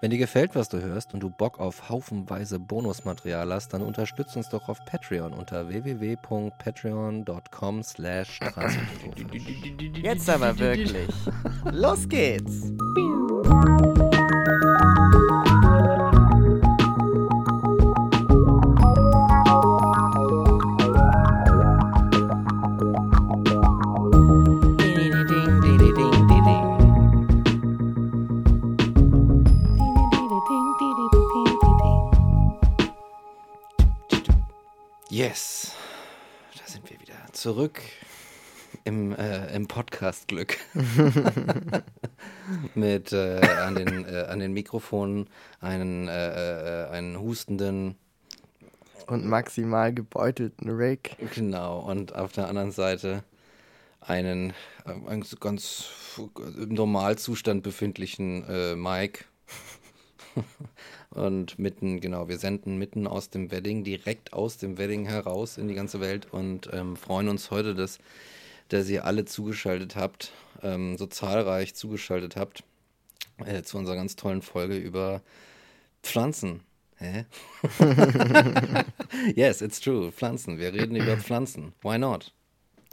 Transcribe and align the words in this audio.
Wenn 0.00 0.10
dir 0.10 0.18
gefällt, 0.18 0.54
was 0.54 0.68
du 0.68 0.80
hörst 0.80 1.12
und 1.12 1.18
du 1.20 1.30
Bock 1.30 1.58
auf 1.58 1.88
haufenweise 1.88 2.60
Bonusmaterial 2.60 3.52
hast, 3.52 3.74
dann 3.74 3.82
unterstütz 3.82 4.36
uns 4.36 4.48
doch 4.48 4.68
auf 4.68 4.84
Patreon 4.84 5.32
unter 5.32 5.68
www.patreon.com 5.68 7.82
slash 7.82 8.38
Jetzt 10.00 10.30
aber 10.30 10.56
wirklich. 10.58 11.12
Los 11.72 12.08
geht's! 12.08 12.72
Zurück 37.48 37.80
im, 38.84 39.16
äh, 39.16 39.56
im 39.56 39.68
Podcast-Glück. 39.68 40.58
Mit 42.74 43.10
äh, 43.14 43.40
an, 43.40 43.74
den, 43.74 44.04
äh, 44.04 44.26
an 44.28 44.38
den 44.38 44.52
Mikrofonen 44.52 45.30
einen, 45.58 46.08
äh, 46.08 46.84
äh, 46.84 46.90
einen 46.90 47.18
hustenden, 47.18 47.96
Und 49.06 49.24
maximal 49.24 49.94
gebeutelten 49.94 50.68
Rick. 50.68 51.16
genau, 51.34 51.78
und 51.78 52.14
auf 52.14 52.32
der 52.32 52.48
anderen 52.48 52.70
Seite 52.70 53.24
einen, 54.02 54.50
äh, 54.84 55.08
einen 55.08 55.24
ganz 55.40 55.86
im 56.36 56.74
Normalzustand 56.74 57.62
befindlichen 57.62 58.78
Mike. 58.78 59.24
Und 61.10 61.58
mitten, 61.58 62.00
genau, 62.00 62.28
wir 62.28 62.38
senden 62.38 62.76
mitten 62.76 63.06
aus 63.06 63.30
dem 63.30 63.50
Wedding, 63.50 63.82
direkt 63.82 64.32
aus 64.34 64.58
dem 64.58 64.76
Wedding 64.76 65.06
heraus 65.06 65.56
in 65.56 65.66
die 65.68 65.74
ganze 65.74 66.00
Welt 66.00 66.26
und 66.32 66.68
ähm, 66.72 66.96
freuen 66.96 67.28
uns 67.28 67.50
heute, 67.50 67.74
dass, 67.74 67.98
dass 68.68 68.88
ihr 68.90 69.06
alle 69.06 69.24
zugeschaltet 69.24 69.96
habt, 69.96 70.32
ähm, 70.62 70.98
so 70.98 71.06
zahlreich 71.06 71.74
zugeschaltet 71.74 72.36
habt 72.36 72.62
äh, 73.44 73.62
zu 73.62 73.78
unserer 73.78 73.96
ganz 73.96 74.16
tollen 74.16 74.42
Folge 74.42 74.76
über 74.76 75.22
Pflanzen. 76.02 76.60
Hä? 76.96 77.24
yes, 79.36 79.62
it's 79.62 79.80
true. 79.80 80.10
Pflanzen. 80.10 80.58
Wir 80.58 80.72
reden 80.72 80.96
über 80.96 81.16
Pflanzen. 81.16 81.72
Why 81.82 81.96
not? 81.96 82.32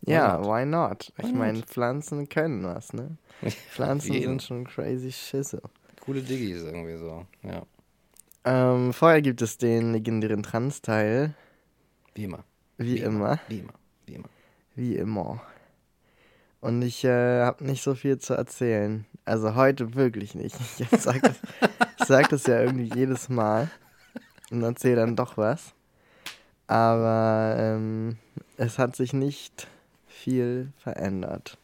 Why 0.06 0.14
Ja, 0.14 0.38
not? 0.38 0.48
why 0.48 0.66
not? 0.66 1.14
Ich 1.18 1.34
meine? 1.34 1.64
Pflanzen 1.64 2.30
können 2.30 2.64
was, 2.64 2.94
ne? 2.94 3.18
Pflanzen 3.72 4.14
sind 4.14 4.44
schon 4.44 4.64
crazy 4.66 5.12
Schisse. 5.12 5.62
Coole 6.02 6.22
Diggis 6.22 6.62
irgendwie 6.64 6.98
so. 6.98 7.26
Ja, 7.44 7.66
Ähm, 8.46 8.94
vorher 8.94 9.24
gibt 9.24 9.42
es 9.42 9.58
den 9.58 9.94
legendären 9.94 10.44
Trans-Teil. 10.44 11.34
wie 12.14 12.24
immer. 12.26 12.44
Wie, 12.78 13.00
immer. 13.00 13.40
Wie 13.48 13.60
immer. 13.60 13.74
Wie 14.06 14.14
immer. 14.14 14.30
Wie 14.76 14.96
immer. 14.96 15.42
Und 16.62 16.84
ich 16.84 17.04
äh, 17.04 17.42
habe 17.42 17.66
nicht 17.66 17.82
so 17.84 17.96
viel 17.96 18.20
zu 18.20 18.36
erzählen. 18.36 19.06
Also 19.24 19.56
heute 19.56 19.96
wirklich 19.96 20.36
nicht. 20.36 20.56
Ich 20.80 21.02
sag 21.02 21.22
das, 21.24 21.38
ich 22.00 22.06
sag 22.06 22.30
das 22.30 22.46
ja 22.46 22.62
irgendwie 22.62 22.94
jedes 22.94 23.30
Mal 23.30 23.70
und 24.52 24.62
erzähle 24.62 24.98
dann 24.98 25.16
doch 25.16 25.38
was. 25.38 25.74
Aber 26.68 27.56
ähm, 27.58 28.18
es 28.58 28.78
hat 28.78 28.96
sich 28.96 29.14
nicht 29.14 29.68
viel 30.08 30.72
verändert. 30.78 31.58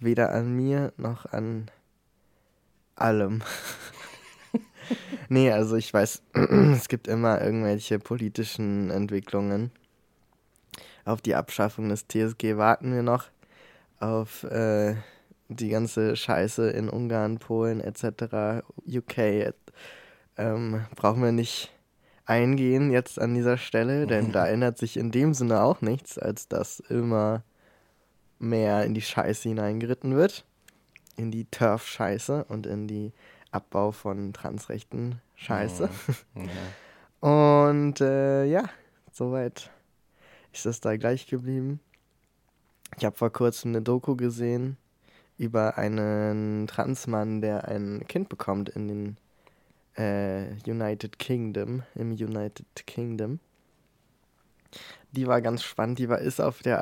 Weder 0.00 0.32
an 0.32 0.54
mir 0.56 0.92
noch 0.96 1.26
an 1.26 1.70
allem. 2.96 3.42
nee, 5.28 5.50
also 5.50 5.76
ich 5.76 5.92
weiß, 5.92 6.22
es 6.74 6.88
gibt 6.88 7.08
immer 7.08 7.40
irgendwelche 7.40 7.98
politischen 7.98 8.90
Entwicklungen. 8.90 9.70
Auf 11.04 11.20
die 11.20 11.34
Abschaffung 11.34 11.88
des 11.88 12.06
TSG 12.06 12.56
warten 12.56 12.94
wir 12.94 13.02
noch. 13.02 13.26
Auf 13.98 14.44
äh, 14.44 14.96
die 15.48 15.68
ganze 15.68 16.16
Scheiße 16.16 16.70
in 16.70 16.88
Ungarn, 16.88 17.38
Polen 17.38 17.80
etc., 17.80 18.64
UK 18.86 19.18
äh, 19.18 19.52
ähm, 20.36 20.86
brauchen 20.96 21.22
wir 21.22 21.32
nicht 21.32 21.72
eingehen 22.24 22.90
jetzt 22.90 23.20
an 23.20 23.34
dieser 23.34 23.58
Stelle, 23.58 24.06
denn 24.06 24.32
da 24.32 24.46
ändert 24.48 24.78
sich 24.78 24.96
in 24.96 25.10
dem 25.10 25.34
Sinne 25.34 25.62
auch 25.62 25.80
nichts, 25.82 26.18
als 26.18 26.48
dass 26.48 26.80
immer 26.80 27.42
mehr 28.38 28.84
in 28.84 28.94
die 28.94 29.02
Scheiße 29.02 29.48
hineingeritten 29.48 30.16
wird. 30.16 30.44
In 31.16 31.30
die 31.30 31.44
Turf-Scheiße 31.44 32.44
und 32.44 32.66
in 32.66 32.88
die 32.88 33.12
Abbau 33.52 33.92
von 33.92 34.32
transrechten 34.32 35.20
Scheiße. 35.36 35.88
Ja. 36.34 36.44
Und 37.74 38.00
äh, 38.00 38.44
ja, 38.46 38.64
soweit 39.12 39.70
ist 40.52 40.66
es 40.66 40.80
da 40.80 40.96
gleich 40.96 41.26
geblieben. 41.28 41.80
Ich 42.98 43.04
habe 43.04 43.16
vor 43.16 43.30
kurzem 43.30 43.70
eine 43.70 43.82
Doku 43.82 44.16
gesehen 44.16 44.76
über 45.38 45.78
einen 45.78 46.66
Transmann, 46.66 47.40
der 47.40 47.68
ein 47.68 48.06
Kind 48.08 48.28
bekommt 48.28 48.68
in 48.70 48.88
den 48.88 49.16
äh, 49.96 50.52
United 50.68 51.18
Kingdom, 51.18 51.82
im 51.94 52.12
United 52.12 52.86
Kingdom. 52.86 53.40
Die 55.12 55.26
war 55.26 55.42
ganz 55.42 55.62
spannend, 55.62 55.98
die 55.98 56.08
war 56.08 56.18
ist 56.18 56.40
auf 56.40 56.62
der 56.62 56.80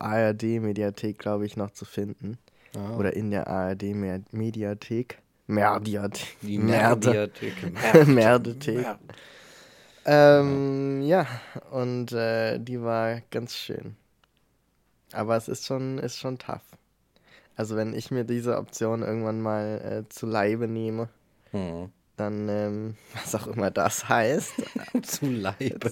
ARD-Mediathek, 0.00 1.18
glaube 1.18 1.46
ich, 1.46 1.56
noch 1.56 1.70
zu 1.70 1.84
finden. 1.84 2.38
Ah, 2.74 2.96
Oder 2.96 3.14
in 3.14 3.30
der 3.30 3.46
ARD-Mediathek. 3.48 5.18
Mediathek. 5.46 6.36
die 6.42 6.58
Merde. 6.58 7.08
Mediathek. 7.08 8.06
Merdethek. 8.06 8.86
Ähm, 10.04 11.02
ja, 11.02 11.26
und 11.70 12.12
äh, 12.12 12.58
die 12.58 12.80
war 12.82 13.20
ganz 13.30 13.54
schön. 13.56 13.96
Aber 15.12 15.36
es 15.36 15.48
ist 15.48 15.66
schon, 15.66 15.98
ist 15.98 16.18
schon 16.18 16.38
tough. 16.38 16.62
Also 17.56 17.76
wenn 17.76 17.94
ich 17.94 18.10
mir 18.10 18.24
diese 18.24 18.58
Option 18.58 19.02
irgendwann 19.02 19.40
mal 19.40 20.04
äh, 20.04 20.08
zu 20.08 20.26
Leibe 20.26 20.68
nehme, 20.68 21.08
Hm. 21.52 21.90
dann, 22.16 22.48
ähm, 22.48 22.96
was 23.14 23.34
auch 23.34 23.46
immer 23.46 23.70
das 23.70 24.08
heißt, 24.08 24.52
Zu 25.02 25.26
Leibe. 25.26 25.90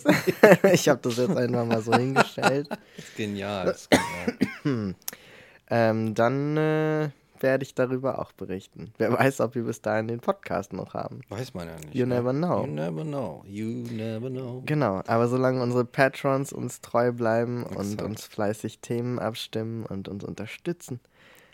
ich 0.72 0.88
habe 0.88 1.00
das 1.02 1.16
jetzt 1.16 1.36
einfach 1.36 1.64
mal 1.64 1.80
so 1.80 1.94
hingestellt, 1.94 2.68
Das 2.70 3.04
ist 3.04 3.16
genial. 3.16 3.66
Das 3.66 3.82
ist 3.82 3.90
genial. 3.90 4.94
ähm, 5.70 6.14
dann 6.14 6.56
äh, 6.56 7.10
werde 7.44 7.62
ich 7.62 7.74
darüber 7.74 8.18
auch 8.18 8.32
berichten. 8.32 8.92
Wer 8.96 9.12
weiß, 9.12 9.40
ob 9.40 9.54
wir 9.54 9.64
bis 9.64 9.82
dahin 9.82 10.08
den 10.08 10.20
Podcast 10.20 10.72
noch 10.72 10.94
haben. 10.94 11.20
Weiß 11.28 11.52
man 11.52 11.68
ja 11.68 11.76
nicht. 11.76 11.94
You 11.94 12.06
ne? 12.06 12.16
never 12.16 12.32
know. 12.32 12.64
You 12.64 12.72
never 12.72 13.04
know. 13.04 13.44
You 13.46 13.66
never 13.92 14.30
know. 14.30 14.62
Genau, 14.64 15.02
aber 15.06 15.28
solange 15.28 15.62
unsere 15.62 15.84
Patrons 15.84 16.54
uns 16.54 16.80
treu 16.80 17.12
bleiben 17.12 17.62
und 17.64 17.76
Exakt. 17.76 18.02
uns 18.02 18.24
fleißig 18.24 18.78
Themen 18.78 19.18
abstimmen 19.18 19.84
und 19.84 20.08
uns 20.08 20.24
unterstützen, 20.24 21.00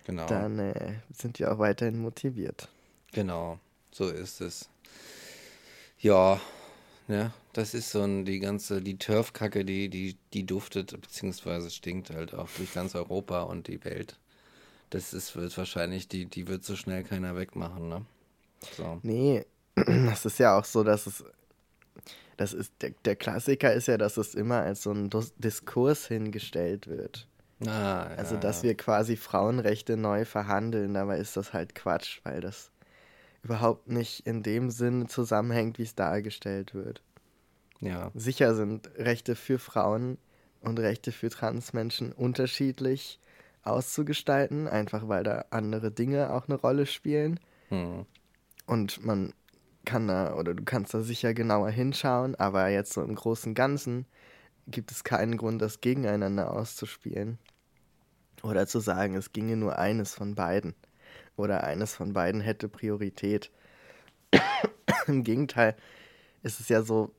Genau. 0.07 0.27
dann 0.27 0.61
äh, 0.61 0.95
sind 1.13 1.41
wir 1.41 1.53
auch 1.53 1.59
weiterhin 1.59 1.99
motiviert. 1.99 2.69
Genau. 3.13 3.59
So 3.91 4.09
ist 4.09 4.41
es. 4.41 4.69
Ja, 5.99 6.41
ne, 7.09 7.33
das 7.53 7.75
ist 7.75 7.91
so 7.91 8.03
ein, 8.03 8.25
die 8.25 8.39
ganze, 8.39 8.81
die 8.81 8.97
Turfkacke, 8.97 9.65
die, 9.65 9.89
die, 9.89 10.17
die 10.33 10.47
duftet, 10.47 10.99
beziehungsweise 11.01 11.69
stinkt 11.69 12.11
halt 12.11 12.33
auch 12.33 12.49
durch 12.57 12.73
ganz 12.73 12.95
Europa 12.95 13.43
und 13.43 13.67
die 13.67 13.85
Welt. 13.85 14.20
Das 14.91 15.13
ist, 15.15 15.37
wird 15.37 15.57
wahrscheinlich, 15.57 16.09
die, 16.09 16.27
die 16.27 16.49
wird 16.49 16.65
so 16.65 16.77
schnell 16.77 17.05
keiner 17.05 17.37
wegmachen, 17.37 17.89
ne? 17.89 18.05
So. 18.77 18.99
Nee, 19.03 19.47
das 19.75 20.27
ist 20.27 20.39
ja 20.39 20.59
auch 20.59 20.65
so, 20.65 20.85
dass 20.85 21.07
es. 21.07 21.25
Das 22.37 22.53
ist, 22.55 22.73
der, 22.81 22.93
der 23.05 23.17
Klassiker 23.17 23.73
ist 23.73 23.87
ja, 23.87 23.99
dass 23.99 24.17
es 24.17 24.35
immer 24.35 24.61
als 24.61 24.83
so 24.83 24.93
ein 24.93 25.11
Dis 25.11 25.35
Diskurs 25.37 26.07
hingestellt 26.07 26.87
wird. 26.89 27.29
Ah, 27.67 28.05
Also, 28.17 28.35
ja, 28.37 28.41
dass 28.41 28.59
ja. 28.59 28.69
wir 28.71 28.77
quasi 28.77 29.17
Frauenrechte 29.17 29.97
neu 29.97 30.25
verhandeln, 30.25 30.95
dabei 30.95 31.19
ist 31.19 31.37
das 31.37 31.53
halt 31.53 31.75
Quatsch, 31.75 32.21
weil 32.25 32.41
das 32.41 32.71
überhaupt 33.43 33.89
nicht 33.89 34.27
in 34.27 34.43
dem 34.43 34.71
Sinne 34.71 35.07
zusammenhängt, 35.07 35.79
wie 35.79 35.83
es 35.83 35.95
dargestellt 35.95 36.75
wird. 36.75 37.03
Ja, 37.81 38.11
Sicher 38.15 38.55
sind 38.55 38.91
Rechte 38.97 39.37
für 39.37 39.59
Frauen 39.59 40.19
und 40.61 40.79
Rechte 40.79 41.13
für 41.13 41.31
Transmenschen 41.31 42.13
unterschiedlich 42.13 43.19
auszugestalten, 43.63 44.69
einfach 44.69 45.09
weil 45.09 45.25
da 45.25 45.45
andere 45.51 45.91
Dinge 45.91 46.33
auch 46.33 46.49
eine 46.49 46.59
Rolle 46.59 46.87
spielen. 46.87 47.41
hm. 47.69 48.07
Und 48.67 49.05
man 49.05 49.33
kann 49.85 50.07
da, 50.07 50.35
oder 50.35 50.55
du 50.55 50.65
kannst 50.65 50.95
da 50.95 51.01
sicher 51.01 51.35
genauer 51.35 51.71
hinschauen, 51.71 52.35
aber 52.37 52.69
jetzt 52.69 52.93
so 52.93 53.03
im 53.03 53.15
Großen 53.15 53.51
und 53.51 53.55
Ganzen 53.55 54.07
gibt 54.67 54.93
es 54.93 55.05
keinen 55.05 55.37
Grund, 55.37 55.61
das 55.61 55.81
gegeneinander 55.81 56.53
auszuspielen. 56.53 57.39
Oder 58.43 58.67
zu 58.67 58.81
sagen, 58.81 59.15
es 59.15 59.33
ginge 59.33 59.57
nur 59.57 59.79
eines 59.79 60.15
von 60.15 60.35
beiden. 60.35 60.75
Oder 61.37 61.65
eines 61.65 61.95
von 61.95 62.13
beiden 62.13 62.41
hätte 62.41 62.69
Priorität. 62.69 63.51
Im 65.07 65.25
Gegenteil 65.25 65.77
ist 66.43 66.61
es 66.61 66.69
ja 66.69 66.83
so, 66.83 67.13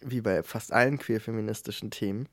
wie 0.00 0.20
bei 0.20 0.42
fast 0.42 0.72
allen 0.72 0.98
queer-feministischen 0.98 1.90
Themen, 1.90 2.28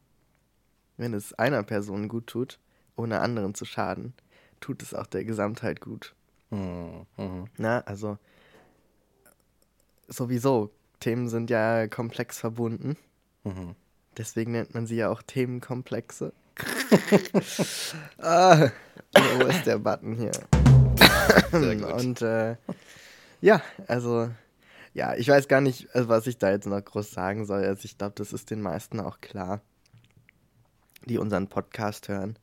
wenn 0.97 1.13
es 1.13 1.33
einer 1.33 1.63
Person 1.63 2.07
gut 2.07 2.27
tut, 2.27 2.59
ohne 2.95 3.19
anderen 3.21 3.53
zu 3.55 3.65
schaden, 3.65 4.13
tut 4.59 4.81
es 4.81 4.93
auch 4.93 5.07
der 5.07 5.25
Gesamtheit 5.25 5.81
gut. 5.81 6.15
Mhm. 6.49 7.05
Mhm. 7.17 7.45
Na, 7.57 7.79
also 7.81 8.17
sowieso, 10.07 10.71
Themen 10.99 11.29
sind 11.29 11.49
ja 11.49 11.87
komplex 11.87 12.39
verbunden. 12.39 12.97
Mhm. 13.43 13.75
Deswegen 14.17 14.53
nennt 14.53 14.73
man 14.73 14.87
sie 14.87 14.95
ja 14.95 15.09
auch 15.09 15.21
Themenkomplexe. 15.21 16.33
ah, 18.17 18.69
wo 19.13 19.45
ist 19.45 19.65
der 19.65 19.77
Button 19.77 20.15
hier? 20.15 20.31
Und 21.51 22.21
äh, 22.21 22.55
ja, 23.41 23.61
also, 23.87 24.29
ja, 24.93 25.15
ich 25.15 25.27
weiß 25.27 25.49
gar 25.49 25.59
nicht, 25.59 25.93
also, 25.93 26.07
was 26.07 26.27
ich 26.27 26.37
da 26.37 26.49
jetzt 26.49 26.65
noch 26.65 26.83
groß 26.83 27.11
sagen 27.11 27.45
soll. 27.45 27.65
Also 27.65 27.85
ich 27.85 27.97
glaube, 27.97 28.13
das 28.15 28.31
ist 28.31 28.51
den 28.51 28.61
meisten 28.61 29.01
auch 29.01 29.19
klar, 29.19 29.61
die 31.05 31.17
unseren 31.17 31.47
Podcast 31.47 32.07
hören. 32.07 32.37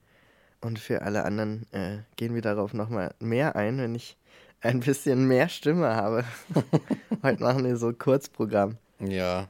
Und 0.63 0.79
für 0.79 1.03
alle 1.03 1.25
anderen 1.25 1.67
äh, 1.73 1.99
gehen 2.17 2.35
wir 2.35 2.41
darauf 2.41 2.73
nochmal 2.73 3.15
mehr 3.19 3.57
ein, 3.57 3.79
wenn 3.79 3.95
ich 3.95 4.17
ein 4.61 4.81
bisschen 4.81 5.27
mehr 5.27 5.49
Stimme 5.49 5.97
habe. 5.97 6.25
Heute 7.23 7.43
machen 7.43 7.65
wir 7.65 7.77
so 7.77 7.93
Kurzprogramm. 7.93 8.79
Ja. 9.01 9.49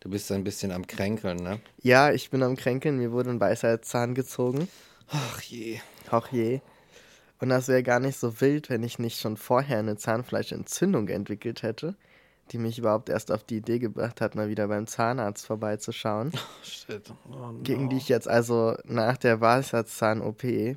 Du 0.00 0.10
bist 0.10 0.30
ein 0.32 0.44
bisschen 0.44 0.72
am 0.72 0.86
Kränkeln, 0.86 1.38
ne? 1.38 1.60
Ja, 1.80 2.10
ich 2.10 2.30
bin 2.30 2.42
am 2.42 2.56
Kränkeln, 2.56 2.98
mir 2.98 3.12
wurde 3.12 3.30
ein 3.30 3.40
Weisheitszahn 3.40 4.14
gezogen. 4.14 4.68
Ach 5.08 5.40
je. 5.40 5.78
Auch 6.10 6.28
je. 6.28 6.60
Und 7.38 7.48
das 7.50 7.68
wäre 7.68 7.82
gar 7.82 8.00
nicht 8.00 8.18
so 8.18 8.40
wild, 8.40 8.68
wenn 8.70 8.82
ich 8.82 8.98
nicht 8.98 9.20
schon 9.20 9.36
vorher 9.36 9.78
eine 9.78 9.96
Zahnfleischentzündung 9.96 11.08
entwickelt 11.08 11.62
hätte, 11.62 11.94
die 12.50 12.58
mich 12.58 12.78
überhaupt 12.78 13.08
erst 13.08 13.32
auf 13.32 13.44
die 13.44 13.56
Idee 13.56 13.78
gebracht 13.78 14.20
hat, 14.20 14.34
mal 14.34 14.48
wieder 14.48 14.68
beim 14.68 14.86
Zahnarzt 14.86 15.46
vorbeizuschauen. 15.46 16.32
Oh, 16.44 16.64
shit. 16.64 17.12
Oh, 17.30 17.36
no. 17.52 17.60
Gegen 17.62 17.88
die 17.88 17.96
ich 17.96 18.08
jetzt 18.08 18.28
also 18.28 18.76
nach 18.84 19.16
der 19.16 19.40
Weisheitszahn-OP 19.40 20.44
äh, 20.44 20.76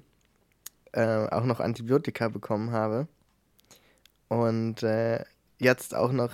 auch 0.93 1.43
noch 1.43 1.59
Antibiotika 1.59 2.29
bekommen 2.29 2.71
habe. 2.71 3.07
Und 4.29 4.83
äh, 4.83 5.23
jetzt 5.59 5.95
auch 5.95 6.11
noch, 6.11 6.31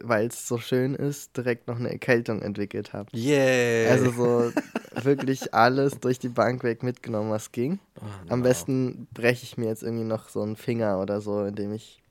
weil 0.00 0.26
es 0.26 0.46
so 0.46 0.58
schön 0.58 0.94
ist, 0.94 1.36
direkt 1.36 1.66
noch 1.68 1.78
eine 1.78 1.90
Erkältung 1.90 2.42
entwickelt 2.42 2.92
habe. 2.92 3.16
Yeah. 3.16 3.92
Also 3.92 4.10
so 4.10 4.52
wirklich 5.04 5.54
alles 5.54 5.98
durch 6.00 6.18
die 6.18 6.28
Bank 6.28 6.62
weg 6.64 6.82
mitgenommen, 6.82 7.30
was 7.30 7.52
ging. 7.52 7.78
Oh, 8.00 8.04
Am 8.28 8.40
no. 8.40 8.44
besten 8.44 9.06
breche 9.12 9.44
ich 9.44 9.56
mir 9.56 9.66
jetzt 9.66 9.82
irgendwie 9.82 10.04
noch 10.04 10.28
so 10.28 10.42
einen 10.42 10.56
Finger 10.56 11.00
oder 11.00 11.20
so, 11.20 11.44
indem 11.44 11.72
ich 11.72 12.02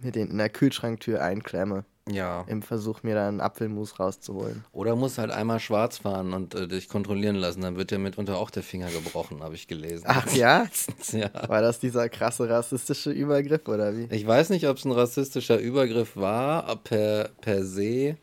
mir 0.00 0.12
den 0.12 0.30
in 0.30 0.38
der 0.38 0.48
Kühlschranktür 0.48 1.22
einklemme, 1.22 1.84
Ja. 2.10 2.44
im 2.48 2.62
Versuch, 2.62 3.02
mir 3.04 3.14
da 3.14 3.28
einen 3.28 3.40
Apfelmus 3.40 4.00
rauszuholen. 4.00 4.64
Oder 4.72 4.96
musst 4.96 5.18
halt 5.18 5.30
einmal 5.30 5.60
schwarz 5.60 5.98
fahren 5.98 6.32
und 6.32 6.54
äh, 6.54 6.66
dich 6.66 6.88
kontrollieren 6.88 7.36
lassen. 7.36 7.60
Dann 7.60 7.76
wird 7.76 7.92
dir 7.92 7.98
mitunter 7.98 8.38
auch 8.38 8.50
der 8.50 8.64
Finger 8.64 8.90
gebrochen, 8.90 9.42
habe 9.42 9.54
ich 9.54 9.68
gelesen. 9.68 10.04
Ach 10.08 10.26
ja? 10.34 10.66
ja. 11.12 11.30
War 11.48 11.62
das 11.62 11.78
dieser 11.78 12.08
krasse 12.08 12.48
rassistische 12.48 13.10
Übergriff 13.10 13.68
oder 13.68 13.96
wie? 13.96 14.08
Ich 14.10 14.26
weiß 14.26 14.50
nicht, 14.50 14.66
ob 14.66 14.78
es 14.78 14.84
ein 14.84 14.92
rassistischer 14.92 15.58
Übergriff 15.58 16.16
war, 16.16 16.74
per, 16.76 17.30
per 17.40 17.64
se. 17.64 18.16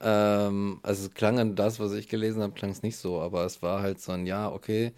Ähm, 0.00 0.80
also 0.82 1.06
es 1.06 1.14
klang 1.14 1.38
an 1.38 1.54
das, 1.54 1.78
was 1.78 1.92
ich 1.92 2.08
gelesen 2.08 2.42
habe, 2.42 2.54
klang 2.54 2.70
es 2.70 2.82
nicht 2.82 2.96
so, 2.96 3.20
aber 3.20 3.44
es 3.44 3.62
war 3.62 3.82
halt 3.82 4.00
so 4.00 4.12
ein, 4.12 4.26
ja, 4.26 4.50
okay, 4.50 4.92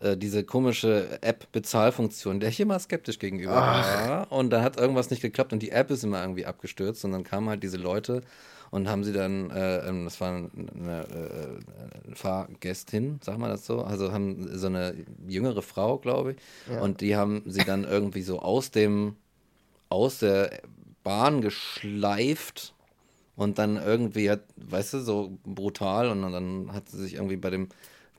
äh, 0.00 0.16
diese 0.16 0.44
komische 0.44 1.18
App-Bezahlfunktion, 1.22 2.40
der 2.40 2.48
ich 2.50 2.60
immer 2.60 2.78
skeptisch 2.78 3.18
gegenüber 3.18 3.52
war. 3.54 4.32
Und 4.32 4.50
da 4.50 4.62
hat 4.62 4.78
irgendwas 4.78 5.10
nicht 5.10 5.22
geklappt 5.22 5.52
und 5.52 5.60
die 5.62 5.70
App 5.70 5.90
ist 5.90 6.04
immer 6.04 6.20
irgendwie 6.20 6.46
abgestürzt. 6.46 7.04
Und 7.04 7.12
dann 7.12 7.24
kamen 7.24 7.48
halt 7.48 7.62
diese 7.62 7.76
Leute 7.76 8.22
und 8.70 8.88
haben 8.88 9.04
sie 9.04 9.12
dann, 9.12 9.50
äh, 9.50 9.88
ähm, 9.88 10.04
das 10.04 10.20
war 10.20 10.28
eine, 10.30 11.00
äh, 11.08 12.14
Fahrgästin, 12.14 13.18
sag 13.22 13.38
mal 13.38 13.48
das 13.48 13.66
so, 13.66 13.82
also 13.82 14.12
haben 14.12 14.48
so 14.56 14.66
eine 14.68 14.94
jüngere 15.26 15.60
Frau, 15.62 15.98
glaube 15.98 16.32
ich, 16.32 16.36
Ja. 16.72 16.80
und 16.80 17.00
die 17.00 17.16
haben 17.16 17.42
sie 17.46 17.64
dann 17.64 17.84
irgendwie 17.84 18.22
so 18.22 18.38
aus 18.40 18.70
dem, 18.70 19.16
aus 19.88 20.18
der 20.20 20.60
Bahn 21.02 21.40
geschleift. 21.40 22.74
Und 23.36 23.58
dann 23.58 23.76
irgendwie 23.76 24.30
hat, 24.30 24.40
weißt 24.56 24.94
du, 24.94 24.98
so 25.00 25.38
brutal. 25.44 26.10
Und 26.10 26.20
dann 26.30 26.72
hat 26.74 26.90
sie 26.90 26.98
sich 26.98 27.14
irgendwie 27.14 27.36
bei 27.38 27.48
dem 27.48 27.68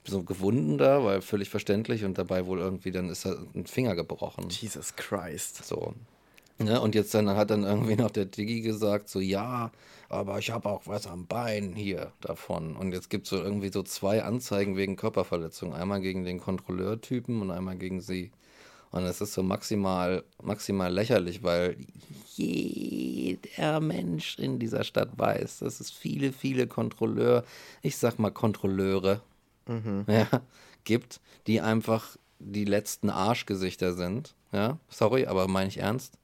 so 0.04 0.24
gewunden 0.24 0.78
da, 0.78 1.04
weil 1.04 1.22
völlig 1.22 1.50
verständlich 1.50 2.04
und 2.04 2.18
dabei 2.18 2.46
wohl 2.46 2.60
irgendwie 2.60 2.92
dann 2.92 3.10
ist 3.10 3.26
er 3.26 3.38
ein 3.54 3.66
Finger 3.66 3.96
gebrochen. 3.96 4.50
Jesus 4.50 4.96
Christ. 4.96 5.64
So. 5.64 5.94
Ja, 6.60 6.80
und 6.80 6.96
jetzt 6.96 7.14
dann 7.14 7.30
hat 7.30 7.50
dann 7.50 7.64
irgendwie 7.64 7.96
noch 7.96 8.12
der 8.12 8.26
Diggi 8.26 8.62
gesagt, 8.62 9.10
so 9.10 9.20
ja, 9.20 9.72
aber 10.10 10.40
ich 10.40 10.52
habe 10.52 10.70
auch 10.70 10.82
was 10.86 11.08
am 11.08 11.26
Bein 11.26 11.74
hier 11.74 12.12
davon. 12.22 12.76
Und 12.76 12.94
jetzt 12.94 13.10
gibt 13.10 13.26
es 13.26 13.30
so 13.32 13.38
irgendwie 13.38 13.72
so 13.72 13.84
zwei 13.84 14.24
Anzeigen 14.24 14.76
wegen 14.76 14.96
Körperverletzung. 14.96 15.74
Einmal 15.74 16.02
gegen 16.02 16.24
den 16.24 16.40
Kontrolleurtypen 16.40 17.42
und 17.42 17.52
einmal 17.52 17.78
gegen 17.78 18.02
sie. 18.02 18.32
Und 18.92 19.04
es 19.04 19.22
ist 19.22 19.34
so 19.34 19.42
maximal, 19.42 20.24
maximal 20.44 20.94
lächerlich, 20.94 21.44
weil 21.44 21.78
jeder 22.36 23.80
Mensch 23.80 24.38
in 24.38 24.60
dieser 24.60 24.84
Stadt 24.84 25.18
weiß, 25.18 25.60
dass 25.60 25.80
es 25.80 25.90
viele, 25.90 26.34
viele 26.34 26.68
Kontrolleur, 26.68 27.46
ich 27.82 27.98
sag 27.98 28.20
mal 28.20 28.32
Kontrolleure, 28.32 29.22
ja, 30.08 30.28
gibt, 30.84 31.20
die 31.48 31.62
einfach 31.62 32.18
die 32.40 32.66
letzten 32.66 33.10
Arschgesichter 33.10 33.94
sind. 33.94 34.36
Ja, 34.52 34.78
sorry, 34.90 35.28
aber 35.28 35.48
meine 35.48 35.70
ich 35.70 35.78
ernst. 35.78 36.18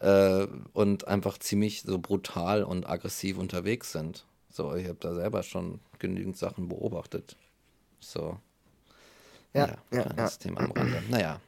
Äh, 0.00 0.46
und 0.72 1.06
einfach 1.06 1.38
ziemlich 1.38 1.82
so 1.82 1.98
brutal 1.98 2.64
und 2.64 2.88
aggressiv 2.88 3.38
unterwegs 3.38 3.92
sind. 3.92 4.26
So, 4.50 4.74
ich 4.74 4.86
habe 4.88 4.98
da 5.00 5.14
selber 5.14 5.42
schon 5.42 5.80
genügend 5.98 6.36
Sachen 6.36 6.68
beobachtet. 6.68 7.36
So. 8.00 8.38
Ja, 9.54 9.68
ja, 9.92 10.02
kleines 10.02 10.16
ja. 10.16 10.38
Thema 10.38 10.60
am 10.62 10.72
Rande. 10.72 11.02
Naja, 11.08 11.40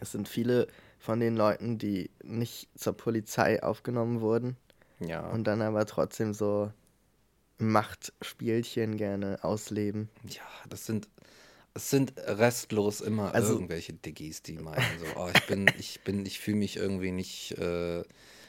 Es 0.00 0.12
sind 0.12 0.28
viele 0.28 0.66
von 0.98 1.20
den 1.20 1.36
Leuten, 1.36 1.78
die 1.78 2.10
nicht 2.22 2.68
zur 2.76 2.92
Polizei 2.92 3.62
aufgenommen 3.62 4.20
wurden 4.20 4.56
ja. 5.00 5.26
und 5.28 5.44
dann 5.44 5.62
aber 5.62 5.86
trotzdem 5.86 6.34
so 6.34 6.70
Machtspielchen 7.58 8.96
gerne 8.96 9.42
ausleben. 9.42 10.08
Ja, 10.28 10.42
das 10.68 10.86
sind, 10.86 11.08
es 11.74 11.90
sind 11.90 12.14
restlos 12.16 13.00
immer 13.00 13.34
Also- 13.34 13.54
irgendwelche 13.54 13.92
Diggis, 13.92 14.42
die 14.42 14.58
meinen 14.58 14.84
so, 14.98 15.06
oh, 15.20 15.30
ich 15.34 15.46
bin, 15.46 15.66
ich 15.78 16.00
bin, 16.02 16.26
ich 16.26 16.38
fühle 16.40 16.58
mich 16.58 16.76
irgendwie 16.76 17.12
nicht, 17.12 17.52
äh, 17.58 18.02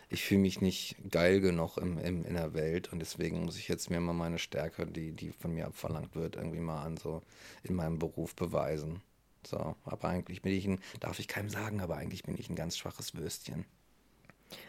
ich 0.09 0.23
fühle 0.23 0.41
mich 0.41 0.61
nicht 0.61 0.95
geil 1.11 1.41
genug 1.41 1.77
im, 1.77 1.97
im, 1.97 2.25
in 2.25 2.33
der 2.35 2.53
Welt 2.53 2.91
und 2.93 2.99
deswegen 2.99 3.43
muss 3.43 3.57
ich 3.57 3.67
jetzt 3.67 3.89
mir 3.89 3.99
mal 3.99 4.13
meine 4.13 4.39
Stärke, 4.39 4.85
die, 4.85 5.11
die 5.11 5.31
von 5.31 5.53
mir 5.53 5.67
abverlangt 5.67 6.15
wird, 6.15 6.35
irgendwie 6.35 6.59
mal 6.59 6.83
an 6.83 6.97
so 6.97 7.21
in 7.63 7.75
meinem 7.75 7.99
Beruf 7.99 8.35
beweisen. 8.35 9.01
So, 9.45 9.75
aber 9.85 10.09
eigentlich 10.09 10.41
bin 10.41 10.53
ich 10.53 10.65
ein, 10.65 10.79
darf 10.99 11.19
ich 11.19 11.27
keinem 11.27 11.49
sagen, 11.49 11.79
aber 11.81 11.95
eigentlich 11.97 12.23
bin 12.23 12.37
ich 12.37 12.49
ein 12.49 12.55
ganz 12.55 12.77
schwaches 12.77 13.15
Würstchen. 13.15 13.65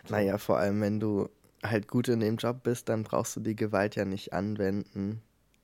Naja, 0.09 0.39
vor 0.39 0.59
allem 0.59 0.81
wenn 0.81 0.99
du 1.01 1.29
halt 1.63 1.89
gut 1.89 2.09
in 2.09 2.21
dem 2.21 2.37
Job 2.37 2.63
bist, 2.63 2.89
dann 2.89 3.05
brauchst 3.05 3.37
du 3.37 3.41
die 3.41 3.57
Gewalt 3.57 3.97
ja 3.97 4.05
nicht 4.05 4.33
anwenden, 4.33 5.23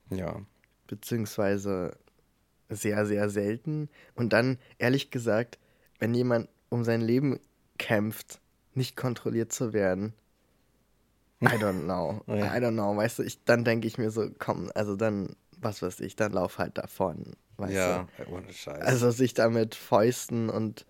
Ja, 0.09 0.45
beziehungsweise 0.87 1.97
sehr, 2.69 3.05
sehr 3.05 3.29
selten. 3.29 3.89
Und 4.15 4.33
dann, 4.33 4.59
ehrlich 4.79 5.11
gesagt, 5.11 5.59
wenn 5.99 6.13
jemand 6.15 6.49
um 6.69 6.83
sein 6.83 7.01
Leben 7.01 7.39
kämpft, 7.77 8.41
nicht 8.73 8.95
kontrolliert 8.97 9.53
zu 9.53 9.73
werden, 9.73 10.13
I 11.41 11.55
don't 11.57 11.83
know. 11.85 12.23
Ja. 12.27 12.55
I 12.55 12.59
don't 12.59 12.73
know, 12.73 12.95
weißt 12.95 13.19
du, 13.19 13.23
ich, 13.23 13.43
dann 13.45 13.63
denke 13.63 13.87
ich 13.87 13.97
mir 13.97 14.11
so, 14.11 14.29
komm, 14.39 14.71
also 14.75 14.95
dann, 14.95 15.35
was 15.57 15.81
weiß 15.81 15.99
ich, 16.01 16.15
dann 16.15 16.31
lauf 16.33 16.57
halt 16.57 16.77
davon, 16.77 17.35
weißt 17.57 17.73
ja, 17.73 18.07
du. 18.17 18.27
ohne 18.27 18.51
Scheiß. 18.53 18.81
Also 18.81 19.11
sich 19.11 19.33
da 19.33 19.49
mit 19.49 19.75
Fäusten 19.75 20.49
und 20.49 20.85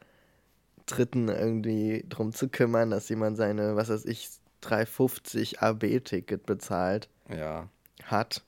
Tritten 0.87 1.29
irgendwie 1.29 2.05
drum 2.09 2.33
zu 2.33 2.49
kümmern, 2.49 2.91
dass 2.91 3.09
jemand 3.09 3.37
seine, 3.37 3.75
was 3.75 3.89
weiß 3.89 4.05
ich, 4.05 4.29
350 4.69 5.61
AB-Ticket 5.61 6.45
bezahlt 6.45 7.09
ja, 7.29 7.69
hat, 8.03 8.43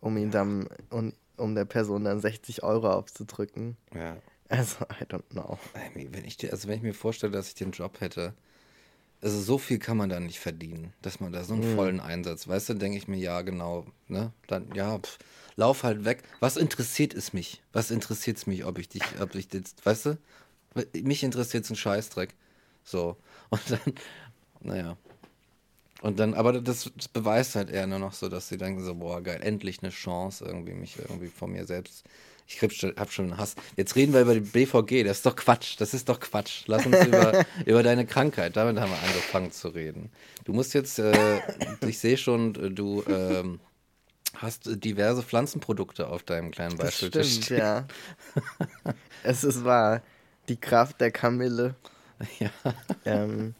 um 0.00 0.16
ihn 0.16 0.30
dann, 0.30 0.68
um, 0.90 1.12
um 1.36 1.54
der 1.54 1.64
Person 1.64 2.04
dann 2.04 2.20
60 2.20 2.62
Euro 2.62 2.90
aufzudrücken. 2.92 3.76
ja. 3.94 4.16
Also, 4.50 4.86
I 4.98 5.04
don't 5.04 5.28
know. 5.28 5.58
Wenn 5.92 6.24
ich, 6.24 6.50
also 6.50 6.68
wenn 6.68 6.76
ich 6.76 6.82
mir 6.82 6.94
vorstelle, 6.94 7.32
dass 7.32 7.48
ich 7.48 7.54
den 7.54 7.72
Job 7.72 8.00
hätte, 8.00 8.32
also 9.20 9.40
so 9.40 9.58
viel 9.58 9.78
kann 9.78 9.96
man 9.96 10.08
da 10.08 10.20
nicht 10.20 10.38
verdienen, 10.38 10.92
dass 11.02 11.20
man 11.20 11.32
da 11.32 11.44
so 11.44 11.54
einen 11.54 11.76
vollen 11.76 12.00
Einsatz, 12.00 12.46
weißt 12.46 12.70
du, 12.70 12.74
denke 12.74 12.96
ich 12.96 13.08
mir, 13.08 13.18
ja, 13.18 13.42
genau, 13.42 13.84
ne, 14.06 14.32
dann, 14.46 14.72
ja, 14.74 14.98
pf, 14.98 15.18
lauf 15.56 15.82
halt 15.82 16.04
weg. 16.04 16.22
Was 16.40 16.56
interessiert 16.56 17.14
es 17.14 17.32
mich? 17.32 17.62
Was 17.72 17.90
interessiert 17.90 18.36
es 18.38 18.46
mich, 18.46 18.64
ob 18.64 18.78
ich 18.78 18.88
dich, 18.88 19.02
ob 19.20 19.34
ich 19.34 19.52
jetzt, 19.52 19.84
weißt 19.84 20.06
du, 20.06 20.18
mich 20.94 21.22
interessiert 21.22 21.64
es 21.64 21.70
ein 21.70 21.76
Scheißdreck. 21.76 22.34
So, 22.84 23.16
und 23.50 23.70
dann, 23.70 23.94
naja, 24.60 24.96
Und 26.00 26.20
dann, 26.20 26.34
aber 26.34 26.60
das, 26.60 26.90
das, 26.96 27.08
beweist 27.08 27.56
halt 27.56 27.70
eher 27.70 27.86
nur 27.86 27.98
noch 27.98 28.12
so, 28.12 28.28
dass 28.28 28.48
sie 28.48 28.56
denken 28.56 28.84
so, 28.84 28.94
boah, 28.94 29.20
geil, 29.20 29.40
endlich 29.42 29.82
eine 29.82 29.90
Chance, 29.90 30.44
irgendwie 30.44 30.74
mich 30.74 30.96
irgendwie 30.96 31.28
von 31.28 31.50
mir 31.50 31.66
selbst. 31.66 32.04
Ich 32.46 32.62
hab 32.62 32.72
schon 33.12 33.26
einen 33.26 33.36
Hass. 33.36 33.56
Jetzt 33.76 33.94
reden 33.94 34.14
wir 34.14 34.22
über 34.22 34.32
die 34.32 34.40
BVG, 34.40 35.04
das 35.04 35.18
ist 35.18 35.26
doch 35.26 35.36
Quatsch, 35.36 35.74
das 35.78 35.92
ist 35.92 36.08
doch 36.08 36.18
Quatsch. 36.18 36.62
Lass 36.66 36.86
uns 36.86 37.04
über, 37.04 37.44
über 37.66 37.82
deine 37.82 38.06
Krankheit, 38.06 38.56
damit 38.56 38.80
haben 38.80 38.90
wir 38.90 39.02
angefangen 39.02 39.52
zu 39.52 39.68
reden. 39.68 40.10
Du 40.44 40.54
musst 40.54 40.72
jetzt, 40.72 40.98
äh, 40.98 41.40
ich 41.86 41.98
sehe 41.98 42.16
schon, 42.16 42.54
du 42.74 43.04
ähm, 43.06 43.60
hast 44.34 44.62
diverse 44.82 45.22
Pflanzenprodukte 45.22 46.08
auf 46.08 46.22
deinem 46.22 46.52
kleinen 46.52 46.78
Beispieltisch. 46.78 47.36
Das 47.36 47.44
stimmt, 47.44 47.60
ja. 47.60 47.86
es 49.24 49.44
ist 49.44 49.64
wahr, 49.64 50.00
die 50.48 50.56
Kraft 50.56 51.00
der 51.00 51.10
Kamille. 51.10 51.74
Ja. 52.38 52.50
Ähm, 53.04 53.54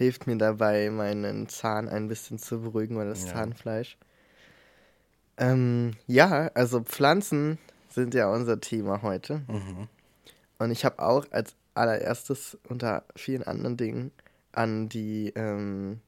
hilft 0.00 0.26
mir 0.26 0.38
dabei, 0.38 0.88
meinen 0.88 1.46
Zahn 1.50 1.86
ein 1.86 2.08
bisschen 2.08 2.38
zu 2.38 2.62
beruhigen 2.62 2.96
oder 2.96 3.10
das 3.10 3.26
ja. 3.26 3.34
Zahnfleisch. 3.34 3.98
Ähm, 5.36 5.92
ja, 6.06 6.50
also 6.54 6.80
Pflanzen 6.80 7.58
sind 7.90 8.14
ja 8.14 8.32
unser 8.32 8.62
Thema 8.62 9.02
heute. 9.02 9.42
Mhm. 9.46 9.88
Und 10.58 10.70
ich 10.70 10.86
habe 10.86 11.00
auch 11.00 11.26
als 11.32 11.54
allererstes 11.74 12.56
unter 12.66 13.04
vielen 13.14 13.42
anderen 13.42 13.76
Dingen 13.76 14.10
an 14.52 14.88
die 14.88 15.34
ähm, 15.36 16.00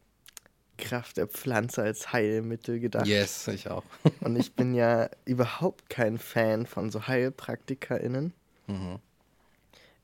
Kraft 0.79 1.19
der 1.19 1.27
Pflanze 1.27 1.83
als 1.83 2.15
Heilmittel 2.15 2.81
gedacht. 2.81 3.07
Yes, 3.07 3.47
ich 3.49 3.69
auch. 3.69 3.85
Und 4.21 4.37
ich 4.37 4.55
bin 4.55 4.73
ja 4.73 5.11
überhaupt 5.27 5.91
kein 5.91 6.17
Fan 6.17 6.65
von 6.65 6.91
so 6.91 7.07
HeilpraktikerInnen. 7.07 8.33
Mhm. 8.69 8.99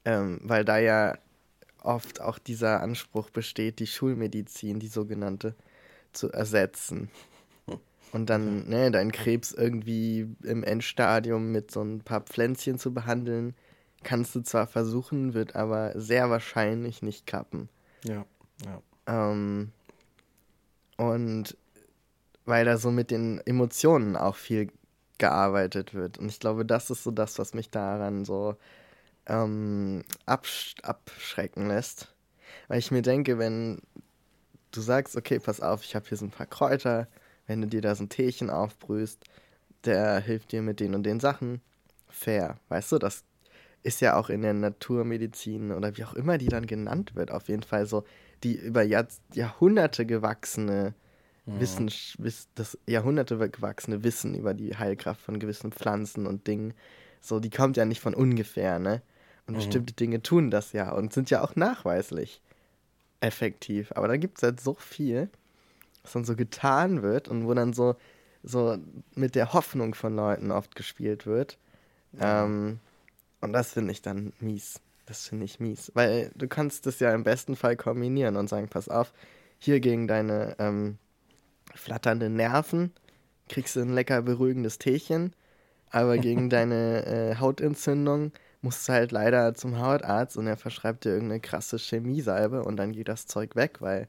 Ähm, 0.04 0.40
weil 0.42 0.66
da 0.66 0.76
ja 0.76 1.16
oft 1.82 2.20
auch 2.20 2.38
dieser 2.38 2.80
Anspruch 2.80 3.30
besteht, 3.30 3.78
die 3.78 3.87
Schulmedizin, 3.87 4.78
die 4.78 4.88
sogenannte, 4.88 5.54
zu 6.12 6.30
ersetzen. 6.30 7.11
Und 8.12 8.30
dann 8.30 8.68
ne, 8.68 8.90
deinen 8.90 9.12
Krebs 9.12 9.52
irgendwie 9.52 10.35
im 10.42 10.64
Endstadium 10.64 11.52
mit 11.52 11.70
so 11.70 11.82
ein 11.82 12.00
paar 12.00 12.23
Pflänzchen 12.23 12.78
zu 12.78 12.94
behandeln, 12.94 13.54
kannst 14.02 14.35
du 14.35 14.40
zwar 14.40 14.66
versuchen, 14.66 15.35
wird 15.35 15.56
aber 15.56 15.92
sehr 16.00 16.30
wahrscheinlich 16.30 17.02
nicht 17.02 17.26
klappen. 17.26 17.68
Ja, 18.04 18.25
ja. 18.64 18.82
Ähm, 19.06 19.73
und 20.97 21.56
weil 22.44 22.64
da 22.64 22.78
so 22.78 22.90
mit 22.90 23.11
den 23.11 23.40
Emotionen 23.44 24.16
auch 24.16 24.37
viel 24.37 24.73
gearbeitet 25.18 25.94
wird. 25.94 26.18
Und 26.18 26.28
ich 26.28 26.40
glaube, 26.40 26.64
das 26.64 26.90
ist 26.90 27.04
so 27.04 27.11
das, 27.11 27.38
was 27.38 27.52
mich 27.52 27.70
daran 27.70 28.25
so 28.25 28.56
ähm, 29.28 30.04
absch 30.26 30.75
abschrecken 30.82 31.68
lässt. 31.68 32.14
Weil 32.68 32.78
ich 32.78 32.90
mir 32.90 33.02
denke, 33.02 33.38
wenn 33.38 33.80
du 34.70 34.80
sagst, 34.80 35.16
okay, 35.16 35.38
pass 35.38 35.61
auf, 35.61 35.85
ich 35.85 35.94
habe 35.94 36.06
hier 36.08 36.18
so 36.18 36.26
ein 36.26 36.30
paar 36.30 36.47
Kräuter, 36.47 37.08
wenn 37.47 37.61
du 37.61 37.66
dir 37.66 37.80
da 37.80 37.94
so 37.94 38.04
ein 38.04 38.08
Teechen 38.08 38.50
aufbrühst, 38.50 39.25
der 39.85 40.20
hilft 40.20 40.52
dir 40.52 40.62
mit 40.62 40.80
den 40.80 40.94
und 40.94 41.04
den 41.04 41.20
Sachen, 41.20 41.61
fair. 42.08 42.58
Weißt 42.68 42.92
du, 42.92 42.99
das 42.99 43.25
ist 43.82 44.00
ja 44.00 44.16
auch 44.16 44.28
in 44.28 44.42
der 44.42 44.54
Naturmedizin 44.54 45.73
oder 45.73 45.97
wie 45.97 46.04
auch 46.04 46.14
immer 46.14 46.37
die 46.37 46.49
dann 46.49 46.66
genannt 46.66 47.14
wird, 47.14 47.30
auf 47.30 47.49
jeden 47.49 47.62
Fall 47.62 47.87
so 47.87 48.04
die 48.42 48.56
über 48.56 48.82
Jahr 48.82 49.06
Jahrhunderte 49.32 50.04
gewachsene 50.04 50.94
mhm. 51.47 51.61
Wissen, 51.61 51.90
das 52.54 52.78
Jahrhunderte 52.87 53.38
gewachsene 53.49 54.04
Wissen 54.04 54.35
über 54.35 54.54
die 54.54 54.76
Heilkraft 54.76 55.20
von 55.20 55.38
gewissen 55.38 55.73
Pflanzen 55.73 56.26
und 56.26 56.47
Dingen, 56.47 56.75
so, 57.20 57.40
die 57.40 57.50
kommt 57.50 57.76
ja 57.76 57.85
nicht 57.85 58.00
von 58.00 58.14
ungefähr, 58.14 58.78
ne? 58.78 59.02
Und 59.48 59.54
mhm. 59.54 59.58
bestimmte 59.58 59.94
Dinge 59.94 60.22
tun 60.22 60.50
das 60.50 60.72
ja 60.72 60.92
und 60.92 61.12
sind 61.12 61.30
ja 61.30 61.42
auch 61.42 61.56
nachweislich 61.56 62.40
effektiv. 63.20 63.92
Aber 63.96 64.06
da 64.06 64.16
gibt 64.16 64.38
es 64.38 64.42
halt 64.42 64.60
so 64.60 64.74
viel, 64.74 65.30
was 66.02 66.12
dann 66.12 66.24
so 66.24 66.36
getan 66.36 67.02
wird 67.02 67.28
und 67.28 67.46
wo 67.46 67.54
dann 67.54 67.72
so, 67.72 67.96
so 68.42 68.76
mit 69.14 69.34
der 69.34 69.54
Hoffnung 69.54 69.94
von 69.94 70.14
Leuten 70.14 70.50
oft 70.50 70.76
gespielt 70.76 71.26
wird. 71.26 71.58
Ja. 72.12 72.44
Ähm, 72.44 72.78
und 73.40 73.52
das 73.52 73.72
finde 73.72 73.92
ich 73.92 74.02
dann 74.02 74.32
mies. 74.38 74.80
Das 75.06 75.26
finde 75.26 75.46
ich 75.46 75.58
mies. 75.58 75.90
Weil 75.94 76.30
du 76.34 76.46
kannst 76.46 76.84
das 76.84 77.00
ja 77.00 77.14
im 77.14 77.24
besten 77.24 77.56
Fall 77.56 77.76
kombinieren 77.76 78.36
und 78.36 78.48
sagen, 78.48 78.68
pass 78.68 78.90
auf, 78.90 79.12
hier 79.58 79.80
gegen 79.80 80.06
deine 80.06 80.56
ähm, 80.58 80.98
flatternden 81.74 82.34
Nerven 82.34 82.92
kriegst 83.48 83.76
du 83.76 83.80
ein 83.80 83.94
lecker 83.94 84.20
beruhigendes 84.20 84.78
Teechen, 84.78 85.32
aber 85.90 86.18
gegen 86.18 86.50
deine 86.50 87.06
äh, 87.06 87.36
Hautentzündung 87.36 88.32
musst 88.60 88.88
du 88.88 88.92
halt 88.92 89.12
leider 89.12 89.54
zum 89.54 89.78
Hautarzt 89.78 90.36
und 90.36 90.46
er 90.46 90.56
verschreibt 90.56 91.04
dir 91.04 91.10
irgendeine 91.10 91.40
krasse 91.40 91.78
Chemiesalbe 91.78 92.64
und 92.64 92.76
dann 92.76 92.92
geht 92.92 93.08
das 93.08 93.26
Zeug 93.26 93.56
weg, 93.56 93.80
weil 93.80 94.08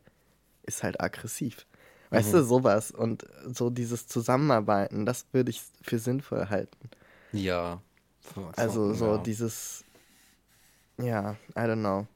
ist 0.63 0.83
halt 0.83 1.01
aggressiv. 1.01 1.65
Weißt 2.11 2.33
mhm. 2.33 2.37
du, 2.37 2.43
sowas 2.43 2.91
und 2.91 3.25
so 3.45 3.69
dieses 3.69 4.07
Zusammenarbeiten, 4.07 5.05
das 5.05 5.27
würde 5.31 5.51
ich 5.51 5.61
für 5.81 5.99
sinnvoll 5.99 6.49
halten. 6.49 6.89
Ja. 7.31 7.81
Also 8.55 8.93
so 8.93 9.15
ja. 9.15 9.17
dieses, 9.19 9.83
ja, 10.97 11.35
I 11.55 11.59
don't 11.59 11.79
know. 11.79 12.07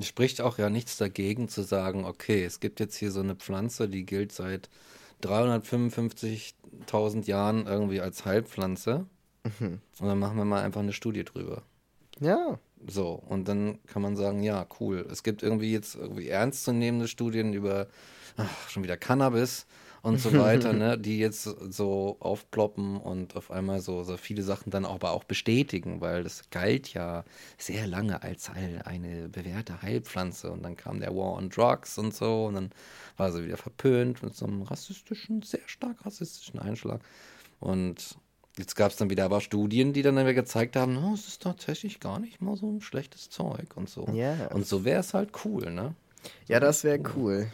Spricht 0.00 0.40
auch 0.40 0.58
ja 0.58 0.70
nichts 0.70 0.96
dagegen 0.96 1.48
zu 1.48 1.62
sagen, 1.62 2.04
okay, 2.04 2.44
es 2.44 2.60
gibt 2.60 2.78
jetzt 2.80 2.96
hier 2.96 3.10
so 3.10 3.20
eine 3.20 3.34
Pflanze, 3.34 3.88
die 3.88 4.06
gilt 4.06 4.32
seit 4.32 4.70
355.000 5.22 7.26
Jahren 7.26 7.66
irgendwie 7.66 8.00
als 8.00 8.24
Heilpflanze. 8.24 9.06
Mhm. 9.44 9.80
Und 10.00 10.08
dann 10.08 10.18
machen 10.18 10.36
wir 10.36 10.44
mal 10.44 10.62
einfach 10.62 10.80
eine 10.80 10.92
Studie 10.92 11.24
drüber. 11.24 11.62
Ja. 12.20 12.58
So, 12.86 13.22
und 13.28 13.48
dann 13.48 13.78
kann 13.86 14.02
man 14.02 14.16
sagen, 14.16 14.42
ja, 14.42 14.66
cool. 14.80 15.06
Es 15.10 15.22
gibt 15.22 15.42
irgendwie 15.42 15.72
jetzt 15.72 15.96
irgendwie 15.96 16.28
ernstzunehmende 16.28 17.08
Studien 17.08 17.52
über 17.52 17.88
ach, 18.36 18.68
schon 18.68 18.84
wieder 18.84 18.96
Cannabis 18.96 19.66
und 20.02 20.20
so 20.20 20.32
weiter, 20.38 20.72
ne, 20.72 20.96
die 20.98 21.18
jetzt 21.18 21.42
so 21.42 22.16
aufploppen 22.20 22.96
und 22.96 23.36
auf 23.36 23.50
einmal 23.50 23.80
so, 23.80 24.04
so 24.04 24.16
viele 24.16 24.42
Sachen 24.42 24.70
dann 24.70 24.84
aber 24.84 25.10
auch 25.10 25.24
bestätigen, 25.24 26.00
weil 26.00 26.22
das 26.22 26.50
galt 26.50 26.94
ja 26.94 27.24
sehr 27.58 27.86
lange 27.86 28.22
als 28.22 28.50
eine 28.50 29.28
bewährte 29.28 29.82
Heilpflanze 29.82 30.50
und 30.50 30.62
dann 30.62 30.76
kam 30.76 31.00
der 31.00 31.14
War 31.14 31.34
on 31.34 31.50
Drugs 31.50 31.98
und 31.98 32.14
so 32.14 32.46
und 32.46 32.54
dann 32.54 32.70
war 33.16 33.32
sie 33.32 33.44
wieder 33.44 33.56
verpönt 33.56 34.22
mit 34.22 34.36
so 34.36 34.46
einem 34.46 34.62
rassistischen, 34.62 35.42
sehr 35.42 35.66
stark 35.66 36.06
rassistischen 36.06 36.60
Einschlag 36.60 37.00
und 37.60 38.16
Jetzt 38.58 38.74
gab 38.74 38.90
es 38.90 38.96
dann 38.96 39.08
wieder 39.08 39.24
aber 39.24 39.40
Studien, 39.40 39.92
die 39.92 40.02
dann 40.02 40.16
wieder 40.16 40.34
gezeigt 40.34 40.74
haben, 40.74 40.96
oh, 40.98 41.14
es 41.14 41.28
ist 41.28 41.42
tatsächlich 41.42 42.00
gar 42.00 42.18
nicht 42.18 42.40
mal 42.40 42.56
so 42.56 42.70
ein 42.70 42.80
schlechtes 42.80 43.30
Zeug 43.30 43.76
und 43.76 43.88
so. 43.88 44.08
Ja. 44.12 44.48
Und 44.48 44.66
so 44.66 44.84
wäre 44.84 45.00
es 45.00 45.14
halt 45.14 45.30
cool, 45.44 45.70
ne? 45.70 45.94
So 46.22 46.52
ja, 46.52 46.60
das 46.60 46.82
wäre 46.82 47.00
cool. 47.16 47.50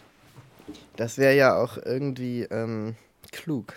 Das 0.97 1.19
wäre 1.19 1.37
ja 1.37 1.57
auch 1.63 1.77
irgendwie 1.77 2.43
ähm, 2.45 2.97
klug. 3.33 3.75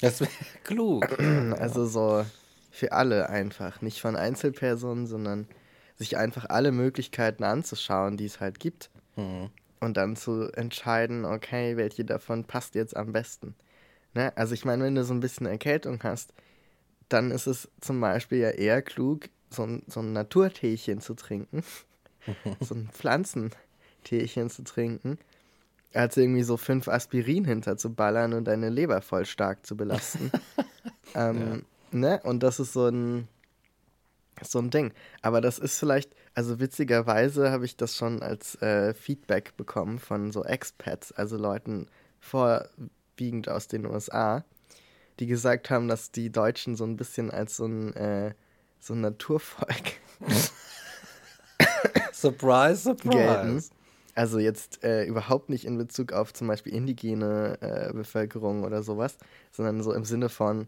Das 0.00 0.20
wäre 0.20 0.30
klug. 0.64 1.06
Also 1.58 1.84
so 1.84 2.24
für 2.70 2.92
alle 2.92 3.28
einfach. 3.28 3.82
Nicht 3.82 4.00
von 4.00 4.16
Einzelpersonen, 4.16 5.06
sondern 5.06 5.46
sich 5.96 6.16
einfach 6.16 6.46
alle 6.48 6.72
Möglichkeiten 6.72 7.44
anzuschauen, 7.44 8.16
die 8.16 8.24
es 8.24 8.40
halt 8.40 8.58
gibt. 8.58 8.90
Mhm. 9.16 9.50
Und 9.80 9.96
dann 9.96 10.16
zu 10.16 10.50
entscheiden, 10.52 11.24
okay, 11.24 11.76
welche 11.76 12.04
davon 12.04 12.44
passt 12.44 12.74
jetzt 12.74 12.96
am 12.96 13.12
besten. 13.12 13.54
Ne? 14.14 14.32
Also 14.36 14.54
ich 14.54 14.64
meine, 14.64 14.84
wenn 14.84 14.94
du 14.94 15.04
so 15.04 15.12
ein 15.12 15.20
bisschen 15.20 15.46
Erkältung 15.46 16.00
hast, 16.02 16.32
dann 17.12 17.30
ist 17.30 17.46
es 17.46 17.68
zum 17.80 18.00
Beispiel 18.00 18.38
ja 18.38 18.50
eher 18.50 18.82
klug, 18.82 19.28
so 19.50 19.64
ein, 19.64 19.82
so 19.86 20.00
ein 20.00 20.12
Naturteechen 20.12 21.00
zu 21.00 21.14
trinken, 21.14 21.62
so 22.60 22.74
ein 22.74 22.88
Pflanzenteechen 22.92 24.50
zu 24.50 24.64
trinken, 24.64 25.18
als 25.92 26.16
irgendwie 26.16 26.42
so 26.42 26.56
fünf 26.56 26.88
Aspirin 26.88 27.44
hinterzuballern 27.44 28.32
und 28.32 28.44
deine 28.44 28.70
Leber 28.70 29.02
voll 29.02 29.26
stark 29.26 29.66
zu 29.66 29.76
belasten. 29.76 30.30
ähm, 31.14 31.64
ja. 31.92 31.98
ne? 31.98 32.20
Und 32.24 32.42
das 32.42 32.60
ist 32.60 32.72
so 32.72 32.88
ein, 32.88 33.28
so 34.42 34.58
ein 34.58 34.70
Ding. 34.70 34.92
Aber 35.20 35.40
das 35.40 35.58
ist 35.58 35.78
vielleicht, 35.78 36.10
also 36.34 36.60
witzigerweise 36.60 37.50
habe 37.50 37.64
ich 37.64 37.76
das 37.76 37.96
schon 37.96 38.22
als 38.22 38.60
äh, 38.62 38.94
Feedback 38.94 39.56
bekommen 39.56 39.98
von 39.98 40.32
so 40.32 40.44
Expats, 40.44 41.12
also 41.12 41.36
Leuten 41.36 41.88
vorwiegend 42.20 43.48
aus 43.48 43.68
den 43.68 43.84
USA, 43.84 44.44
die 45.22 45.28
gesagt 45.28 45.70
haben, 45.70 45.86
dass 45.86 46.10
die 46.10 46.30
Deutschen 46.30 46.74
so 46.74 46.82
ein 46.82 46.96
bisschen 46.96 47.30
als 47.30 47.56
so 47.56 47.64
ein, 47.64 47.94
äh, 47.94 48.34
so 48.80 48.92
ein 48.92 49.02
Naturvolk 49.02 50.00
surprise, 52.12 52.82
surprise. 52.82 52.96
Gelten. 53.08 53.64
Also 54.16 54.40
jetzt 54.40 54.82
äh, 54.82 55.04
überhaupt 55.04 55.48
nicht 55.48 55.64
in 55.64 55.78
Bezug 55.78 56.12
auf 56.12 56.34
zum 56.34 56.48
Beispiel 56.48 56.74
indigene 56.74 57.56
äh, 57.60 57.92
Bevölkerung 57.92 58.64
oder 58.64 58.82
sowas, 58.82 59.16
sondern 59.52 59.80
so 59.84 59.92
im 59.92 60.04
Sinne 60.04 60.28
von, 60.28 60.66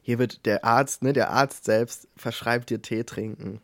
hier 0.00 0.18
wird 0.18 0.46
der 0.46 0.64
Arzt, 0.64 1.02
ne, 1.02 1.12
der 1.12 1.28
Arzt 1.28 1.66
selbst 1.66 2.08
verschreibt 2.16 2.70
dir 2.70 2.80
Tee 2.80 3.04
trinken 3.04 3.60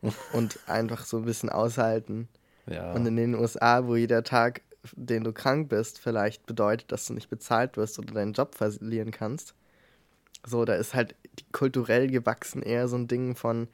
und 0.32 0.60
einfach 0.68 1.04
so 1.06 1.16
ein 1.16 1.24
bisschen 1.24 1.50
aushalten. 1.50 2.28
Ja. 2.66 2.92
Und 2.92 3.04
in 3.04 3.16
den 3.16 3.34
USA, 3.34 3.84
wo 3.84 3.96
jeder 3.96 4.22
Tag 4.22 4.62
den 4.94 5.24
du 5.24 5.32
krank 5.32 5.68
bist, 5.68 5.98
vielleicht 5.98 6.46
bedeutet, 6.46 6.90
dass 6.92 7.06
du 7.06 7.14
nicht 7.14 7.30
bezahlt 7.30 7.76
wirst 7.76 7.98
oder 7.98 8.14
deinen 8.14 8.32
Job 8.32 8.54
verlieren 8.54 9.10
kannst. 9.10 9.54
So, 10.44 10.64
da 10.64 10.74
ist 10.74 10.94
halt 10.94 11.14
kulturell 11.52 12.08
gewachsen 12.08 12.62
eher 12.62 12.88
so 12.88 12.96
ein 12.96 13.06
Ding 13.06 13.36
von, 13.36 13.68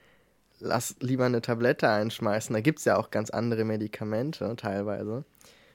lass 0.60 0.96
lieber 1.00 1.24
eine 1.24 1.40
Tablette 1.40 1.88
einschmeißen. 1.88 2.52
Da 2.52 2.60
gibt 2.60 2.80
es 2.80 2.84
ja 2.84 2.96
auch 2.96 3.10
ganz 3.10 3.30
andere 3.30 3.64
Medikamente 3.64 4.54
teilweise. 4.56 5.24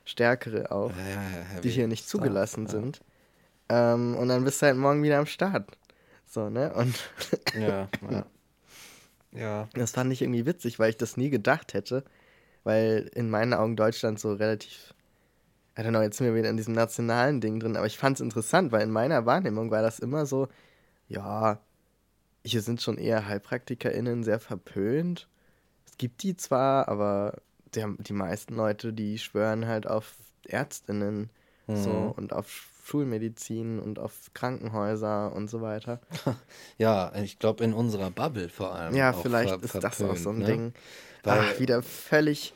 stärkere 0.06 0.72
auch, 0.72 0.92
Ja, 0.92 1.06
ja, 1.56 1.62
die 1.62 1.70
hier 1.70 1.88
nicht 1.88 2.08
zugelassen 2.08 2.66
ja. 2.66 2.72
sind. 2.72 3.02
Ähm, 3.70 4.16
und 4.16 4.28
dann 4.28 4.44
bist 4.44 4.62
du 4.62 4.66
halt 4.68 4.78
morgen 4.78 5.02
wieder 5.02 5.18
am 5.18 5.26
Start. 5.26 5.78
So, 6.28 6.50
ne? 6.50 6.74
Und 6.74 6.96
Ja, 7.60 7.88
ja. 8.10 8.26
Ja. 9.32 9.70
das 9.74 9.92
fand 9.92 10.12
ich 10.14 10.22
irgendwie 10.22 10.46
witzig, 10.46 10.78
weil 10.78 10.92
ich 10.92 10.98
das 10.98 11.18
nie 11.18 11.30
gedacht 11.30 11.74
hätte. 11.74 12.04
Weil 12.64 13.10
in 13.14 13.30
meinen 13.30 13.54
Augen 13.54 13.76
Deutschland 13.76 14.20
so 14.20 14.34
relativ. 14.34 14.94
I 15.78 15.82
don't 15.82 15.90
know, 15.90 16.02
jetzt 16.02 16.18
sind 16.18 16.28
wir 16.28 16.36
wieder 16.36 16.50
in 16.50 16.58
diesem 16.58 16.74
nationalen 16.76 17.42
Ding 17.42 17.60
drin, 17.60 17.76
aber 17.78 17.88
ich 17.88 17.98
fand 17.98 18.18
es 18.18 18.22
interessant, 18.22 18.72
weil 18.72 18.82
in 18.84 18.92
meiner 18.92 19.26
Wahrnehmung 19.26 19.72
war 19.72 19.82
das 19.82 20.00
immer 20.00 20.26
so, 20.26 20.48
ja, 21.08 21.60
hier 22.46 22.62
sind 22.62 22.82
schon 22.82 22.98
eher 22.98 23.28
HeilpraktikerInnen 23.28 24.24
sehr 24.24 24.40
verpönt. 24.40 25.28
Es 25.88 25.98
gibt 25.98 26.22
die 26.24 26.36
zwar, 26.36 26.88
aber 26.90 27.38
der, 27.74 27.90
die 28.00 28.14
meisten 28.14 28.56
Leute, 28.56 28.94
die 28.94 29.18
schwören 29.18 29.66
halt 29.68 29.88
auf 29.88 30.16
ÄrztInnen 30.48 31.30
so 31.68 31.90
Mhm. 31.90 32.12
und 32.12 32.34
auf 32.34 32.68
Schulmedizin 32.86 33.80
und 33.80 33.98
auf 33.98 34.14
Krankenhäuser 34.34 35.32
und 35.34 35.50
so 35.50 35.62
weiter. 35.62 36.02
Ja, 36.78 37.14
ich 37.16 37.40
glaube 37.40 37.64
in 37.64 37.74
unserer 37.74 38.12
Bubble 38.12 38.50
vor 38.50 38.76
allem. 38.76 38.94
Ja, 38.96 39.14
vielleicht 39.14 39.50
ver- 39.50 39.64
ist 39.64 39.76
das 39.76 40.02
auch 40.02 40.18
so 40.18 40.30
ein 40.32 40.40
ne? 40.40 40.46
Ding. 40.46 40.74
Weil- 41.24 41.40
Ach, 41.40 41.60
wieder 41.60 41.82
völlig, 41.82 42.54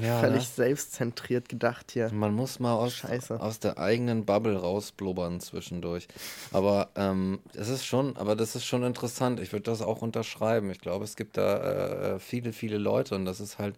Ja, 0.00 0.20
völlig 0.20 0.42
ne? 0.42 0.48
selbstzentriert 0.54 1.48
gedacht 1.48 1.92
hier. 1.92 2.12
Man 2.12 2.34
muss 2.34 2.58
mal 2.58 2.74
aus, 2.74 2.94
Scheiße. 2.94 3.40
aus 3.40 3.60
der 3.60 3.78
eigenen 3.78 4.24
Bubble 4.24 4.56
rausblubbern 4.56 5.40
zwischendurch. 5.40 6.08
Aber 6.52 6.90
ähm, 6.96 7.40
es 7.54 7.68
ist 7.68 7.84
schon, 7.84 8.16
aber 8.16 8.36
das 8.36 8.56
ist 8.56 8.64
schon 8.64 8.82
interessant. 8.82 9.40
Ich 9.40 9.52
würde 9.52 9.64
das 9.64 9.82
auch 9.82 10.02
unterschreiben. 10.02 10.70
Ich 10.70 10.80
glaube, 10.80 11.04
es 11.04 11.16
gibt 11.16 11.36
da 11.36 12.14
äh, 12.14 12.18
viele, 12.18 12.52
viele 12.52 12.78
Leute 12.78 13.14
und 13.14 13.24
das 13.24 13.40
ist 13.40 13.58
halt, 13.58 13.76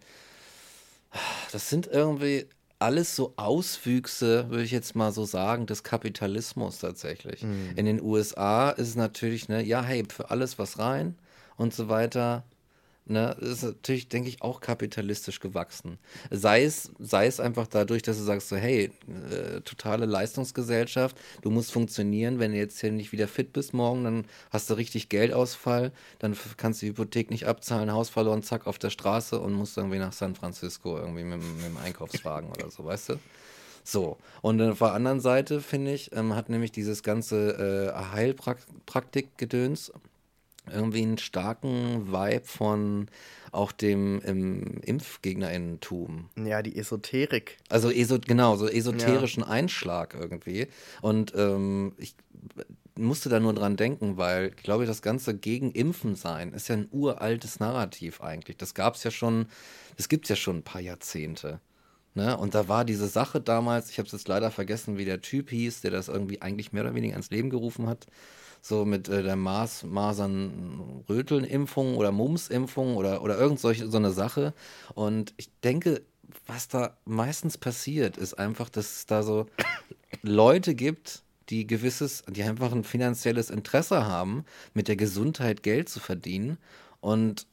das 1.52 1.68
sind 1.70 1.86
irgendwie 1.86 2.46
alles 2.78 3.16
so 3.16 3.32
Auswüchse, 3.36 4.50
würde 4.50 4.62
ich 4.62 4.70
jetzt 4.70 4.94
mal 4.94 5.10
so 5.10 5.24
sagen, 5.24 5.66
des 5.66 5.82
Kapitalismus 5.82 6.78
tatsächlich. 6.78 7.42
In 7.76 7.86
den 7.86 8.00
USA 8.00 8.70
ist 8.70 8.88
es 8.88 8.96
natürlich, 8.96 9.48
ne, 9.48 9.62
ja, 9.64 9.82
hey, 9.82 10.04
für 10.08 10.30
alles 10.30 10.58
was 10.58 10.78
rein 10.78 11.16
und 11.56 11.74
so 11.74 11.88
weiter. 11.88 12.44
Ne, 13.10 13.34
ist 13.40 13.62
natürlich, 13.62 14.08
denke 14.08 14.28
ich, 14.28 14.42
auch 14.42 14.60
kapitalistisch 14.60 15.40
gewachsen. 15.40 15.98
Sei 16.30 16.62
es, 16.64 16.90
sei 16.98 17.26
es 17.26 17.40
einfach 17.40 17.66
dadurch, 17.66 18.02
dass 18.02 18.18
du 18.18 18.22
sagst 18.22 18.50
so, 18.50 18.56
hey, 18.56 18.90
äh, 19.30 19.62
totale 19.62 20.04
Leistungsgesellschaft, 20.04 21.16
du 21.40 21.48
musst 21.50 21.72
funktionieren, 21.72 22.38
wenn 22.38 22.52
du 22.52 22.58
jetzt 22.58 22.80
hier 22.82 22.92
nicht 22.92 23.12
wieder 23.12 23.26
fit 23.26 23.54
bist 23.54 23.72
morgen, 23.72 24.04
dann 24.04 24.24
hast 24.50 24.68
du 24.68 24.74
richtig 24.74 25.08
Geldausfall, 25.08 25.90
dann 26.18 26.36
kannst 26.58 26.82
du 26.82 26.86
die 26.86 26.90
Hypothek 26.90 27.30
nicht 27.30 27.46
abzahlen, 27.46 27.90
Haus 27.92 28.10
verloren, 28.10 28.42
zack, 28.42 28.66
auf 28.66 28.78
der 28.78 28.90
Straße 28.90 29.40
und 29.40 29.54
musst 29.54 29.78
irgendwie 29.78 29.98
nach 29.98 30.12
San 30.12 30.34
Francisco 30.34 30.98
irgendwie 30.98 31.24
mit, 31.24 31.40
dem- 31.40 31.56
mit 31.56 31.64
dem 31.64 31.76
Einkaufswagen 31.78 32.50
oder 32.50 32.70
so, 32.70 32.84
weißt 32.84 33.08
du? 33.08 33.14
So, 33.84 34.18
und 34.42 34.60
auf 34.60 34.80
der 34.80 34.92
anderen 34.92 35.20
Seite, 35.20 35.62
finde 35.62 35.94
ich, 35.94 36.12
ähm, 36.14 36.34
hat 36.36 36.50
nämlich 36.50 36.72
dieses 36.72 37.02
ganze 37.02 37.94
äh, 37.96 38.12
Heilpraktik-Gedöns 38.14 39.92
irgendwie 40.72 41.02
einen 41.02 41.18
starken 41.18 42.12
Vibe 42.12 42.44
von 42.44 43.06
auch 43.52 43.72
dem 43.72 44.20
im 44.20 44.80
Impfgegnerinnentum. 44.82 46.28
Ja, 46.36 46.62
die 46.62 46.76
Esoterik. 46.76 47.58
Also 47.68 47.90
eso 47.90 48.18
genau, 48.24 48.56
so 48.56 48.68
esoterischen 48.68 49.42
Einschlag 49.42 50.14
irgendwie. 50.14 50.68
Und 51.00 51.32
ähm, 51.36 51.92
ich 51.98 52.14
musste 52.98 53.28
da 53.28 53.40
nur 53.40 53.54
dran 53.54 53.76
denken, 53.76 54.16
weil 54.16 54.48
ich 54.56 54.62
glaube, 54.62 54.86
das 54.86 55.02
ganze 55.02 55.36
gegen 55.36 55.70
Impfen 55.72 56.14
sein 56.14 56.52
ist 56.52 56.68
ja 56.68 56.76
ein 56.76 56.88
uraltes 56.90 57.60
Narrativ 57.60 58.20
eigentlich. 58.20 58.56
Das 58.56 58.74
gab 58.74 58.96
es 58.96 59.04
ja 59.04 59.10
schon, 59.10 59.46
das 59.96 60.08
gibt 60.08 60.26
es 60.26 60.30
ja 60.30 60.36
schon 60.36 60.58
ein 60.58 60.64
paar 60.64 60.80
Jahrzehnte. 60.80 61.60
Ne? 62.14 62.36
Und 62.36 62.54
da 62.54 62.68
war 62.68 62.84
diese 62.84 63.08
Sache 63.08 63.40
damals, 63.40 63.90
ich 63.90 63.98
habe 63.98 64.06
es 64.06 64.12
jetzt 64.12 64.28
leider 64.28 64.50
vergessen, 64.50 64.98
wie 64.98 65.04
der 65.04 65.20
Typ 65.20 65.50
hieß, 65.50 65.82
der 65.82 65.90
das 65.90 66.08
irgendwie 66.08 66.42
eigentlich 66.42 66.72
mehr 66.72 66.84
oder 66.84 66.94
weniger 66.94 67.14
ans 67.14 67.30
Leben 67.30 67.50
gerufen 67.50 67.86
hat. 67.86 68.06
So 68.60 68.84
mit 68.84 69.08
äh, 69.08 69.22
der 69.22 69.36
Mars, 69.36 69.84
Masern-Röteln-Impfung 69.84 71.96
oder 71.96 72.10
Mumps-Impfung 72.10 72.96
oder, 72.96 73.22
oder 73.22 73.38
irgend 73.38 73.60
solche, 73.60 73.88
so 73.88 73.98
eine 73.98 74.10
Sache. 74.10 74.52
Und 74.94 75.32
ich 75.36 75.48
denke, 75.62 76.02
was 76.46 76.68
da 76.68 76.96
meistens 77.04 77.56
passiert, 77.56 78.16
ist 78.16 78.34
einfach, 78.34 78.68
dass 78.68 78.96
es 78.96 79.06
da 79.06 79.22
so 79.22 79.46
Leute 80.22 80.74
gibt, 80.74 81.22
die 81.50 81.66
gewisses, 81.66 82.24
die 82.28 82.42
einfach 82.42 82.72
ein 82.72 82.84
finanzielles 82.84 83.50
Interesse 83.50 84.06
haben, 84.06 84.44
mit 84.74 84.88
der 84.88 84.96
Gesundheit 84.96 85.62
Geld 85.62 85.88
zu 85.88 86.00
verdienen 86.00 86.58
und 87.00 87.46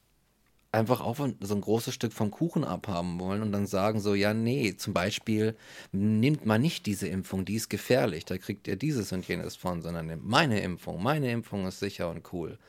einfach 0.76 1.02
auch 1.02 1.18
so 1.18 1.56
ein 1.56 1.62
großes 1.62 1.94
Stück 1.94 2.14
vom 2.14 2.32
Kuchen 2.32 2.64
abhaben 2.64 3.20
wollen 3.20 3.42
und 3.42 3.52
dann 3.52 3.66
sagen 3.66 4.00
so, 4.00 4.14
ja, 4.14 4.34
nee, 4.34 4.76
zum 4.76 4.94
Beispiel, 4.94 5.56
nimmt 5.92 6.46
mal 6.46 6.60
nicht 6.60 6.86
diese 6.86 7.08
Impfung, 7.08 7.46
die 7.46 7.56
ist 7.56 7.70
gefährlich, 7.70 8.26
da 8.26 8.38
kriegt 8.38 8.68
ihr 8.68 8.76
dieses 8.76 9.12
und 9.12 9.28
jenes 9.28 9.56
von, 9.56 9.82
sondern 9.82 10.08
nehmt 10.08 10.26
meine 10.26 10.60
Impfung, 10.62 11.02
meine 11.02 11.32
Impfung 11.32 11.66
ist 11.68 11.80
sicher 11.80 12.10
und 12.10 12.32
cool. 12.34 12.60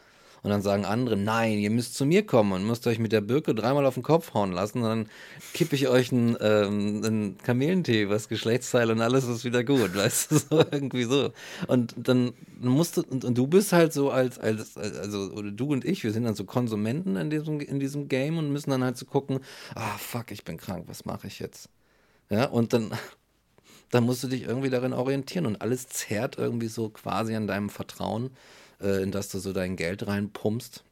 Und 0.43 0.51
dann 0.51 0.63
sagen 0.63 0.85
andere, 0.85 1.17
nein, 1.17 1.59
ihr 1.59 1.71
müsst 1.71 1.95
zu 1.95 2.07
mir 2.07 2.25
kommen 2.25 2.53
und 2.53 2.67
müsst 2.67 2.87
euch 2.87 2.99
mit 2.99 3.11
der 3.11 3.21
Birke 3.21 3.55
dreimal 3.55 3.85
auf 3.85 3.95
den 3.95 4.03
Kopf 4.03 4.33
hauen 4.35 4.53
lassen, 4.53 4.79
und 4.83 4.89
dann 4.89 5.09
kippe 5.55 5.75
ich 5.75 5.89
euch 5.89 6.13
einen, 6.13 6.37
ähm, 6.41 7.03
einen 7.05 7.39
Kamelentee, 7.39 8.09
was 8.09 8.29
Geschlechtsteil 8.29 8.91
und 8.91 9.01
alles 9.01 9.25
ist 9.25 9.45
wieder 9.45 9.65
gut, 9.65 9.95
weißt 9.97 10.31
du, 10.31 10.39
so 10.39 10.59
irgendwie 10.71 11.05
so. 11.05 11.33
Und 11.67 11.95
dann 11.97 12.33
musst 12.61 12.97
du, 12.97 13.03
und, 13.03 13.25
und 13.25 13.37
du 13.37 13.47
bist 13.47 13.73
halt 13.73 13.93
so 13.93 14.11
als, 14.11 14.39
als, 14.39 14.77
also, 14.77 15.33
oder 15.33 15.51
du 15.51 15.73
und 15.73 15.85
ich, 15.85 16.05
wir 16.05 16.13
sind 16.13 16.25
dann 16.25 16.35
so 16.35 16.45
Konsumenten 16.45 17.17
in 17.17 17.31
diesem, 17.31 17.61
in 17.61 17.81
diesem 17.81 18.09
Game 18.09 18.39
und 18.39 18.53
müssen 18.53 18.71
dann 18.71 18.85
halt 18.85 18.97
so 18.97 19.07
gucken, 19.07 19.41
ah, 19.75 19.97
fuck, 19.99 20.31
ich 20.31 20.45
bin 20.45 20.59
krank, 20.59 20.85
was 20.87 21.05
mache 21.05 21.27
ich 21.27 21.39
jetzt? 21.39 21.69
Ja, 22.31 22.47
und 22.47 22.73
dann, 22.73 22.93
dann 23.91 24.05
musst 24.05 24.23
du 24.23 24.29
dich 24.29 24.43
irgendwie 24.43 24.71
darin 24.71 24.93
orientieren 24.93 25.47
und 25.47 25.61
alles 25.61 25.89
zerrt 25.89 26.39
irgendwie 26.39 26.69
so 26.69 26.89
quasi 26.91 27.35
an 27.35 27.47
deinem 27.47 27.71
Vertrauen, 27.71 28.31
äh, 28.81 29.03
in 29.03 29.11
das 29.11 29.29
du 29.29 29.39
so 29.39 29.53
dein 29.53 29.77
Geld 29.77 30.07
reinpumpst. 30.07 30.85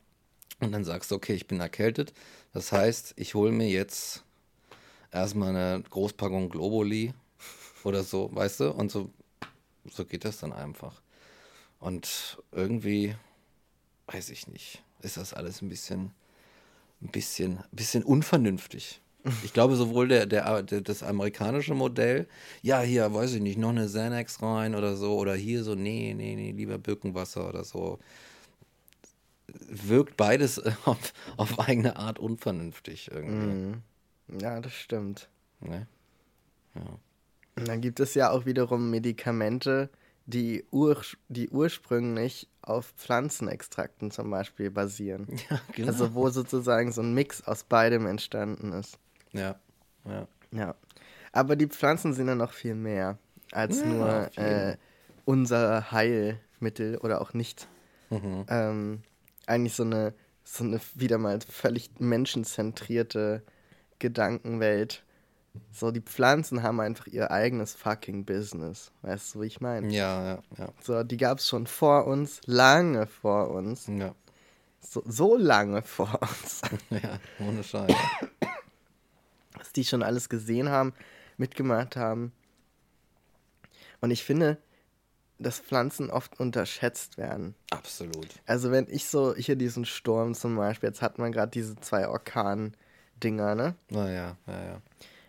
Und 0.61 0.73
dann 0.73 0.85
sagst 0.85 1.11
du, 1.11 1.17
okay, 1.17 1.35
ich 1.35 1.47
bin 1.47 1.61
erkältet. 1.61 2.13
Das 2.53 2.73
heißt, 2.73 3.15
ich 3.17 3.35
hole 3.35 3.53
mir 3.53 3.69
jetzt 3.69 4.25
erstmal 5.11 5.51
eine 5.55 5.83
Großpackung 5.83 6.49
Globuli 6.49 7.13
oder 7.83 8.03
so, 8.03 8.35
weißt 8.35 8.61
du? 8.61 8.71
Und 8.71 8.91
so, 8.91 9.11
so 9.91 10.05
geht 10.05 10.25
das 10.25 10.39
dann 10.39 10.53
einfach. 10.53 11.03
Und 11.81 12.39
irgendwie, 12.53 13.15
weiß 14.07 14.31
ich 14.31 14.49
nicht, 14.49 14.83
ist 15.03 15.17
das 15.17 15.35
alles 15.35 15.61
ein 15.61 15.69
bisschen, 15.69 16.13
ein 17.03 17.09
bisschen, 17.09 17.59
ein 17.59 17.69
bisschen 17.73 18.03
unvernünftig. 18.03 19.01
Ich 19.43 19.53
glaube, 19.53 19.75
sowohl 19.77 20.09
der, 20.09 20.27
der, 20.27 20.63
der, 20.63 20.83
das 20.83 21.03
amerikanische 21.03 21.75
Modell, 21.75 22.27
ja, 22.61 22.81
hier, 22.81 23.13
weiß 23.13 23.35
ich 23.35 23.41
nicht, 23.41 23.59
noch 23.59 23.71
eine 23.71 23.87
Xanax 23.87 24.43
rein 24.43 24.75
oder 24.75 24.97
so, 24.97 25.17
oder 25.17 25.35
hier 25.35 25.65
so, 25.65 25.75
nee, 25.75 26.13
nee, 26.15 26.37
nee, 26.37 26.53
lieber 26.53 26.77
Birkenwasser 26.77 27.49
oder 27.49 27.65
so, 27.65 27.99
wirkt 29.47 30.17
beides 30.17 30.61
auf, 30.85 31.13
auf 31.37 31.59
eigene 31.59 31.97
Art 31.97 32.19
unvernünftig 32.19 33.11
irgendwie. 33.11 33.79
Ja, 34.41 34.61
das 34.61 34.75
stimmt. 34.75 35.29
Ne? 35.61 35.87
Und 37.57 37.69
dann 37.69 37.81
gibt 37.81 38.01
es 38.01 38.15
ja 38.15 38.31
auch 38.31 38.47
wiederum 38.47 38.91
Medikamente, 38.91 39.89
die, 40.27 40.65
ur 40.71 41.01
die 41.29 41.51
ursprünglich 41.51 42.49
auf 42.63 42.93
Pflanzenextrakten 42.97 44.11
zum 44.11 44.31
Beispiel 44.31 44.71
basieren. 44.71 45.27
Ja, 45.51 45.61
genau. 45.73 45.89
Also 45.89 46.15
wo 46.15 46.29
sozusagen 46.31 46.93
so 46.93 47.03
ein 47.03 47.15
Mix 47.15 47.43
aus 47.43 47.65
beidem 47.65 48.07
entstanden 48.07 48.73
ist. 48.73 48.99
Ja, 49.35 49.57
ja. 50.07 50.27
Ja. 50.53 50.75
Aber 51.33 51.57
die 51.57 51.67
Pflanzen 51.67 52.13
sind 52.13 52.29
ja 52.29 52.35
noch 52.35 52.53
viel 52.53 52.75
mehr 52.75 53.19
als 53.53 53.81
Ja, 53.81 53.87
nur 53.87 54.39
äh, 54.39 54.77
unser 55.25 55.91
Heilmittel 55.91 56.97
oder 56.99 57.21
auch 57.21 57.35
nicht. 57.35 57.67
Mhm. 58.11 58.45
Ähm, 58.49 59.03
eigentlich 59.47 59.75
so 59.75 59.83
eine, 59.83 60.15
so 60.45 60.65
eine 60.65 60.81
wieder 60.95 61.19
mal 61.19 61.41
völlig 61.41 61.91
menschenzentrierte 61.99 63.43
Gedankenwelt. 63.99 65.05
So, 65.73 65.91
die 65.91 66.01
Pflanzen 66.01 66.63
haben 66.63 66.81
einfach 66.81 67.07
ihr 67.07 67.31
eigenes 67.31 67.75
fucking 67.75 68.25
Business. 68.25 68.91
Weißt 69.03 69.35
du, 69.35 69.43
wie 69.43 69.47
ich 69.47 69.61
meine? 69.61 69.89
Ja, 69.89 70.25
ja, 70.25 70.39
ja. 70.59 70.69
So, 70.83 71.03
die 71.05 71.17
gab 71.17 71.39
es 71.39 71.49
schon 71.49 71.67
vor 71.67 72.07
uns, 72.07 72.41
lange 72.47 73.07
vor 73.07 73.51
uns. 73.51 73.87
Ja, 73.87 74.15
So, 74.81 75.03
so 75.07 75.37
lange 75.37 75.83
vor 75.83 76.19
uns. 76.21 76.63
ja 76.91 77.19
ohne 77.41 77.63
Scheiß. 77.63 77.93
Was 79.65 79.73
die 79.73 79.85
schon 79.85 80.03
alles 80.03 80.29
gesehen 80.29 80.69
haben, 80.69 80.93
mitgemacht 81.39 81.97
haben. 81.97 82.33
Und 84.03 84.11
ich 84.11 84.23
finde, 84.23 84.59
dass 85.39 85.59
Pflanzen 85.59 86.11
oft 86.11 86.39
unterschätzt 86.39 87.17
werden. 87.17 87.55
Absolut. 87.71 88.29
Also 88.45 88.71
wenn 88.71 88.87
ich 88.91 89.07
so, 89.07 89.35
hier 89.35 89.57
diesen 89.57 89.87
Sturm 89.87 90.35
zum 90.35 90.57
Beispiel, 90.57 90.91
jetzt 90.91 91.01
hat 91.01 91.19
man 91.19 91.33
gerade 91.33 91.51
diese 91.51 91.77
zwei 91.77 92.07
Orkan-Dinger, 92.09 93.55
ne? 93.55 93.75
Naja, 93.89 94.37
ja, 94.47 94.65
ja. 94.65 94.83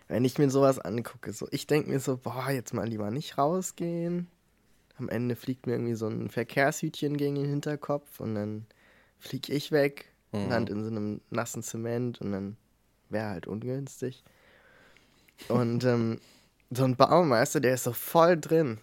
Wenn 0.10 0.26
ich 0.26 0.38
mir 0.38 0.50
sowas 0.50 0.78
angucke, 0.80 1.32
so, 1.32 1.48
ich 1.52 1.66
denke 1.66 1.90
mir 1.90 2.02
so, 2.02 2.18
boah, 2.18 2.52
jetzt 2.52 2.74
mal 2.74 2.88
lieber 2.88 3.10
nicht 3.10 3.38
rausgehen. 3.38 4.28
Am 4.98 5.08
Ende 5.08 5.38
fliegt 5.38 5.66
mir 5.66 5.74
irgendwie 5.74 5.96
so 5.96 6.08
ein 6.08 6.30
Verkehrshütchen 6.30 7.16
gegen 7.16 7.36
den 7.36 7.50
Hinterkopf 7.50 8.20
und 8.20 8.36
dann 8.36 8.66
flieg 9.18 9.48
ich 9.50 9.72
weg, 9.72 10.12
Mhm. 10.34 10.50
land 10.50 10.70
in 10.70 10.84
so 10.84 10.90
einem 10.90 11.22
nassen 11.30 11.64
Zement 11.64 12.20
und 12.20 12.34
dann 12.34 12.58
wäre 13.16 13.30
halt 13.30 13.48
ungünstig. 13.48 14.24
Und 15.48 15.86
ähm, 15.86 16.20
so 16.70 16.84
ein 16.84 16.98
Baum, 16.98 17.30
weißt 17.30 17.56
du, 17.56 17.60
der 17.62 17.76
ist 17.76 17.86
so 17.86 17.94
voll 17.94 18.38
drin. 18.38 18.80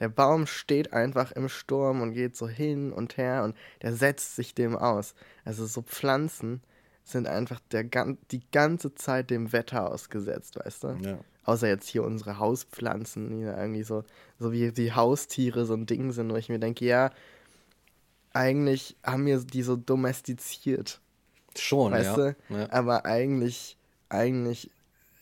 Der 0.00 0.08
Baum 0.08 0.46
steht 0.46 0.92
einfach 0.92 1.30
im 1.30 1.48
Sturm 1.48 2.02
und 2.02 2.12
geht 2.12 2.36
so 2.36 2.48
hin 2.48 2.92
und 2.92 3.16
her 3.16 3.44
und 3.44 3.56
der 3.82 3.94
setzt 3.94 4.34
sich 4.34 4.52
dem 4.52 4.76
aus. 4.76 5.14
Also 5.44 5.64
so 5.64 5.80
Pflanzen 5.82 6.60
sind 7.04 7.28
einfach 7.28 7.60
der, 7.70 7.84
die 8.30 8.42
ganze 8.50 8.94
Zeit 8.96 9.30
dem 9.30 9.52
Wetter 9.52 9.88
ausgesetzt, 9.90 10.58
weißt 10.58 10.84
du? 10.84 10.88
Ja. 11.02 11.18
Außer 11.44 11.68
jetzt 11.68 11.88
hier 11.88 12.02
unsere 12.02 12.38
Hauspflanzen, 12.38 13.30
die 13.30 13.42
irgendwie 13.42 13.84
so, 13.84 14.04
so 14.38 14.52
wie 14.52 14.72
die 14.72 14.92
Haustiere 14.92 15.66
so 15.66 15.74
ein 15.74 15.86
Ding 15.86 16.10
sind, 16.10 16.32
wo 16.32 16.36
ich 16.36 16.48
mir 16.48 16.58
denke, 16.58 16.84
ja, 16.84 17.10
eigentlich 18.32 18.96
haben 19.04 19.26
wir 19.26 19.38
die 19.38 19.62
so 19.62 19.76
domestiziert. 19.76 21.00
Schon, 21.58 21.92
weißt 21.92 22.16
ja. 22.16 22.32
du? 22.32 22.36
ja. 22.50 22.70
Aber 22.72 23.04
eigentlich, 23.04 23.76
eigentlich 24.08 24.70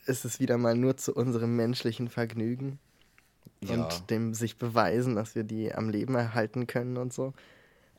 ist 0.05 0.25
es 0.25 0.39
wieder 0.39 0.57
mal 0.57 0.75
nur 0.75 0.97
zu 0.97 1.13
unserem 1.13 1.55
menschlichen 1.55 2.09
Vergnügen 2.09 2.79
Ja. 3.63 3.75
und 3.75 4.09
dem 4.09 4.33
sich 4.33 4.57
beweisen, 4.57 5.15
dass 5.15 5.35
wir 5.35 5.43
die 5.43 5.73
am 5.73 5.89
Leben 5.89 6.15
erhalten 6.15 6.67
können 6.67 6.97
und 6.97 7.13
so. 7.13 7.33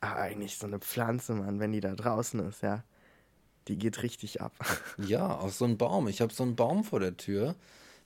Aber 0.01 0.17
eigentlich 0.17 0.57
so 0.57 0.67
eine 0.67 0.79
Pflanze, 0.79 1.33
Mann, 1.33 1.59
wenn 1.59 1.71
die 1.71 1.79
da 1.79 1.95
draußen 1.95 2.39
ist, 2.41 2.61
ja, 2.61 2.83
die 3.69 3.77
geht 3.77 4.03
richtig 4.03 4.41
ab. 4.41 4.53
Ja, 4.97 5.37
aus 5.37 5.57
so 5.57 5.65
einem 5.65 5.77
Baum. 5.77 6.07
Ich 6.09 6.21
habe 6.21 6.33
so 6.33 6.43
einen 6.43 6.57
Baum 6.57 6.83
vor 6.83 6.99
der 6.99 7.15
Tür. 7.15 7.55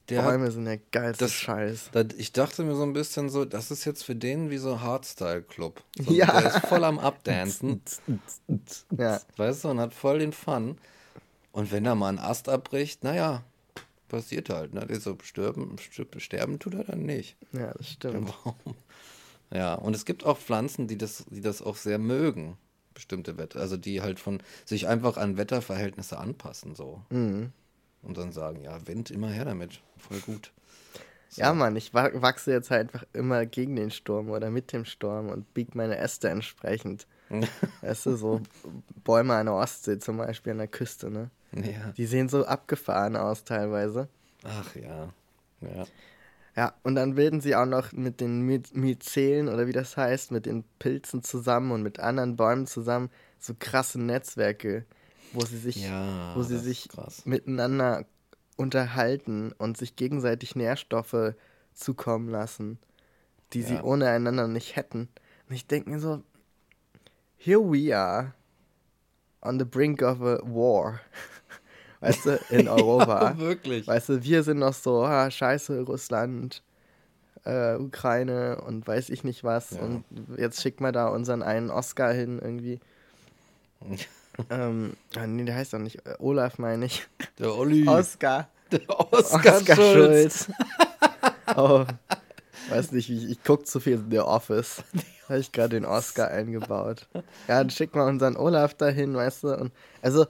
Der 0.10 0.24
hat, 0.24 0.30
Bäume 0.32 0.52
sind 0.52 0.66
der 0.66 0.78
geilste 0.78 1.26
das- 1.26 1.34
Scheiß. 1.34 1.90
da, 1.92 2.04
ich 2.18 2.32
dachte 2.32 2.64
mir 2.64 2.76
so 2.76 2.84
ein 2.84 2.94
bisschen 2.94 3.30
so, 3.30 3.44
das 3.46 3.72
ist 3.72 3.84
jetzt 3.86 4.04
für 4.04 4.16
den 4.16 4.50
wie 4.50 4.58
so 4.58 4.80
Hardstyle-Club. 4.82 5.84
So, 6.00 6.12
Ja. 6.14 6.40
Der 6.40 6.56
ist 6.56 6.66
voll 6.68 6.84
am 6.84 6.98
Abdancen, 7.00 7.82
Ja, 8.98 9.20
weißt 9.36 9.64
du, 9.66 9.70
und 9.70 9.80
hat 9.80 9.94
voll 9.94 10.20
den 10.20 10.32
Fun. 10.34 10.78
Und 11.52 11.72
wenn 11.72 11.86
er 11.86 11.96
mal 11.96 12.10
einen 12.10 12.20
Ast 12.20 12.50
abbricht, 12.50 13.04
naja, 13.04 13.44
passiert 14.10 14.50
halt. 14.50 14.74
Ne? 14.74 14.88
So 15.00 15.18
sterben, 15.24 15.76
sterben 16.18 16.60
tut 16.60 16.76
er 16.76 16.84
dann 16.86 17.02
nicht. 17.04 17.36
ja, 17.52 17.74
das 17.74 17.90
stimmt. 17.90 18.32
Baum. 18.44 18.56
Ja, 19.52 19.74
und 19.76 19.96
es 19.96 20.06
gibt 20.06 20.26
auch 20.26 20.38
Pflanzen, 20.38 20.88
die 20.88 20.98
das, 20.98 21.26
die 21.30 21.42
das 21.42 21.62
auch 21.62 21.76
sehr 21.78 22.00
mögen, 22.00 22.58
bestimmte 22.94 23.38
Wetter. 23.38 23.60
Also 23.60 23.76
die 23.78 24.02
halt 24.02 24.20
von 24.20 24.42
sich 24.66 24.88
einfach 24.88 25.18
an 25.18 25.38
Wetterverhältnisse 25.38 26.18
anpassen 26.18 26.76
so. 26.76 27.02
Mhm. 27.10 27.52
Und 28.04 28.18
dann 28.18 28.32
sagen, 28.32 28.62
ja, 28.62 28.86
Wind 28.88 29.12
immer 29.12 29.30
her 29.30 29.46
damit. 29.46 29.82
Voll 29.98 30.20
gut. 30.20 30.52
So. 31.30 31.42
Ja, 31.42 31.54
Mann, 31.54 31.76
ich 31.76 31.94
wa- 31.94 32.12
wachse 32.14 32.52
jetzt 32.52 32.72
halt 32.72 32.94
einfach 32.94 33.06
immer 33.14 33.46
gegen 33.46 33.76
den 33.76 33.92
Sturm 33.92 34.30
oder 34.30 34.50
mit 34.50 34.72
dem 34.72 34.86
Sturm 34.86 35.30
und 35.30 35.54
bieg 35.54 35.76
meine 35.76 35.98
Äste 35.98 36.30
entsprechend. 36.30 37.06
weißt 37.82 38.06
du, 38.06 38.16
so 38.16 38.42
Bäume 39.04 39.36
an 39.36 39.48
der 39.48 39.56
Ostsee 39.56 40.00
zum 40.00 40.18
Beispiel 40.18 40.54
an 40.54 40.60
der 40.60 40.68
Küste, 40.70 41.10
ne? 41.12 41.30
Ja. 41.52 41.92
Die 41.98 42.06
sehen 42.06 42.30
so 42.30 42.46
abgefahren 42.46 43.16
aus 43.18 43.44
teilweise. 43.44 44.08
Ach 44.44 44.76
ja. 44.76 45.10
Ja. 45.62 45.86
Ja, 46.56 46.74
und 46.84 46.96
dann 46.96 47.16
bilden 47.16 47.40
sie 47.42 47.56
auch 47.56 47.66
noch 47.66 47.92
mit 47.92 48.20
den 48.20 48.42
My 48.42 48.62
Myzelen 48.74 49.48
oder 49.48 49.68
wie 49.68 49.74
das 49.74 49.96
heißt, 49.98 50.32
mit 50.32 50.46
den 50.48 50.64
Pilzen 50.80 51.22
zusammen 51.24 51.72
und 51.72 51.84
mit 51.84 52.00
anderen 52.00 52.36
Bäumen 52.36 52.66
zusammen 52.66 53.10
so 53.38 53.54
krasse 53.58 54.02
Netzwerke, 54.02 54.86
wo 55.34 55.46
sie 55.46 55.58
sich, 55.58 55.84
Ja, 55.84 56.36
wo 56.36 56.44
sie 56.44 56.58
sich 56.58 56.88
miteinander 57.26 58.06
unterhalten 58.56 59.52
und 59.58 59.78
sich 59.78 59.96
gegenseitig 59.96 60.56
Nährstoffe 60.56 61.34
zukommen 61.74 62.30
lassen, 62.30 62.80
die 63.54 63.62
sie 63.62 63.76
Ja. 63.76 63.84
ohne 63.84 64.10
einander 64.10 64.48
nicht 64.48 64.76
hätten. 64.76 65.10
Und 65.48 65.56
ich 65.56 65.68
denke 65.68 65.90
mir 65.92 66.00
so, 66.00 66.24
here 67.38 67.60
we 67.62 67.96
are 67.96 68.34
on 69.42 69.60
the 69.60 69.66
brink 69.66 70.02
of 70.02 70.22
a 70.22 70.40
war. 70.44 71.00
Weißt 72.00 72.26
du, 72.26 72.40
in 72.50 72.68
Europa. 72.68 73.32
Ja, 73.32 73.38
wirklich. 73.38 73.88
Weißt 73.88 74.10
du, 74.10 74.24
wir 74.24 74.44
sind 74.44 74.60
noch 74.60 74.74
so, 74.74 75.04
ah, 75.04 75.30
scheiße, 75.32 75.82
Russland, 75.82 76.64
äh, 77.44 77.76
Ukraine 77.76 78.62
und 78.62 78.86
weiß 78.88 79.10
ich 79.10 79.24
nicht 79.24 79.44
was. 79.44 79.72
Ja. 79.72 79.82
Und 79.82 80.04
jetzt 80.38 80.62
schickt 80.62 80.82
mal 80.82 80.92
da 80.92 81.08
unseren 81.08 81.42
einen 81.44 81.70
Oscar 81.70 82.12
hin 82.14 82.40
irgendwie. 82.42 82.80
ähm, 84.50 84.94
ah, 85.16 85.28
nee, 85.28 85.44
der 85.46 85.56
heißt 85.56 85.74
doch 85.74 85.80
nicht, 85.80 86.06
äh, 86.06 86.16
Olaf 86.20 86.58
meine 86.60 86.86
ich. 86.86 87.08
Der 87.40 87.54
Olli. 87.56 87.88
Oscar. 87.88 88.48
der 88.72 88.82
Oscar, 88.90 89.76
Schulz. 89.76 90.48
oh, 91.56 91.86
weiß 92.70 92.92
nicht, 92.92 93.10
ich, 93.10 93.30
ich 93.30 93.44
gucke 93.44 93.64
zu 93.64 93.80
viel 93.80 94.04
The 94.10 94.20
Office. 94.20 94.84
Da 94.94 95.30
habe 95.30 95.40
ich 95.40 95.52
gerade 95.52 95.70
den 95.70 95.86
Oscar 95.86 96.30
eingebaut. 96.30 97.08
Ja, 97.14 97.22
dann 97.48 97.70
schick 97.70 97.96
mal 97.96 98.08
unseren 98.08 98.38
Olaf 98.38 98.74
dahin, 98.74 99.16
weißt 99.16 99.44
du. 99.44 99.58
Und 99.58 99.72
also, 100.02 100.26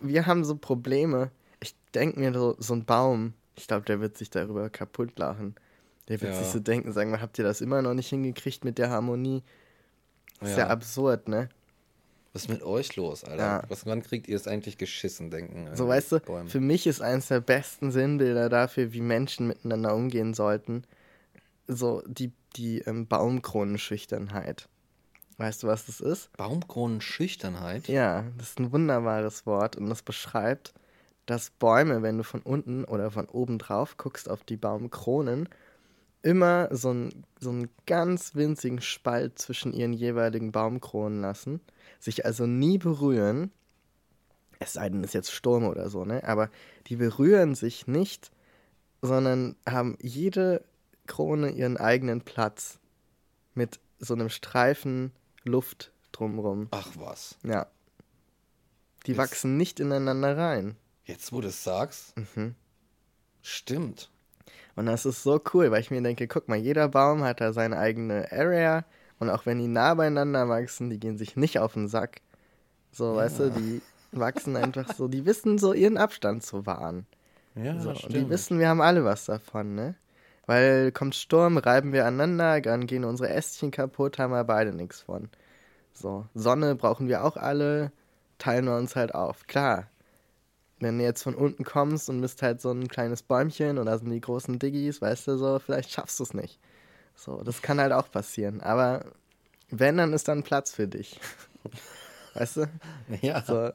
wir 0.00 0.26
haben 0.26 0.44
so 0.44 0.56
Probleme. 0.56 1.30
Ich 1.60 1.74
denke 1.94 2.20
mir 2.20 2.32
so, 2.34 2.56
so 2.58 2.74
ein 2.74 2.84
Baum, 2.84 3.32
ich 3.56 3.66
glaube, 3.68 3.84
der 3.86 4.00
wird 4.00 4.18
sich 4.18 4.30
darüber 4.30 4.68
kaputt 4.68 5.18
lachen. 5.18 5.54
Der 6.08 6.20
wird 6.20 6.34
Ja. 6.34 6.38
sich 6.42 6.48
so 6.48 6.58
denken, 6.60 6.92
sagen, 6.92 7.18
habt 7.20 7.38
ihr 7.38 7.44
das 7.44 7.60
immer 7.62 7.80
noch 7.80 7.94
nicht 7.94 8.08
hingekriegt 8.10 8.64
mit 8.64 8.76
der 8.78 8.90
Harmonie? 8.90 9.42
Ist 10.42 10.52
ja 10.58 10.64
Ja. 10.64 10.66
absurd, 10.68 11.28
ne? 11.28 11.48
Was 12.34 12.42
ist 12.42 12.48
mit 12.48 12.64
euch 12.64 12.96
los, 12.96 13.22
Alter? 13.22 13.42
Ja. 13.42 13.62
Was, 13.68 13.86
wann 13.86 14.02
kriegt 14.02 14.26
ihr 14.26 14.34
es 14.34 14.48
eigentlich 14.48 14.76
geschissen, 14.76 15.30
denken? 15.30 15.68
So, 15.76 15.84
äh, 15.84 15.88
weißt 15.88 16.12
du, 16.12 16.20
Bäume. 16.20 16.50
für 16.50 16.60
mich 16.60 16.86
ist 16.88 17.00
eines 17.00 17.28
der 17.28 17.40
besten 17.40 17.92
Sinnbilder 17.92 18.48
dafür, 18.48 18.92
wie 18.92 19.00
Menschen 19.00 19.46
miteinander 19.46 19.94
umgehen 19.94 20.34
sollten, 20.34 20.82
so 21.68 22.02
die, 22.08 22.32
die 22.56 22.80
ähm, 22.80 23.06
Baumkronenschüchternheit. 23.06 24.68
Weißt 25.36 25.62
du, 25.62 25.68
was 25.68 25.86
das 25.86 26.00
ist? 26.00 26.36
Baumkronenschüchternheit? 26.36 27.86
Ja, 27.86 28.24
das 28.36 28.50
ist 28.50 28.58
ein 28.58 28.72
wunderbares 28.72 29.46
Wort 29.46 29.76
und 29.76 29.88
das 29.88 30.02
beschreibt, 30.02 30.74
dass 31.26 31.50
Bäume, 31.50 32.02
wenn 32.02 32.18
du 32.18 32.24
von 32.24 32.42
unten 32.42 32.84
oder 32.84 33.12
von 33.12 33.26
oben 33.26 33.58
drauf 33.58 33.96
guckst 33.96 34.28
auf 34.28 34.42
die 34.42 34.56
Baumkronen, 34.56 35.48
immer 36.24 36.68
so 36.74 36.90
einen, 36.90 37.24
so 37.38 37.50
einen 37.50 37.68
ganz 37.86 38.34
winzigen 38.34 38.80
Spalt 38.80 39.38
zwischen 39.38 39.72
ihren 39.72 39.92
jeweiligen 39.92 40.52
Baumkronen 40.52 41.20
lassen, 41.20 41.60
sich 42.00 42.24
also 42.24 42.46
nie 42.46 42.78
berühren, 42.78 43.52
es 44.58 44.72
sei 44.74 44.88
denn, 44.88 45.00
es 45.04 45.08
ist 45.10 45.14
jetzt 45.14 45.32
Sturm 45.32 45.64
oder 45.64 45.90
so, 45.90 46.04
ne? 46.04 46.24
Aber 46.26 46.48
die 46.86 46.96
berühren 46.96 47.54
sich 47.54 47.86
nicht, 47.86 48.30
sondern 49.02 49.56
haben 49.68 49.98
jede 50.00 50.64
Krone 51.06 51.50
ihren 51.50 51.76
eigenen 51.76 52.22
Platz 52.22 52.78
mit 53.54 53.78
so 53.98 54.14
einem 54.14 54.30
Streifen 54.30 55.12
Luft 55.44 55.92
drumrum. 56.12 56.68
Ach 56.70 56.88
was. 56.94 57.36
Ja. 57.44 57.66
Die 59.06 59.10
Jetzt- 59.10 59.18
wachsen 59.18 59.58
nicht 59.58 59.78
ineinander 59.80 60.38
rein. 60.38 60.76
Jetzt, 61.04 61.32
wo 61.32 61.42
du 61.42 61.48
es 61.48 61.62
sagst, 61.62 62.14
Mhm. 62.16 62.54
stimmt. 63.42 64.10
Und 64.76 64.86
das 64.86 65.06
ist 65.06 65.22
so 65.22 65.40
cool, 65.54 65.70
weil 65.70 65.80
ich 65.80 65.90
mir 65.90 66.02
denke, 66.02 66.26
guck 66.28 66.48
mal, 66.48 66.56
jeder 66.58 66.88
Baum 66.88 67.22
hat 67.24 67.40
da 67.40 67.52
seine 67.52 67.78
eigene 67.78 68.30
Area 68.32 68.84
und 69.18 69.30
auch 69.30 69.46
wenn 69.46 69.58
die 69.58 69.68
nah 69.68 69.94
beieinander 69.94 70.48
wachsen, 70.48 70.90
die 70.90 70.98
gehen 70.98 71.16
sich 71.18 71.36
nicht 71.36 71.58
auf 71.60 71.74
den 71.74 71.88
Sack. 71.88 72.20
So, 72.92 73.16
weißt 73.16 73.40
du, 73.40 73.50
die 73.50 73.82
wachsen 74.12 74.56
einfach 74.56 74.88
so, 74.94 75.08
die 75.08 75.26
wissen 75.26 75.58
so 75.58 75.72
ihren 75.72 75.96
Abstand 75.98 76.42
zu 76.44 76.66
wahren. 76.66 77.06
Ja, 77.54 77.78
So, 77.78 77.90
und 77.90 77.98
stimmt. 77.98 78.14
die 78.14 78.28
wissen, 78.30 78.58
wir 78.58 78.68
haben 78.68 78.80
alle 78.80 79.04
was 79.04 79.26
davon, 79.26 79.74
ne? 79.74 79.96
Weil 80.46 80.92
kommt 80.92 81.14
Sturm, 81.14 81.56
reiben 81.58 81.92
wir 81.92 82.06
aneinander, 82.06 82.60
dann 82.60 82.86
gehen 82.86 83.04
unsere 83.04 83.30
Ästchen 83.30 83.70
kaputt, 83.70 84.18
haben 84.18 84.32
wir 84.32 84.44
beide 84.44 84.72
nichts 84.74 85.02
von. 85.02 85.30
So, 85.94 86.26
Sonne 86.34 86.74
brauchen 86.76 87.08
wir 87.08 87.24
auch 87.24 87.36
alle, 87.36 87.92
teilen 88.38 88.66
wir 88.66 88.76
uns 88.76 88.96
halt 88.96 89.14
auf. 89.14 89.46
Klar, 89.46 89.88
wenn 90.80 90.98
du 90.98 91.04
jetzt 91.04 91.22
von 91.22 91.34
unten 91.34 91.64
kommst 91.64 92.08
und 92.08 92.20
bist 92.20 92.42
halt 92.42 92.60
so 92.60 92.70
ein 92.70 92.88
kleines 92.88 93.22
Bäumchen 93.22 93.78
und 93.78 93.86
da 93.86 93.96
sind 93.98 94.10
die 94.10 94.20
großen 94.20 94.58
Diggis, 94.58 95.00
weißt 95.00 95.28
du 95.28 95.36
so, 95.36 95.58
vielleicht 95.58 95.90
schaffst 95.90 96.18
du 96.18 96.24
es 96.24 96.34
nicht. 96.34 96.58
So, 97.14 97.42
das 97.42 97.62
kann 97.62 97.80
halt 97.80 97.92
auch 97.92 98.10
passieren. 98.10 98.60
Aber 98.60 99.04
wenn, 99.70 99.96
dann 99.96 100.12
ist 100.12 100.28
dann 100.28 100.42
Platz 100.42 100.72
für 100.72 100.88
dich. 100.88 101.20
Weißt 102.34 102.56
du? 102.56 102.66
ja, 103.22 103.44
So, 103.46 103.70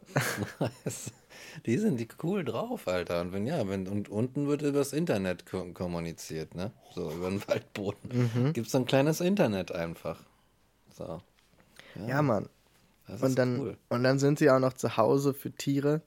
die 1.65 1.77
sind 1.77 1.97
die 1.99 2.07
cool 2.21 2.43
drauf, 2.43 2.87
Alter. 2.89 3.21
Und 3.21 3.31
wenn 3.31 3.45
ja, 3.47 3.67
wenn 3.67 3.87
und 3.87 4.09
unten 4.09 4.47
wird 4.47 4.61
über 4.61 4.79
das 4.79 4.91
Internet 4.91 5.45
ko 5.45 5.65
kommuniziert, 5.73 6.55
ne? 6.55 6.71
So 6.93 7.09
über 7.11 7.29
den 7.29 7.45
Waldboden. 7.47 8.31
Mhm. 8.33 8.53
Gibt's 8.53 8.71
so 8.73 8.79
ein 8.79 8.85
kleines 8.85 9.21
Internet 9.21 9.71
einfach. 9.71 10.19
So. 10.97 11.21
ja, 12.05 12.21
Mann. 12.21 12.49
Das 13.07 13.21
Und 13.21 13.29
ist 13.29 13.39
dann, 13.39 13.59
cool. 13.59 13.77
und 13.87 14.03
dann 14.03 14.19
sind 14.19 14.39
sie 14.39 14.51
auch 14.51 14.59
noch 14.59 14.73
zu 14.73 14.97
Hause 14.97 15.33
für 15.33 15.51
Tiere 15.51 16.01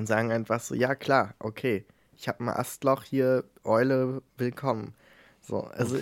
und 0.00 0.06
sagen 0.06 0.32
einfach 0.32 0.60
so, 0.60 0.74
ja 0.74 0.94
klar, 0.94 1.34
okay, 1.40 1.84
ich 2.16 2.26
habe 2.26 2.42
ein 2.42 2.48
Astloch 2.48 3.02
hier, 3.02 3.44
Eule, 3.64 4.22
willkommen. 4.38 4.94
So, 5.42 5.60
also 5.60 5.98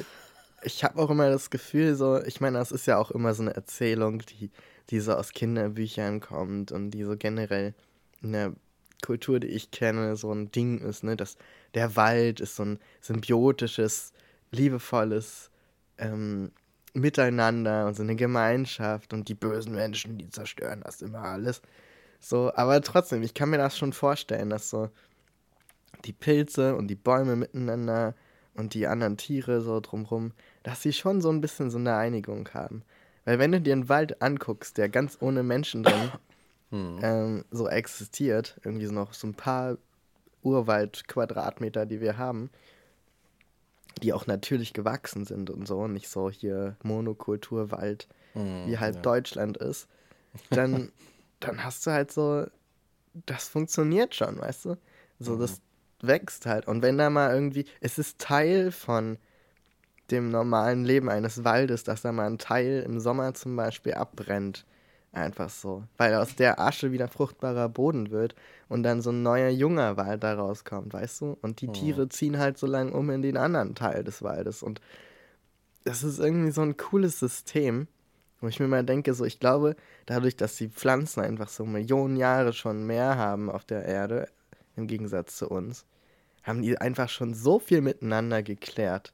ich 0.63 0.85
habe 0.85 1.03
auch 1.03 1.11
immer 1.11 1.29
das 1.31 1.51
Gefühl, 1.51 1.97
so, 1.97 2.23
ich 2.23 2.41
meine, 2.41 2.59
das 2.59 2.71
ist 2.71 2.87
ja 2.87 2.97
auch 2.97 3.11
immer 3.11 3.35
so 3.35 3.43
eine 3.43 3.57
Erzählung, 3.57 4.21
die, 4.21 4.53
die 4.91 5.01
so 5.01 5.15
aus 5.15 5.33
Kinderbüchern 5.33 6.21
kommt 6.21 6.71
und 6.71 6.93
die 6.93 7.03
so 7.03 7.17
generell 7.17 7.75
in 8.23 8.35
der 8.35 8.53
Kultur, 9.05 9.41
die 9.41 9.49
ich 9.49 9.73
kenne, 9.73 10.15
so 10.15 10.33
ein 10.33 10.53
Ding 10.53 10.79
ist, 10.79 11.03
ne, 11.03 11.17
dass 11.17 11.37
der 11.75 11.97
Wald 11.97 12.39
ist 12.39 12.55
so 12.55 12.67
ein 12.67 12.79
symbiotisches, 13.01 14.13
liebevolles 14.53 15.51
ähm, 15.99 16.53
Miteinander 16.95 17.89
und 17.89 17.95
so 17.95 18.05
eine 18.05 18.15
Gemeinschaft 18.15 19.13
und 19.13 19.29
die 19.29 19.35
bösen 19.35 19.75
Menschen, 19.75 20.19
die 20.19 20.31
zerstören 20.31 20.83
das 20.85 21.03
immer 21.03 21.23
alles. 21.25 21.63
So, 22.21 22.53
aber 22.55 22.81
trotzdem, 22.83 23.23
ich 23.23 23.35
kann 23.35 23.51
mir 23.51 23.59
das 23.59 23.79
schon 23.79 23.93
vorstellen, 23.93 24.51
dass 24.51 24.71
so 24.71 24.91
die 26.05 26.13
Pilze 26.13 26.77
und 26.77 26.89
die 26.89 26.95
Bäume 26.95 27.37
miteinander 27.37 28.15
und 28.55 28.75
die 28.75 28.87
anderen 28.87 29.17
Tiere 29.17 29.61
so 29.61 29.81
drumrum, 29.81 30.33
dass 30.63 30.83
sie 30.83 30.93
schon 30.93 31.21
so 31.21 31.31
ein 31.31 31.41
bisschen 31.41 31.71
so 31.71 31.79
eine 31.79 31.97
Einigung 31.97 32.49
haben. 32.55 32.83
Weil 33.25 33.39
wenn 33.39 33.53
du 33.53 33.61
dir 33.61 33.73
einen 33.73 33.89
Wald 33.89 34.21
anguckst, 34.23 34.79
der 34.79 34.89
ganz 34.89 35.19
ohne 35.21 35.43
Menschen 35.43 35.83
drin 35.83 36.13
hm. 36.71 36.99
ähm, 37.03 37.45
so 37.51 37.69
existiert, 37.69 38.59
irgendwie 38.65 38.87
so 38.87 38.93
noch 38.93 39.13
so 39.13 39.27
ein 39.27 39.35
paar 39.35 39.79
Urwald-Quadratmeter, 40.43 41.87
die 41.87 42.01
wir 42.01 42.17
haben, 42.17 42.51
die 44.03 44.13
auch 44.13 44.27
natürlich 44.27 44.73
gewachsen 44.73 45.25
sind 45.25 45.51
und 45.51 45.67
so, 45.67 45.87
nicht 45.89 46.09
so 46.09 46.31
hier 46.31 46.77
Monokulturwald, 46.83 48.09
hm, 48.33 48.67
wie 48.67 48.79
halt 48.79 48.97
ja. 48.97 49.03
Deutschland 49.03 49.57
ist, 49.57 49.89
dann, 50.51 50.93
dann 51.41 51.65
hast 51.65 51.87
du 51.87 51.91
halt 51.91 52.11
so, 52.11 52.47
das 53.27 53.49
funktioniert 53.49 54.15
schon, 54.15 54.39
weißt 54.39 54.67
du? 54.67 54.77
So, 55.19 55.35
mhm. 55.35 55.41
das 55.41 55.61
wächst 56.01 56.47
halt. 56.47 56.67
Und 56.67 56.83
wenn 56.83 56.99
da 56.99 57.11
mal 57.11 57.35
irgendwie, 57.35 57.65
es 57.81 57.99
ist 57.99 58.19
Teil 58.19 58.71
von 58.71 59.19
dem 60.11 60.31
normalen 60.31 60.85
Leben 60.85 61.09
eines 61.09 61.45
Waldes, 61.45 61.85
dass 61.85 62.03
da 62.03 62.13
mal 62.13 62.27
ein 62.27 62.39
Teil 62.39 62.83
im 62.87 62.99
Sommer 63.01 63.35
zum 63.35 63.57
Beispiel 63.57 63.95
abbrennt. 63.95 64.65
Einfach 65.13 65.49
so. 65.49 65.85
Weil 65.97 66.15
aus 66.15 66.35
der 66.37 66.61
Asche 66.61 66.93
wieder 66.93 67.09
fruchtbarer 67.09 67.69
Boden 67.69 68.11
wird 68.11 68.35
und 68.69 68.83
dann 68.83 69.01
so 69.01 69.11
ein 69.11 69.23
neuer 69.23 69.49
junger 69.49 69.97
Wald 69.97 70.23
da 70.23 70.35
rauskommt, 70.35 70.93
weißt 70.93 71.23
du? 71.23 71.39
Und 71.41 71.61
die 71.61 71.69
oh. 71.69 71.73
Tiere 71.73 72.09
ziehen 72.09 72.39
halt 72.39 72.59
so 72.59 72.67
lang 72.67 72.93
um 72.93 73.11
in 73.11 73.23
den 73.23 73.37
anderen 73.37 73.75
Teil 73.75 74.05
des 74.05 74.23
Waldes. 74.23 74.63
Und 74.63 74.81
das 75.85 76.03
ist 76.03 76.19
irgendwie 76.19 76.51
so 76.51 76.61
ein 76.61 76.77
cooles 76.77 77.19
System, 77.19 77.89
wo 78.41 78.49
ich 78.49 78.61
mir 78.61 78.69
mal 78.69 78.85
denke, 78.85 79.15
so 79.15 79.25
ich 79.25 79.41
glaube, 79.41 79.77
dadurch, 80.07 80.37
dass 80.37 80.57
die 80.57 80.69
Pflanzen 80.69 81.21
einfach 81.21 81.49
so 81.49 81.65
Millionen 81.65 82.17
Jahre 82.17 82.53
schon 82.53 82.87
mehr 82.87 83.17
haben 83.17 83.51
auf 83.51 83.65
der 83.65 83.85
Erde, 83.85 84.29
im 84.77 84.87
Gegensatz 84.87 85.37
zu 85.37 85.49
uns, 85.49 85.85
haben 86.43 86.63
die 86.63 86.79
einfach 86.79 87.09
schon 87.09 87.35
so 87.35 87.59
viel 87.59 87.81
miteinander 87.81 88.43
geklärt, 88.43 89.13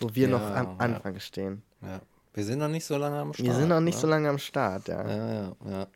wo 0.00 0.14
wir 0.14 0.28
ja, 0.28 0.38
noch 0.38 0.42
am 0.42 0.78
Anfang 0.78 1.14
ja. 1.14 1.20
stehen. 1.20 1.62
Ja. 1.82 2.00
Wir 2.34 2.44
sind 2.44 2.58
noch 2.58 2.68
nicht 2.68 2.84
so 2.84 2.98
lange 2.98 3.18
am 3.18 3.32
Start. 3.32 3.46
Wir 3.46 3.54
sind 3.54 3.68
noch 3.68 3.80
nicht 3.80 3.94
ne? 3.94 4.00
so 4.00 4.06
lange 4.06 4.28
am 4.28 4.38
Start, 4.38 4.88
ja. 4.88 5.08
Ja, 5.08 5.32
ja, 5.32 5.56
ja. 5.64 5.86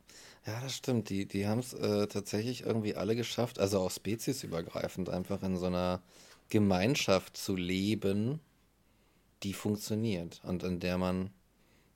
Ja, 0.46 0.60
das 0.62 0.74
stimmt. 0.74 1.10
Die, 1.10 1.26
die 1.26 1.46
haben 1.46 1.58
es 1.58 1.74
äh, 1.74 2.06
tatsächlich 2.06 2.64
irgendwie 2.64 2.96
alle 2.96 3.14
geschafft, 3.14 3.58
also 3.58 3.80
auch 3.80 3.90
speziesübergreifend, 3.90 5.10
einfach 5.10 5.42
in 5.42 5.58
so 5.58 5.66
einer 5.66 6.00
Gemeinschaft 6.48 7.36
zu 7.36 7.56
leben, 7.56 8.40
die 9.42 9.52
funktioniert 9.52 10.40
und 10.44 10.62
in 10.62 10.80
der 10.80 10.96
man 10.96 11.30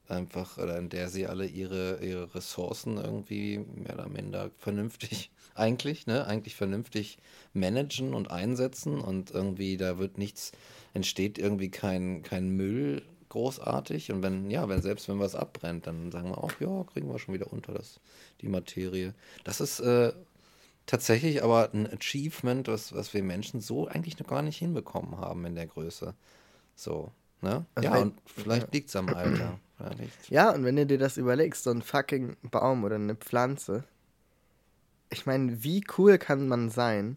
einfach, 0.09 0.59
oder 0.59 0.79
in 0.79 0.89
der 0.89 1.09
sie 1.09 1.27
alle 1.27 1.47
ihre, 1.47 2.05
ihre 2.05 2.35
Ressourcen 2.35 2.99
irgendwie 2.99 3.59
mehr 3.59 3.95
oder 3.95 4.09
minder 4.09 4.51
vernünftig, 4.59 5.31
eigentlich, 5.55 6.07
ne, 6.07 6.27
eigentlich 6.27 6.57
vernünftig 6.57 7.19
managen 7.53 8.15
und 8.15 8.31
einsetzen 8.31 9.01
und 9.01 9.31
irgendwie 9.31 9.77
da 9.77 9.99
wird 9.99 10.19
nichts, 10.19 10.53
entsteht 10.93 11.39
irgendwie 11.39 11.71
kein, 11.71 12.23
kein 12.23 12.49
Müll 12.51 13.03
großartig 13.29 14.13
und 14.13 14.23
wenn, 14.23 14.51
ja, 14.51 14.69
wenn 14.69 14.83
selbst 14.83 15.09
wenn 15.09 15.19
was 15.19 15.35
abbrennt, 15.35 15.87
dann 15.87 16.13
sagen 16.13 16.31
wir 16.31 16.39
auch, 16.39 16.53
ja, 16.61 16.85
kriegen 16.85 17.09
wir 17.09 17.19
schon 17.19 17.35
wieder 17.35 17.53
unter 17.53 17.73
das, 17.73 17.99
die 18.41 18.49
Materie. 18.49 19.13
Das 19.43 19.61
ist 19.61 19.81
äh, 19.81 20.13
tatsächlich 20.87 21.43
aber 21.43 21.71
ein 21.73 21.87
Achievement, 21.93 22.69
was, 22.69 22.95
was 22.95 23.13
wir 23.15 23.23
Menschen 23.23 23.61
so 23.61 23.89
eigentlich 23.89 24.19
noch 24.19 24.29
gar 24.29 24.43
nicht 24.43 24.59
hinbekommen 24.59 25.19
haben 25.19 25.45
in 25.47 25.57
der 25.57 25.67
Größe. 25.67 26.15
So, 26.77 27.11
ne? 27.45 27.65
Also 27.75 27.89
ja, 27.89 27.99
und 27.99 28.21
vielleicht 28.27 28.73
liegt 28.73 28.89
es 28.89 28.97
am 28.97 29.09
Alter. 29.15 29.61
Ja, 30.29 30.51
und 30.51 30.65
wenn 30.65 30.77
du 30.77 30.87
dir 30.87 30.99
das 30.99 31.17
überlegst, 31.17 31.65
so 31.65 31.71
ein 31.71 31.83
fucking 31.83 32.37
Baum 32.43 32.85
oder 32.85 32.97
eine 32.97 33.15
Pflanze, 33.15 33.85
ich 35.11 35.27
meine, 35.27 35.63
wie 35.63 35.85
cool 35.99 36.19
kann 36.19 36.49
man 36.49 36.71
sein? 36.71 37.17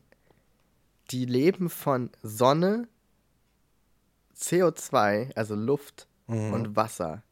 Die 1.12 1.26
leben 1.26 1.70
von 1.70 2.10
Sonne, 2.22 2.88
CO2, 4.38 5.36
also 5.36 5.56
Luft 5.56 6.08
mhm. 6.28 6.54
und 6.54 6.76
Wasser. 6.76 7.24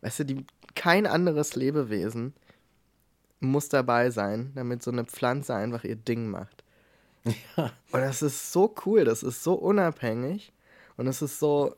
Weißt 0.00 0.20
du, 0.20 0.24
die, 0.24 0.46
kein 0.74 1.06
anderes 1.06 1.54
Lebewesen 1.54 2.34
muss 3.40 3.68
dabei 3.68 4.10
sein, 4.10 4.52
damit 4.54 4.82
so 4.82 4.90
eine 4.90 5.04
Pflanze 5.04 5.54
einfach 5.54 5.84
ihr 5.84 5.96
Ding 5.96 6.28
macht. 6.28 6.64
Ja. 7.56 7.72
Und 7.92 8.00
das 8.00 8.22
ist 8.22 8.52
so 8.52 8.74
cool, 8.86 9.04
das 9.04 9.22
ist 9.22 9.42
so 9.42 9.52
unabhängig 9.54 10.52
und 10.96 11.08
es 11.08 11.20
ist 11.20 11.38
so, 11.38 11.74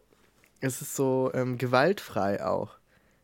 es 0.61 0.83
ist 0.83 0.95
so 0.95 1.31
ähm, 1.35 1.59
gewaltfrei 1.59 2.45
auch. 2.45 2.79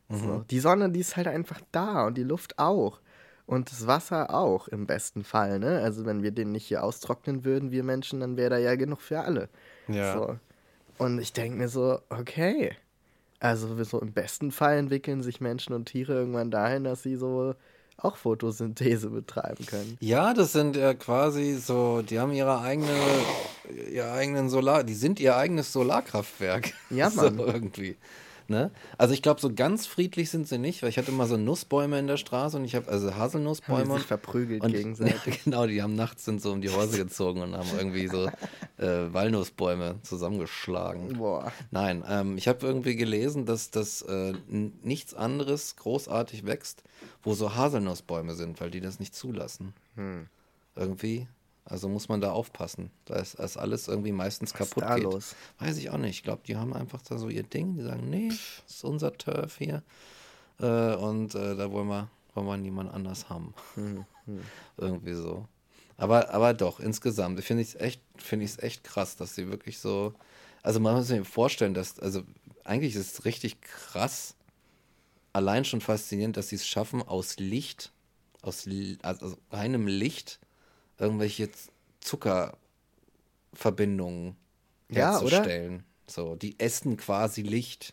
Mhm. 0.09 0.16
So. 0.16 0.44
Die 0.51 0.61
Sonne, 0.61 0.90
die 0.90 1.01
ist 1.01 1.16
halt 1.16 1.29
einfach 1.29 1.61
da 1.72 2.07
und 2.07 2.16
die 2.16 2.22
Luft 2.22 2.59
auch. 2.59 3.01
Und 3.46 3.70
das 3.70 3.87
Wasser 3.87 4.35
auch 4.35 4.66
im 4.68 4.87
besten 4.87 5.22
Fall, 5.22 5.61
ne? 5.61 5.81
Also 5.81 6.05
wenn 6.05 6.25
wir 6.25 6.33
den 6.33 6.51
nicht 6.51 6.66
hier 6.66 6.83
austrocknen 6.83 7.44
würden, 7.44 7.70
wir 7.70 7.85
Menschen, 7.85 8.18
dann 8.18 8.37
wäre 8.37 8.51
da 8.51 8.59
ja 8.59 8.75
genug 8.75 9.01
für 9.01 9.20
alle. 9.20 9.49
Ja. 9.87 10.14
So. 10.14 10.37
Und 10.99 11.20
ich 11.20 11.33
denke 11.33 11.57
mir 11.57 11.68
so, 11.68 12.01
okay. 12.09 12.77
Also 13.38 13.83
so 13.85 14.01
im 14.01 14.12
besten 14.12 14.51
Fall 14.51 14.79
entwickeln 14.79 15.22
sich 15.22 15.40
Menschen 15.40 15.75
und 15.75 15.85
Tiere 15.87 16.14
irgendwann 16.14 16.51
dahin, 16.51 16.85
dass 16.85 17.05
sie 17.05 17.14
so 17.14 17.55
auch 17.98 18.16
Photosynthese 18.16 19.11
betreiben 19.11 19.64
können. 19.66 19.96
Ja, 20.00 20.35
das 20.35 20.52
sind 20.52 20.76
ja 20.76 20.94
quasi 20.94 21.54
so, 21.54 22.02
die 22.02 22.18
haben 22.18 22.32
ihre 22.32 22.61
eigene, 22.61 22.94
ihr 23.90 24.12
eigenen 24.12 24.50
Solar, 24.50 24.85
die 24.85 24.94
sind 24.94 25.18
ihr 25.18 25.37
eigenes 25.37 25.72
Solarkraftwerk. 25.72 26.72
Ja, 26.90 27.11
Mann. 27.14 27.38
So 27.38 27.46
irgendwie. 27.46 27.96
Ne? 28.48 28.70
Also 28.96 29.12
ich 29.12 29.22
glaube, 29.22 29.40
so 29.40 29.52
ganz 29.52 29.87
friedlich 29.87 30.30
sind 30.30 30.46
sie 30.46 30.59
nicht, 30.59 30.82
weil 30.82 30.90
ich 30.90 30.98
hatte 30.98 31.11
mal 31.11 31.26
so 31.26 31.37
Nussbäume 31.37 31.98
in 31.98 32.06
der 32.06 32.16
Straße 32.16 32.56
und 32.56 32.64
ich 32.64 32.76
habe 32.76 32.88
also 32.88 33.14
Haselnussbäume. 33.14 33.88
Haben 33.88 33.98
sich 33.98 34.06
verprügelt 34.06 34.62
und, 34.62 34.72
gegenseitig. 34.72 35.42
genau, 35.44 35.66
die 35.66 35.82
haben 35.82 35.96
nachts 35.96 36.24
sind 36.24 36.40
so 36.40 36.52
um 36.52 36.61
die 36.61 36.70
Häuser 36.70 36.96
gezogen 36.96 37.42
und 37.42 37.56
haben 37.56 37.68
irgendwie 37.76 38.06
so 38.06 38.26
äh, 38.78 39.12
Walnussbäume 39.12 39.96
zusammengeschlagen. 40.02 41.18
Boah. 41.18 41.52
Nein, 41.70 42.04
ähm, 42.09 42.38
ich 42.38 42.46
habe 42.46 42.64
irgendwie 42.64 42.94
gelesen, 42.94 43.46
dass 43.46 43.70
das 43.70 44.02
äh, 44.02 44.35
nichts 44.48 45.14
anderes 45.14 45.76
großartig 45.76 46.46
wächst, 46.46 46.85
wo 47.22 47.35
so 47.35 47.56
Haselnussbäume 47.56 48.35
sind, 48.35 48.61
weil 48.61 48.70
die 48.70 48.80
das 48.80 49.00
nicht 49.00 49.14
zulassen. 49.14 49.74
Hm. 49.96 50.28
Irgendwie 50.76 51.26
also 51.68 51.88
muss 51.88 52.09
man 52.09 52.20
da 52.20 52.31
aufpassen. 52.31 52.90
Da 53.07 53.16
ist, 53.16 53.35
ist 53.35 53.57
alles 53.57 53.88
irgendwie 53.88 54.12
meistens 54.12 54.52
Was 54.52 54.59
kaputt 54.59 54.85
ist 54.85 54.88
da 54.88 54.94
geht. 54.94 55.05
Los? 55.05 55.35
Weiß 55.59 55.76
ich 55.79 55.90
auch 55.90 55.98
nicht. 55.98 56.16
Ich 56.16 56.22
glaube, 56.22 56.42
die 56.46 56.57
haben 56.57 56.72
einfach 56.72 57.02
da 57.02 57.18
so 57.18 57.29
ihr 57.29 57.42
Ding. 57.42 57.74
Die 57.74 57.83
sagen, 57.83 58.09
nee, 58.09 58.29
das 58.29 58.62
ist 58.76 58.85
unser 58.85 59.12
Turf 59.12 59.59
hier. 59.59 59.83
Äh, 60.61 60.94
und 60.94 61.35
äh, 61.35 61.57
da 61.57 61.70
wollen 61.72 61.88
wir, 61.88 62.09
wollen 62.35 62.46
wir 62.46 62.57
niemand 62.57 62.94
anders 62.94 63.29
haben. 63.29 63.52
Hm, 63.74 64.07
hm. 64.26 64.40
irgendwie 64.76 65.14
so. 65.14 65.46
Aber, 65.96 66.31
aber 66.31 66.55
doch, 66.55 66.81
insgesamt 66.81 67.42
finde 67.42 67.62
ich 67.62 67.70
es 67.70 67.74
echt, 67.76 68.00
find 68.16 68.62
echt 68.62 68.85
krass, 68.85 69.16
dass 69.16 69.35
sie 69.35 69.48
wirklich 69.48 69.79
so. 69.79 70.14
Also 70.62 70.81
man 70.81 70.94
muss 70.94 71.09
sich 71.09 71.26
vorstellen, 71.26 71.74
dass, 71.74 71.98
also 72.00 72.22
eigentlich 72.64 72.94
ist 72.94 73.18
es 73.18 73.24
richtig 73.24 73.61
krass, 73.61 74.35
allein 75.33 75.64
schon 75.64 75.81
faszinierend, 75.81 76.37
dass 76.37 76.48
sie 76.48 76.57
es 76.57 76.66
schaffen, 76.66 77.02
aus 77.02 77.38
Licht, 77.38 77.92
aus 78.42 78.68
also 79.02 79.37
reinem 79.50 79.87
Licht 79.87 80.40
irgendwelche 80.98 81.50
Zuckerverbindungen 82.00 84.37
herzustellen. 84.88 85.74
Ja, 85.74 85.80
so, 86.06 86.37
die 86.37 86.59
essen 86.59 86.96
quasi 86.96 87.42
Licht. 87.42 87.92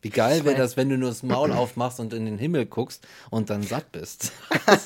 Wie 0.00 0.10
geil 0.10 0.44
wäre 0.44 0.56
das, 0.56 0.76
wenn 0.76 0.90
du 0.90 0.96
nur 0.96 1.08
das 1.08 1.24
Maul 1.24 1.50
aufmachst 1.50 1.98
und 1.98 2.12
in 2.12 2.24
den 2.24 2.38
Himmel 2.38 2.66
guckst 2.66 3.04
und 3.30 3.50
dann 3.50 3.64
satt 3.64 3.90
bist. 3.90 4.30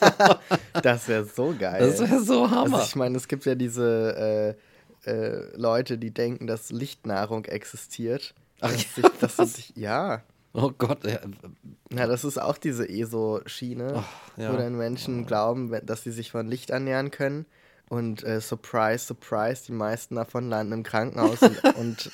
das 0.82 1.06
wäre 1.06 1.26
so 1.26 1.54
geil. 1.58 1.86
Das 1.86 2.00
wäre 2.00 2.22
so 2.22 2.50
Hammer. 2.50 2.78
Also 2.78 2.88
ich 2.88 2.96
meine, 2.96 3.18
es 3.18 3.28
gibt 3.28 3.44
ja 3.44 3.54
diese 3.54 4.56
äh, 5.04 5.10
äh, 5.10 5.56
Leute, 5.56 5.98
die 5.98 6.12
denken, 6.12 6.46
dass 6.46 6.70
Lichtnahrung 6.70 7.44
existiert. 7.44 8.34
Ach, 8.60 8.70
dass 8.70 8.96
ja, 8.96 9.02
sich, 9.02 9.18
dass 9.20 9.36
sich, 9.36 9.72
ja. 9.76 10.22
Oh 10.54 10.70
Gott. 10.76 11.00
Ja. 11.04 12.06
das 12.06 12.24
ist 12.24 12.38
auch 12.38 12.58
diese 12.58 12.88
ESO-Schiene, 12.88 14.04
ja. 14.36 14.52
wo 14.52 14.56
dann 14.56 14.76
Menschen 14.76 15.22
oh. 15.22 15.26
glauben, 15.26 15.74
dass 15.84 16.04
sie 16.04 16.10
sich 16.10 16.30
von 16.30 16.48
Licht 16.48 16.70
ernähren 16.70 17.10
können. 17.10 17.46
Und 17.88 18.22
äh, 18.24 18.40
surprise, 18.40 19.06
surprise, 19.06 19.64
die 19.66 19.72
meisten 19.72 20.14
davon 20.14 20.48
landen 20.48 20.72
im 20.72 20.82
Krankenhaus 20.82 21.42
und, 21.42 21.64
und 21.76 22.10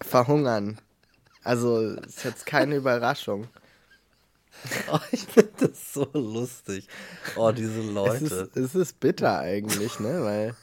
verhungern. 0.00 0.78
Also 1.42 1.80
ist 1.80 2.24
jetzt 2.24 2.46
keine 2.46 2.76
Überraschung. 2.76 3.48
Oh, 4.90 4.98
ich 5.12 5.24
finde 5.24 5.68
das 5.68 5.92
so 5.92 6.08
lustig. 6.14 6.88
Oh, 7.36 7.52
diese 7.52 7.82
Leute. 7.82 8.24
Es 8.24 8.32
ist, 8.32 8.56
es 8.56 8.74
ist 8.74 9.00
bitter 9.00 9.38
eigentlich, 9.38 10.00
ne? 10.00 10.24
Weil 10.24 10.56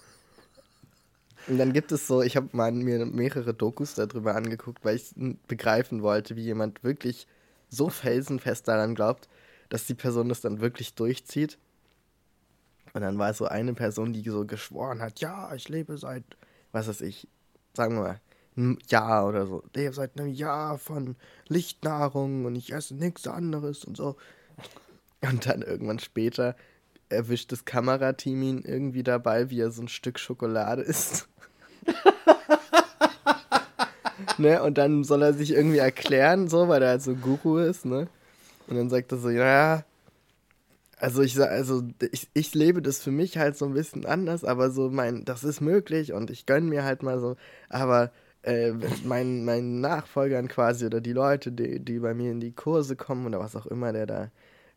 und 1.47 1.57
dann 1.57 1.73
gibt 1.73 1.91
es 1.91 2.07
so, 2.07 2.21
ich 2.21 2.35
habe 2.35 2.49
mir 2.53 3.05
mehrere 3.05 3.53
Dokus 3.53 3.95
darüber 3.95 4.35
angeguckt, 4.35 4.83
weil 4.85 4.95
ich 4.95 5.13
begreifen 5.47 6.01
wollte, 6.01 6.35
wie 6.35 6.43
jemand 6.43 6.83
wirklich 6.83 7.27
so 7.69 7.89
felsenfest 7.89 8.67
daran 8.67 8.95
glaubt, 8.95 9.27
dass 9.69 9.85
die 9.85 9.95
Person 9.95 10.29
das 10.29 10.41
dann 10.41 10.61
wirklich 10.61 10.93
durchzieht. 10.93 11.57
Und 12.93 13.01
dann 13.01 13.17
war 13.17 13.33
so 13.33 13.45
eine 13.45 13.73
Person, 13.73 14.13
die 14.13 14.21
so 14.29 14.45
geschworen 14.45 15.01
hat, 15.01 15.19
ja, 15.19 15.53
ich 15.55 15.67
lebe 15.67 15.97
seit, 15.97 16.23
was 16.71 16.87
weiß 16.87 17.01
ich, 17.01 17.27
sagen 17.73 17.95
wir 17.95 18.01
mal, 18.01 18.21
einem 18.55 18.77
Jahr 18.87 19.27
oder 19.27 19.47
so. 19.47 19.63
Ich 19.67 19.75
lebe 19.75 19.93
seit 19.93 20.19
einem 20.19 20.29
Jahr 20.29 20.77
von 20.77 21.15
Lichtnahrung 21.47 22.45
und 22.45 22.55
ich 22.55 22.71
esse 22.71 22.93
nichts 22.95 23.27
anderes 23.27 23.83
und 23.83 23.97
so. 23.97 24.15
Und 25.21 25.47
dann 25.47 25.61
irgendwann 25.63 25.99
später 25.99 26.55
erwischt 27.09 27.51
das 27.51 27.65
Kamerateam 27.65 28.41
ihn 28.41 28.63
irgendwie 28.65 29.03
dabei, 29.03 29.49
wie 29.49 29.59
er 29.59 29.71
so 29.71 29.81
ein 29.81 29.87
Stück 29.87 30.19
Schokolade 30.19 30.81
isst. 30.81 31.27
ne? 34.37 34.61
Und 34.63 34.77
dann 34.77 35.03
soll 35.03 35.21
er 35.21 35.33
sich 35.33 35.51
irgendwie 35.51 35.77
erklären, 35.77 36.47
so, 36.47 36.67
weil 36.67 36.81
er 36.81 36.89
halt 36.89 37.01
so 37.01 37.15
Guru 37.15 37.57
ist, 37.57 37.85
ne? 37.85 38.07
Und 38.67 38.77
dann 38.77 38.89
sagt 38.89 39.11
er 39.11 39.17
so, 39.17 39.29
ja, 39.29 39.83
also 40.97 41.21
ich 41.21 41.39
also 41.39 41.83
ich, 42.11 42.29
ich 42.33 42.55
lebe 42.55 42.81
das 42.81 43.01
für 43.01 43.11
mich 43.11 43.37
halt 43.37 43.57
so 43.57 43.65
ein 43.65 43.73
bisschen 43.73 44.05
anders, 44.05 44.45
aber 44.45 44.71
so 44.71 44.89
mein, 44.89 45.25
das 45.25 45.43
ist 45.43 45.59
möglich 45.59 46.13
und 46.13 46.31
ich 46.31 46.45
gönne 46.45 46.69
mir 46.69 46.85
halt 46.85 47.03
mal 47.03 47.19
so, 47.19 47.35
aber 47.67 48.11
äh, 48.43 48.73
mein, 49.03 49.43
mein 49.43 49.81
Nachfolgern 49.81 50.47
quasi 50.47 50.85
oder 50.85 51.01
die 51.01 51.13
Leute, 51.13 51.51
die, 51.51 51.79
die 51.79 51.99
bei 51.99 52.13
mir 52.13 52.31
in 52.31 52.39
die 52.39 52.53
Kurse 52.53 52.95
kommen 52.95 53.25
oder 53.25 53.39
was 53.39 53.55
auch 53.55 53.65
immer, 53.65 53.91
der 53.91 54.05
da 54.05 54.31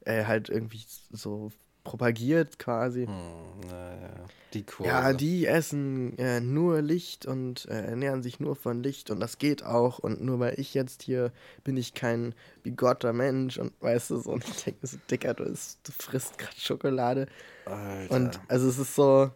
äh, 0.04 0.24
halt 0.24 0.48
irgendwie 0.48 0.84
so 1.12 1.52
propagiert 1.86 2.58
quasi. 2.58 3.06
Hm, 3.06 3.60
naja, 3.68 4.10
die 4.52 4.64
Kurse. 4.64 4.90
Ja, 4.90 5.12
die 5.12 5.46
essen 5.46 6.18
äh, 6.18 6.40
nur 6.40 6.82
Licht 6.82 7.26
und 7.26 7.66
äh, 7.66 7.80
ernähren 7.86 8.24
sich 8.24 8.40
nur 8.40 8.56
von 8.56 8.82
Licht 8.82 9.08
und 9.10 9.20
das 9.20 9.38
geht 9.38 9.62
auch 9.62 10.00
und 10.00 10.20
nur 10.20 10.40
weil 10.40 10.58
ich 10.58 10.74
jetzt 10.74 11.02
hier 11.02 11.30
bin 11.62 11.76
ich 11.76 11.94
kein 11.94 12.34
bigotter 12.64 13.12
Mensch 13.12 13.56
und 13.58 13.72
weißt 13.80 14.10
du 14.10 14.18
so 14.18 14.32
und 14.32 14.44
ich 14.48 14.64
denke 14.64 14.84
so, 14.84 14.96
Dicker, 15.08 15.34
du, 15.34 15.44
ist, 15.44 15.78
du 15.84 15.92
frisst 15.92 16.38
gerade 16.38 16.58
Schokolade. 16.58 17.28
Alter. 17.66 18.14
Und 18.14 18.40
also 18.48 18.68
es 18.68 18.78
ist 18.78 18.96
so. 18.96 19.30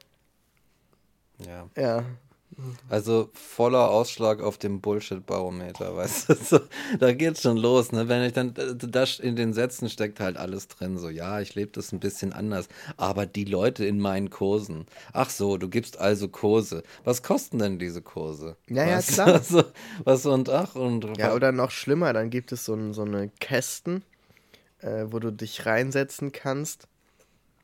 Ja. 1.38 1.68
Ja. 1.76 2.04
Also 2.88 3.31
voller 3.33 3.90
Ausschlag 3.90 4.40
auf 4.42 4.59
dem 4.59 4.81
Bullshit-Barometer, 4.81 5.96
weißt 5.96 6.29
du? 6.29 6.35
So, 6.35 6.61
da 6.99 7.12
geht's 7.12 7.42
schon 7.42 7.57
los, 7.57 7.92
ne? 7.92 8.09
Wenn 8.09 8.23
ich 8.23 8.33
dann, 8.33 8.55
da 8.55 9.05
in 9.20 9.37
den 9.37 9.53
Sätzen 9.53 9.88
steckt 9.88 10.20
halt 10.20 10.37
alles 10.37 10.68
drin, 10.68 10.99
so, 10.99 11.09
ja, 11.09 11.40
ich 11.40 11.55
lebe 11.55 11.73
das 11.73 11.92
ein 11.92 12.01
bisschen 12.01 12.33
anders, 12.33 12.68
aber 12.96 13.27
die 13.27 13.44
Leute 13.44 13.85
in 13.85 14.01
meinen 14.01 14.31
Kursen, 14.31 14.87
ach 15.12 15.31
so, 15.31 15.57
du 15.57 15.68
gibst 15.68 15.99
also 15.99 16.29
Kurse. 16.29 16.83
Was 17.05 17.23
kosten 17.23 17.59
denn 17.59 17.79
diese 17.79 18.03
Kurse? 18.03 18.57
Ja, 18.68 18.87
ja, 18.87 19.01
klar. 19.01 19.31
Also, 19.40 19.64
was 20.05 20.27
und 20.27 20.49
ach 20.51 20.75
und. 20.75 21.16
Ja, 21.16 21.35
oder 21.35 21.53
noch 21.53 21.70
schlimmer, 21.70 22.12
dann 22.12 22.31
gibt 22.31 22.53
es 22.53 22.64
so, 22.64 22.92
so 22.92 23.03
eine 23.03 23.31
Kästen, 23.40 24.03
äh, 24.81 25.07
wo 25.07 25.18
du 25.18 25.31
dich 25.31 25.66
reinsetzen 25.66 26.33
kannst 26.33 26.88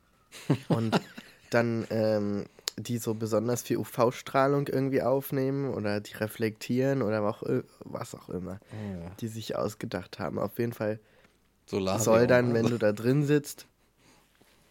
und 0.69 0.99
dann, 1.49 1.85
ähm, 1.89 2.45
die 2.77 2.99
so 2.99 3.15
besonders 3.15 3.63
viel 3.63 3.77
UV-Strahlung 3.77 4.67
irgendwie 4.67 5.01
aufnehmen 5.01 5.73
oder 5.73 5.99
die 5.99 6.13
reflektieren 6.13 7.01
oder 7.01 7.23
auch, 7.23 7.43
was 7.79 8.13
auch 8.13 8.29
immer, 8.29 8.59
oh 8.71 9.03
ja. 9.03 9.11
die 9.19 9.27
sich 9.27 9.55
ausgedacht 9.55 10.19
haben. 10.19 10.37
Auf 10.37 10.59
jeden 10.59 10.73
Fall 10.73 10.99
Solarium 11.65 12.03
soll 12.03 12.27
dann, 12.27 12.53
wenn 12.53 12.67
du 12.67 12.77
da 12.77 12.91
drin 12.93 13.25
sitzt, 13.25 13.65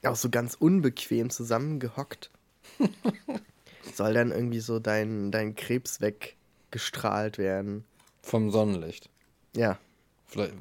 auch 0.05 0.17
so 0.17 0.31
ganz 0.31 0.55
unbequem 0.55 1.31
zusammengehockt, 1.31 2.31
soll 3.95 4.15
dann 4.15 4.31
irgendwie 4.31 4.61
so 4.61 4.79
dein, 4.79 5.31
dein 5.31 5.55
Krebs 5.55 6.01
weggestrahlt 6.01 7.39
werden. 7.39 7.85
Vom 8.23 8.51
Sonnenlicht? 8.51 9.11
Ja. 9.55 9.79
Vielleicht 10.27 10.55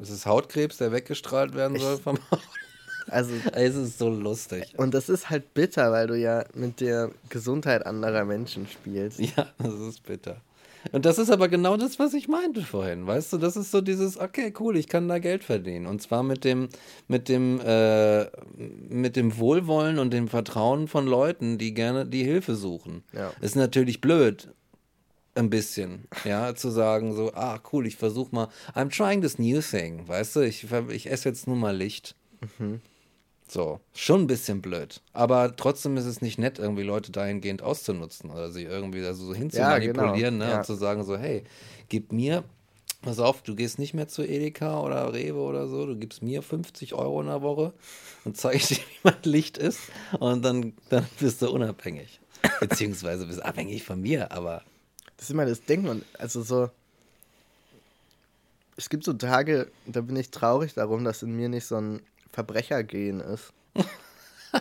ist 0.00 0.10
es 0.10 0.26
Hautkrebs, 0.26 0.78
der 0.78 0.92
weggestrahlt 0.92 1.54
werden 1.54 1.76
ich, 1.76 1.82
soll 1.82 1.98
vom 1.98 2.18
Haut? 2.30 2.40
Also, 3.10 3.32
es 3.52 3.74
ist 3.74 3.98
so 3.98 4.08
lustig. 4.08 4.74
Und 4.76 4.94
das 4.94 5.08
ist 5.08 5.30
halt 5.30 5.54
bitter, 5.54 5.92
weil 5.92 6.06
du 6.06 6.18
ja 6.18 6.44
mit 6.54 6.80
der 6.80 7.10
Gesundheit 7.28 7.86
anderer 7.86 8.24
Menschen 8.24 8.66
spielst. 8.66 9.20
Ja, 9.20 9.46
das 9.58 9.74
ist 9.74 10.04
bitter. 10.04 10.40
Und 10.92 11.04
das 11.04 11.18
ist 11.18 11.30
aber 11.30 11.48
genau 11.48 11.76
das, 11.76 11.98
was 11.98 12.14
ich 12.14 12.28
meinte 12.28 12.62
vorhin. 12.62 13.06
Weißt 13.06 13.32
du, 13.32 13.38
das 13.38 13.56
ist 13.56 13.70
so 13.70 13.80
dieses, 13.80 14.18
okay, 14.18 14.52
cool, 14.60 14.76
ich 14.76 14.88
kann 14.88 15.08
da 15.08 15.18
Geld 15.18 15.44
verdienen. 15.44 15.86
Und 15.86 16.00
zwar 16.00 16.22
mit 16.22 16.44
dem, 16.44 16.68
mit 17.08 17.28
dem, 17.28 17.60
äh, 17.60 18.26
mit 18.88 19.16
dem 19.16 19.38
Wohlwollen 19.38 19.98
und 19.98 20.12
dem 20.12 20.28
Vertrauen 20.28 20.88
von 20.88 21.06
Leuten, 21.06 21.58
die 21.58 21.74
gerne 21.74 22.06
die 22.06 22.24
Hilfe 22.24 22.54
suchen. 22.54 23.02
Ja. 23.12 23.32
Ist 23.40 23.56
natürlich 23.56 24.00
blöd, 24.00 24.48
ein 25.34 25.50
bisschen, 25.50 26.08
ja, 26.24 26.54
zu 26.54 26.70
sagen 26.70 27.14
so, 27.14 27.32
ah, 27.34 27.60
cool, 27.72 27.86
ich 27.86 27.96
versuche 27.96 28.34
mal, 28.34 28.48
I'm 28.74 28.90
trying 28.90 29.22
this 29.22 29.38
new 29.38 29.60
thing, 29.60 30.06
weißt 30.08 30.36
du, 30.36 30.40
ich, 30.40 30.66
ich 30.90 31.10
esse 31.10 31.28
jetzt 31.28 31.46
nur 31.46 31.56
mal 31.56 31.76
Licht. 31.76 32.16
Mhm. 32.58 32.80
So, 33.50 33.80
schon 33.94 34.22
ein 34.22 34.26
bisschen 34.26 34.60
blöd. 34.60 35.00
Aber 35.14 35.56
trotzdem 35.56 35.96
ist 35.96 36.04
es 36.04 36.20
nicht 36.20 36.38
nett, 36.38 36.58
irgendwie 36.58 36.82
Leute 36.82 37.10
dahingehend 37.10 37.62
auszunutzen 37.62 38.30
oder 38.30 38.50
sie 38.50 38.64
irgendwie 38.64 39.04
also 39.04 39.24
so 39.24 39.34
hinzumanipulieren 39.34 40.14
ja, 40.14 40.20
genau. 40.30 40.44
ne, 40.44 40.50
ja. 40.50 40.58
und 40.58 40.66
zu 40.66 40.74
sagen 40.74 41.02
so, 41.02 41.16
hey, 41.16 41.44
gib 41.88 42.12
mir, 42.12 42.44
pass 43.00 43.18
auf, 43.18 43.42
du 43.42 43.54
gehst 43.54 43.78
nicht 43.78 43.94
mehr 43.94 44.06
zu 44.06 44.22
Edeka 44.22 44.82
oder 44.82 45.14
Rewe 45.14 45.40
oder 45.40 45.66
so, 45.66 45.86
du 45.86 45.96
gibst 45.96 46.22
mir 46.22 46.42
50 46.42 46.92
Euro 46.94 47.22
in 47.22 47.28
der 47.28 47.40
Woche 47.40 47.72
und 48.26 48.36
zeige 48.36 48.58
dir, 48.58 48.76
wie 48.76 48.98
mein 49.04 49.22
Licht 49.22 49.56
ist 49.56 49.80
und 50.20 50.44
dann, 50.44 50.74
dann 50.90 51.06
bist 51.18 51.40
du 51.40 51.50
unabhängig. 51.50 52.20
Beziehungsweise 52.60 53.26
bist 53.26 53.42
abhängig 53.42 53.82
von 53.82 54.00
mir, 54.00 54.30
aber... 54.30 54.62
Das 55.16 55.24
ist 55.24 55.30
immer 55.30 55.46
das 55.46 55.64
Ding 55.64 55.88
und 55.88 56.04
also 56.18 56.42
so... 56.42 56.68
Es 58.76 58.90
gibt 58.90 59.02
so 59.04 59.12
Tage, 59.14 59.72
da 59.86 60.02
bin 60.02 60.14
ich 60.14 60.30
traurig 60.30 60.74
darum, 60.74 61.02
dass 61.02 61.24
in 61.24 61.34
mir 61.34 61.48
nicht 61.48 61.64
so 61.64 61.76
ein 61.76 62.00
Verbrechergehen 62.32 63.20
ist. 63.20 63.52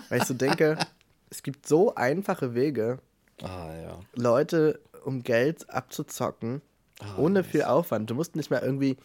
Weil 0.10 0.20
ich 0.20 0.26
so 0.26 0.34
denke, 0.34 0.78
es 1.30 1.44
gibt 1.44 1.68
so 1.68 1.96
einfache 1.96 2.54
Wege, 2.54 3.00
ah, 3.42 3.74
ja. 3.74 4.00
Leute 4.16 4.80
um 5.04 5.24
Geld 5.24 5.70
abzuzocken, 5.70 6.62
ah, 7.00 7.18
ohne 7.18 7.44
viel 7.44 7.64
Aufwand. 7.64 8.10
Du 8.10 8.16
musst 8.16 8.36
nicht 8.36 8.52
mal 8.52 8.62
irgendwie 8.62 8.98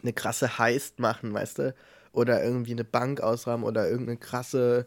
eine 0.00 0.12
krasse 0.12 0.58
Heist 0.58 0.98
machen, 0.98 1.32
weißt 1.34 1.58
du? 1.58 1.74
Oder 2.12 2.42
irgendwie 2.42 2.72
eine 2.72 2.84
Bank 2.84 3.20
ausräumen 3.20 3.64
oder 3.64 3.88
irgendeine 3.88 4.18
krasse 4.18 4.86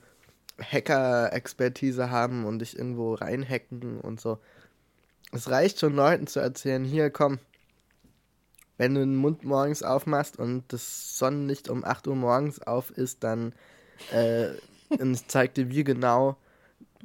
Hacker-Expertise 0.62 2.10
haben 2.10 2.46
und 2.46 2.60
dich 2.60 2.78
irgendwo 2.78 3.16
reinhacken 3.16 4.00
und 4.00 4.22
so. 4.22 4.40
Es 5.32 5.50
reicht 5.50 5.80
schon 5.80 5.96
Leuten 5.96 6.28
zu 6.28 6.40
erzählen, 6.40 6.86
hier 6.86 7.10
komm, 7.10 7.40
wenn 8.78 8.96
du 8.96 9.02
den 9.02 9.16
Mund 9.16 9.44
morgens 9.44 9.84
aufmachst 9.84 10.38
und 10.38 10.64
das 10.70 11.18
Sonnenlicht 11.18 11.70
um 11.70 11.84
8 11.84 12.08
Uhr 12.08 12.16
morgens 12.16 12.62
auf 12.62 12.92
ist, 12.92 13.24
dann 13.24 13.54
äh, 14.12 14.50
zeigt 15.28 15.58
dir 15.58 15.70
wie 15.70 15.84
genau, 15.84 16.38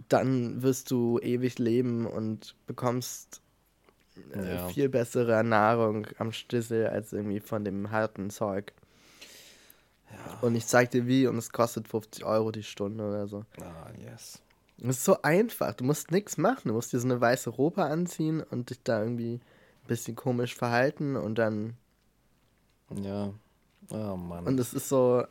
dann 0.08 0.62
wirst 0.62 0.90
du 0.90 1.18
ewig 1.20 1.58
leben 1.58 2.06
und 2.06 2.54
bekommst 2.66 3.40
äh, 4.34 4.54
ja. 4.54 4.68
viel 4.68 4.88
bessere 4.88 5.44
Nahrung 5.44 6.06
am 6.18 6.32
Stissel 6.32 6.88
als 6.88 7.12
irgendwie 7.12 7.40
von 7.40 7.64
dem 7.64 7.90
harten 7.90 8.30
Zeug. 8.30 8.72
Ja. 10.10 10.38
Und 10.40 10.54
ich 10.56 10.66
zeig 10.66 10.90
dir 10.90 11.06
wie 11.06 11.26
und 11.26 11.38
es 11.38 11.50
kostet 11.50 11.86
50 11.88 12.24
Euro 12.24 12.50
die 12.50 12.64
Stunde 12.64 13.04
oder 13.04 13.28
so. 13.28 13.44
Ah, 13.60 13.90
yes. 13.96 14.42
Es 14.82 14.96
ist 14.96 15.04
so 15.04 15.22
einfach. 15.22 15.74
Du 15.74 15.84
musst 15.84 16.10
nichts 16.10 16.36
machen. 16.36 16.68
Du 16.68 16.74
musst 16.74 16.92
dir 16.92 16.98
so 16.98 17.06
eine 17.06 17.20
weiße 17.20 17.50
Robe 17.50 17.84
anziehen 17.84 18.42
und 18.42 18.70
dich 18.70 18.82
da 18.82 19.02
irgendwie 19.02 19.40
bisschen 19.90 20.14
komisch 20.14 20.54
verhalten 20.54 21.16
und 21.16 21.36
dann. 21.36 21.74
Ja. 23.02 23.34
Oh 23.90 24.16
Mann. 24.16 24.46
Und 24.46 24.60
es 24.60 24.72
ist 24.72 24.88
so, 24.88 25.24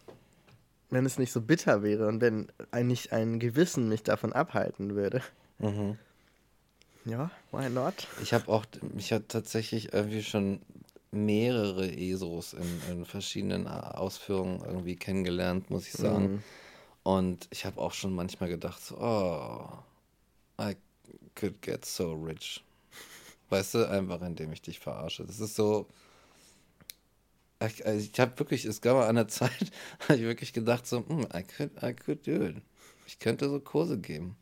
wenn 0.90 1.06
es 1.06 1.18
nicht 1.18 1.32
so 1.32 1.42
bitter 1.42 1.82
wäre 1.82 2.08
und 2.08 2.20
wenn 2.20 2.52
eigentlich 2.72 3.14
ein 3.14 3.40
Gewissen 3.40 3.88
mich 3.88 4.04
davon 4.04 4.34
abhalten 4.34 4.96
würde. 4.96 5.22
Mhm. 5.60 5.98
Ja, 7.06 7.32
why 7.52 7.70
not? 7.70 8.06
Ich 8.22 8.34
habe 8.34 8.50
auch, 8.50 8.66
ich 8.98 9.14
habe 9.14 9.26
tatsächlich 9.30 9.94
irgendwie 9.94 10.24
schon 10.24 10.60
mehrere 11.12 11.90
ESOs 11.90 12.54
in, 12.54 12.82
in, 12.92 13.06
verschiedenen 13.06 13.66
Ausführungen 13.66 14.62
irgendwie 14.66 14.98
kennengelernt, 14.98 15.70
muss 15.70 15.88
ich 15.88 15.94
sagen. 15.94 16.34
Mhm. 16.34 16.44
Und 17.04 17.48
ich 17.50 17.66
habe 17.66 17.80
auch 17.80 17.94
schon 17.94 18.14
manchmal 18.14 18.50
gedacht, 18.50 18.84
so, 18.84 18.98
oh, 18.98 19.70
I 20.62 20.76
could 21.36 21.62
get 21.62 21.86
so 21.86 22.12
rich. 22.14 22.62
Weißt 23.50 23.76
du, 23.76 23.90
einfach 23.90 24.22
indem 24.22 24.52
ich 24.52 24.62
dich 24.62 24.80
verarsche. 24.80 25.26
Das 25.26 25.40
ist 25.40 25.56
so. 25.56 25.88
Ich, 27.66 27.86
also 27.86 28.00
ich 28.00 28.18
habe 28.20 28.40
wirklich, 28.40 28.66
es 28.66 28.82
gab 28.82 28.98
an 28.98 29.16
der 29.16 29.28
Zeit, 29.30 29.72
habe 30.08 30.16
ich 30.16 30.22
wirklich 30.22 30.54
gedacht, 30.54 30.88
so, 30.88 31.06
hm, 31.08 31.28
I 31.34 31.44
could, 31.44 31.72
I 31.84 31.94
could 31.94 32.26
do 32.26 32.44
it. 32.46 32.58
Ich 33.06 33.20
könnte 33.20 33.50
so 33.50 33.60
Kurse 33.60 33.98
geben. 33.98 34.36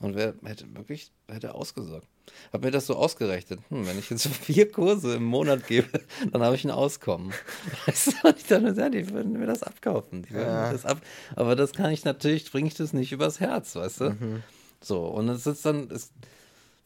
Und 0.00 0.14
wer 0.14 0.34
hätte 0.44 0.64
wirklich, 0.76 1.12
hätte 1.28 1.54
ausgesorgt. 1.54 2.06
Hab 2.52 2.62
mir 2.62 2.70
das 2.70 2.86
so 2.86 2.94
ausgerechnet. 2.94 3.60
Hm, 3.68 3.86
wenn 3.86 3.98
ich 3.98 4.10
jetzt 4.10 4.26
vier 4.44 4.70
Kurse 4.70 5.16
im 5.16 5.24
Monat 5.24 5.66
gebe, 5.66 5.88
dann 6.32 6.42
habe 6.42 6.54
ich 6.56 6.64
ein 6.64 6.70
Auskommen. 6.70 7.32
Weißt 7.86 8.08
du, 8.22 8.28
ich 8.36 8.44
dachte, 8.44 8.74
ja, 8.76 8.88
die 8.88 9.10
würden 9.10 9.32
mir 9.32 9.46
das 9.46 9.62
abkaufen. 9.62 10.26
Ja. 10.32 10.72
Das 10.72 10.84
ab, 10.84 11.00
aber 11.36 11.56
das 11.56 11.72
kann 11.72 11.90
ich 11.90 12.04
natürlich, 12.04 12.50
bringe 12.50 12.68
ich 12.68 12.74
das 12.74 12.92
nicht 12.92 13.12
übers 13.12 13.40
Herz, 13.40 13.74
weißt 13.76 14.00
du? 14.00 14.10
Mhm. 14.10 14.42
So, 14.80 15.06
und 15.06 15.28
es 15.28 15.46
ist 15.46 15.64
dann, 15.64 15.90
es, 15.90 16.12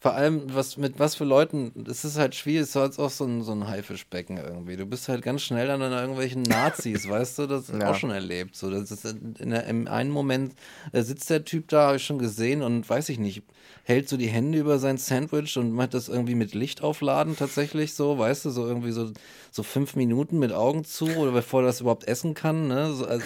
vor 0.03 0.15
allem, 0.15 0.53
was 0.53 0.75
mit 0.75 0.99
was 0.99 1.15
für 1.15 1.23
Leuten, 1.23 1.71
es 1.89 2.03
ist 2.03 2.17
halt 2.17 2.35
schwierig, 2.35 2.63
es 2.63 2.69
ist 2.71 2.75
halt 2.75 2.99
auch 2.99 3.09
so 3.09 3.23
ein, 3.23 3.41
so 3.41 3.53
ein 3.53 3.69
Haifischbecken 3.69 4.35
irgendwie. 4.35 4.75
Du 4.75 4.85
bist 4.85 5.07
halt 5.07 5.21
ganz 5.21 5.43
schnell 5.43 5.67
dann 5.67 5.81
an 5.81 5.93
irgendwelchen 5.93 6.41
Nazis, 6.41 7.07
weißt 7.09 7.39
du, 7.39 7.47
das 7.47 7.69
ja. 7.69 7.89
auch 7.89 7.95
schon 7.95 8.11
erlebt. 8.11 8.53
So, 8.57 8.69
das 8.69 8.91
ist 8.91 9.05
in 9.05 9.51
der, 9.51 9.65
Im 9.65 9.87
einen 9.87 10.09
Moment 10.09 10.55
sitzt 10.91 11.29
der 11.29 11.45
Typ 11.45 11.69
da, 11.69 11.87
habe 11.87 11.95
ich 11.95 12.03
schon 12.03 12.19
gesehen, 12.19 12.63
und 12.63 12.89
weiß 12.89 13.07
ich 13.07 13.17
nicht, 13.17 13.43
hält 13.85 14.09
so 14.09 14.17
die 14.17 14.27
Hände 14.27 14.57
über 14.57 14.77
sein 14.77 14.97
Sandwich 14.97 15.55
und 15.55 15.71
macht 15.71 15.93
das 15.93 16.09
irgendwie 16.09 16.35
mit 16.35 16.53
Licht 16.53 16.83
aufladen 16.83 17.37
tatsächlich 17.37 17.93
so, 17.93 18.17
weißt 18.17 18.43
du, 18.43 18.49
so 18.49 18.67
irgendwie 18.67 18.91
so, 18.91 19.09
so 19.51 19.63
fünf 19.63 19.95
Minuten 19.95 20.37
mit 20.37 20.51
Augen 20.51 20.83
zu 20.83 21.07
oder 21.15 21.31
bevor 21.31 21.61
er 21.61 21.67
das 21.67 21.79
überhaupt 21.79 22.09
essen 22.09 22.33
kann, 22.33 22.67
ne? 22.67 22.91
So, 22.91 23.05
also, 23.05 23.23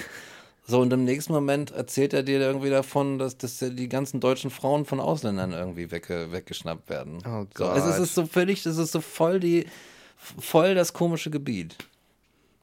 So, 0.69 0.81
und 0.81 0.91
im 0.91 1.05
nächsten 1.05 1.31
Moment 1.31 1.71
erzählt 1.71 2.13
er 2.13 2.23
dir 2.23 2.41
irgendwie 2.41 2.69
davon, 2.69 3.19
dass, 3.19 3.37
dass 3.37 3.59
die 3.59 3.87
ganzen 3.87 4.19
deutschen 4.19 4.51
Frauen 4.51 4.83
von 4.85 4.99
Ausländern 4.99 5.53
irgendwie 5.53 5.91
wegge, 5.91 6.31
weggeschnappt 6.33 6.89
werden. 6.89 7.19
Oh 7.25 7.45
So, 7.57 7.63
Gott. 7.63 7.73
also 7.73 7.89
es 7.89 7.99
ist 7.99 8.15
so 8.15 8.25
völlig, 8.25 8.65
es 8.65 8.77
ist 8.77 8.91
so 8.91 8.99
voll 8.99 9.39
die, 9.39 9.65
voll 10.17 10.75
das 10.75 10.91
komische 10.91 11.29
Gebiet. 11.29 11.77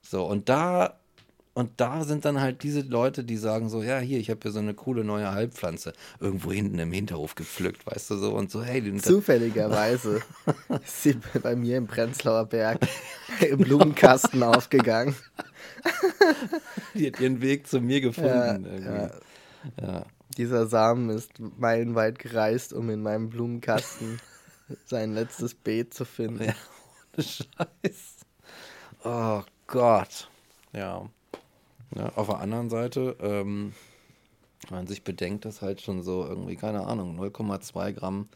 So, 0.02 0.26
und 0.26 0.50
da, 0.50 0.98
und 1.54 1.70
da 1.78 2.04
sind 2.04 2.26
dann 2.26 2.42
halt 2.42 2.62
diese 2.62 2.80
Leute, 2.82 3.24
die 3.24 3.38
sagen 3.38 3.70
so, 3.70 3.82
ja, 3.82 3.98
hier, 4.00 4.18
ich 4.18 4.28
habe 4.28 4.40
hier 4.42 4.52
so 4.52 4.58
eine 4.58 4.74
coole 4.74 5.02
neue 5.02 5.32
Heilpflanze 5.32 5.94
irgendwo 6.20 6.52
hinten 6.52 6.78
im 6.78 6.92
Hinterhof 6.92 7.36
gepflückt, 7.36 7.86
weißt 7.86 8.10
du 8.10 8.16
so, 8.18 8.34
und 8.34 8.50
so, 8.50 8.62
hey, 8.62 8.82
die, 8.82 8.94
Zufälligerweise 8.98 10.20
ist 10.84 11.02
sie 11.04 11.16
bei 11.42 11.56
mir 11.56 11.78
im 11.78 11.86
Prenzlauer 11.86 12.44
Berg 12.44 12.86
im 13.40 13.58
Blumenkasten 13.58 14.42
aufgegangen. 14.42 15.14
die 16.94 17.06
hat 17.08 17.20
ihren 17.20 17.40
Weg 17.40 17.66
zu 17.66 17.80
mir 17.80 18.00
gefunden. 18.00 18.64
irgendwie. 18.64 19.12
ja. 19.80 20.06
Dieser 20.36 20.66
Samen 20.66 21.10
ist 21.10 21.32
meilenweit 21.38 22.18
gereist, 22.18 22.72
um 22.72 22.90
in 22.90 23.02
meinem 23.02 23.28
Blumenkasten 23.30 24.20
sein 24.84 25.14
letztes 25.14 25.54
Beet 25.54 25.94
zu 25.94 26.04
finden. 26.04 26.44
Ja, 26.44 26.54
ohne 27.14 27.22
Scheiß. 27.24 28.16
Oh 29.04 29.42
Gott. 29.66 30.28
Ja. 30.72 31.08
ja. 31.94 32.08
Auf 32.16 32.26
der 32.28 32.38
anderen 32.40 32.68
Seite, 32.70 33.16
ähm, 33.20 33.74
wenn 34.68 34.78
man 34.78 34.86
sich 34.86 35.04
bedenkt, 35.04 35.44
dass 35.44 35.62
halt 35.62 35.82
schon 35.82 36.02
so 36.02 36.24
irgendwie, 36.24 36.56
keine 36.56 36.86
Ahnung, 36.86 37.18
0,2 37.20 37.92
Gramm 37.92 38.28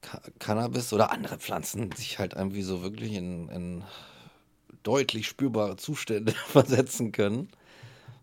Ca- 0.00 0.22
Cannabis 0.38 0.92
oder 0.92 1.10
andere 1.10 1.38
Pflanzen 1.38 1.90
sich 1.92 2.18
halt 2.18 2.34
irgendwie 2.34 2.62
so 2.62 2.82
wirklich 2.82 3.12
in, 3.14 3.48
in 3.48 3.84
deutlich 4.86 5.26
spürbare 5.26 5.76
Zustände 5.76 6.32
versetzen 6.46 7.12
können. 7.12 7.48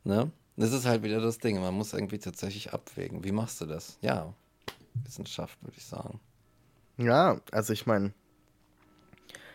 Ne? 0.03 0.31
Das 0.55 0.71
ist 0.71 0.85
halt 0.85 1.03
wieder 1.03 1.19
das 1.19 1.39
Ding. 1.39 1.59
Man 1.59 1.73
muss 1.73 1.93
irgendwie 1.93 2.19
tatsächlich 2.19 2.73
abwägen. 2.73 3.23
Wie 3.23 3.31
machst 3.31 3.59
du 3.61 3.65
das? 3.65 3.97
Ja, 4.01 4.33
Wissenschaft, 5.03 5.61
würde 5.61 5.75
ich 5.77 5.85
sagen. 5.85 6.19
Ja, 6.97 7.39
also 7.51 7.73
ich 7.73 7.85
meine, 7.85 8.13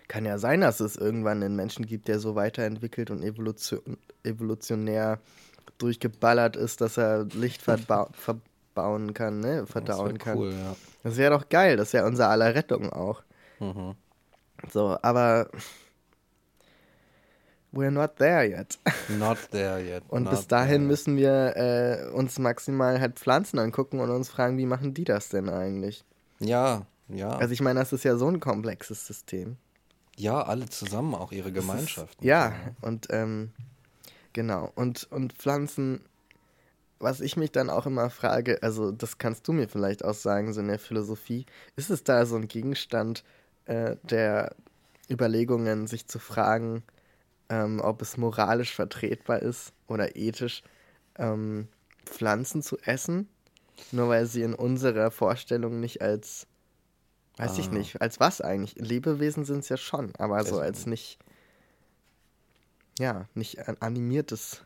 kann 0.08 0.24
ja 0.24 0.38
sein, 0.38 0.60
dass 0.60 0.80
es 0.80 0.96
irgendwann 0.96 1.42
einen 1.42 1.54
Menschen 1.54 1.86
gibt, 1.86 2.08
der 2.08 2.18
so 2.18 2.34
weiterentwickelt 2.34 3.10
und 3.10 3.22
evolution, 3.22 3.98
evolutionär 4.24 5.20
durchgeballert 5.78 6.56
ist, 6.56 6.80
dass 6.80 6.96
er 6.96 7.24
Licht 7.24 7.62
verba 7.68 8.08
verbauen 8.12 9.14
kann, 9.14 9.40
ne? 9.40 9.60
Das 9.60 9.70
verdauen 9.70 10.12
wär 10.12 10.18
kann. 10.18 10.38
cool, 10.38 10.52
ja. 10.52 10.76
Das 11.02 11.16
wäre 11.16 11.38
doch 11.38 11.48
geil, 11.48 11.76
das 11.76 11.92
wäre 11.92 12.06
unser 12.06 12.28
aller 12.28 12.54
Rettung 12.54 12.90
auch. 12.90 13.22
Mhm. 13.60 13.94
So, 14.72 14.98
aber 15.02 15.50
we're 17.72 17.90
not 17.90 18.16
there 18.16 18.48
yet. 18.48 18.78
Not 19.08 19.38
there 19.50 19.80
yet. 19.82 20.02
Und 20.08 20.28
bis 20.30 20.46
dahin 20.46 20.86
müssen 20.86 21.16
wir 21.16 21.56
äh, 21.56 22.10
uns 22.12 22.38
maximal 22.38 23.00
halt 23.00 23.18
Pflanzen 23.18 23.58
angucken 23.58 24.00
und 24.00 24.10
uns 24.10 24.28
fragen, 24.28 24.58
wie 24.58 24.66
machen 24.66 24.94
die 24.94 25.04
das 25.04 25.28
denn 25.28 25.48
eigentlich? 25.48 26.04
Ja, 26.40 26.86
ja. 27.08 27.30
Also 27.30 27.52
ich 27.52 27.60
meine, 27.60 27.80
das 27.80 27.92
ist 27.92 28.04
ja 28.04 28.16
so 28.16 28.28
ein 28.28 28.40
komplexes 28.40 29.06
System. 29.06 29.56
ja, 30.18 30.42
alle 30.42 30.68
zusammen, 30.68 31.14
auch 31.14 31.32
ihre 31.32 31.52
Gemeinschaften. 31.52 32.24
Ja, 32.24 32.52
und 32.80 33.06
ähm, 33.10 33.52
genau. 34.32 34.70
Und, 34.74 35.06
und 35.10 35.32
Pflanzen, 35.32 36.00
was 36.98 37.20
ich 37.20 37.36
mich 37.36 37.52
dann 37.52 37.70
auch 37.70 37.86
immer 37.86 38.10
frage, 38.10 38.62
also 38.62 38.90
das 38.90 39.18
kannst 39.18 39.46
du 39.46 39.52
mir 39.52 39.68
vielleicht 39.68 40.04
auch 40.04 40.14
sagen, 40.14 40.52
so 40.52 40.60
in 40.60 40.68
der 40.68 40.80
Philosophie, 40.80 41.46
ist 41.76 41.90
es 41.90 42.02
da 42.02 42.26
so 42.26 42.36
ein 42.36 42.48
Gegenstand 42.48 43.22
äh, 43.66 43.96
der 44.02 44.54
Überlegungen, 45.08 45.86
sich 45.86 46.06
zu 46.08 46.18
fragen, 46.18 46.82
ähm, 47.48 47.80
ob 47.80 48.02
es 48.02 48.16
moralisch 48.16 48.74
vertretbar 48.74 49.40
ist 49.40 49.72
oder 49.86 50.16
ethisch, 50.16 50.62
ähm, 51.18 51.68
Pflanzen 52.04 52.62
zu 52.62 52.78
essen, 52.78 53.28
nur 53.92 54.08
weil 54.08 54.26
sie 54.26 54.42
in 54.42 54.54
unserer 54.54 55.10
Vorstellung 55.10 55.80
nicht 55.80 56.02
als, 56.02 56.46
weiß 57.36 57.58
ich 57.58 57.70
Ah. 57.70 57.74
nicht, 57.74 58.00
als 58.00 58.18
was 58.20 58.40
eigentlich? 58.40 58.74
Lebewesen 58.76 59.44
sind 59.44 59.60
es 59.60 59.68
ja 59.68 59.76
schon, 59.76 60.12
aber 60.18 60.42
so 60.44 60.56
Es- 60.56 60.62
als 60.62 60.86
nicht, 60.86 61.18
ja, 62.98 63.26
nicht 63.34 63.66
ein 63.68 63.80
animiertes 63.80 64.62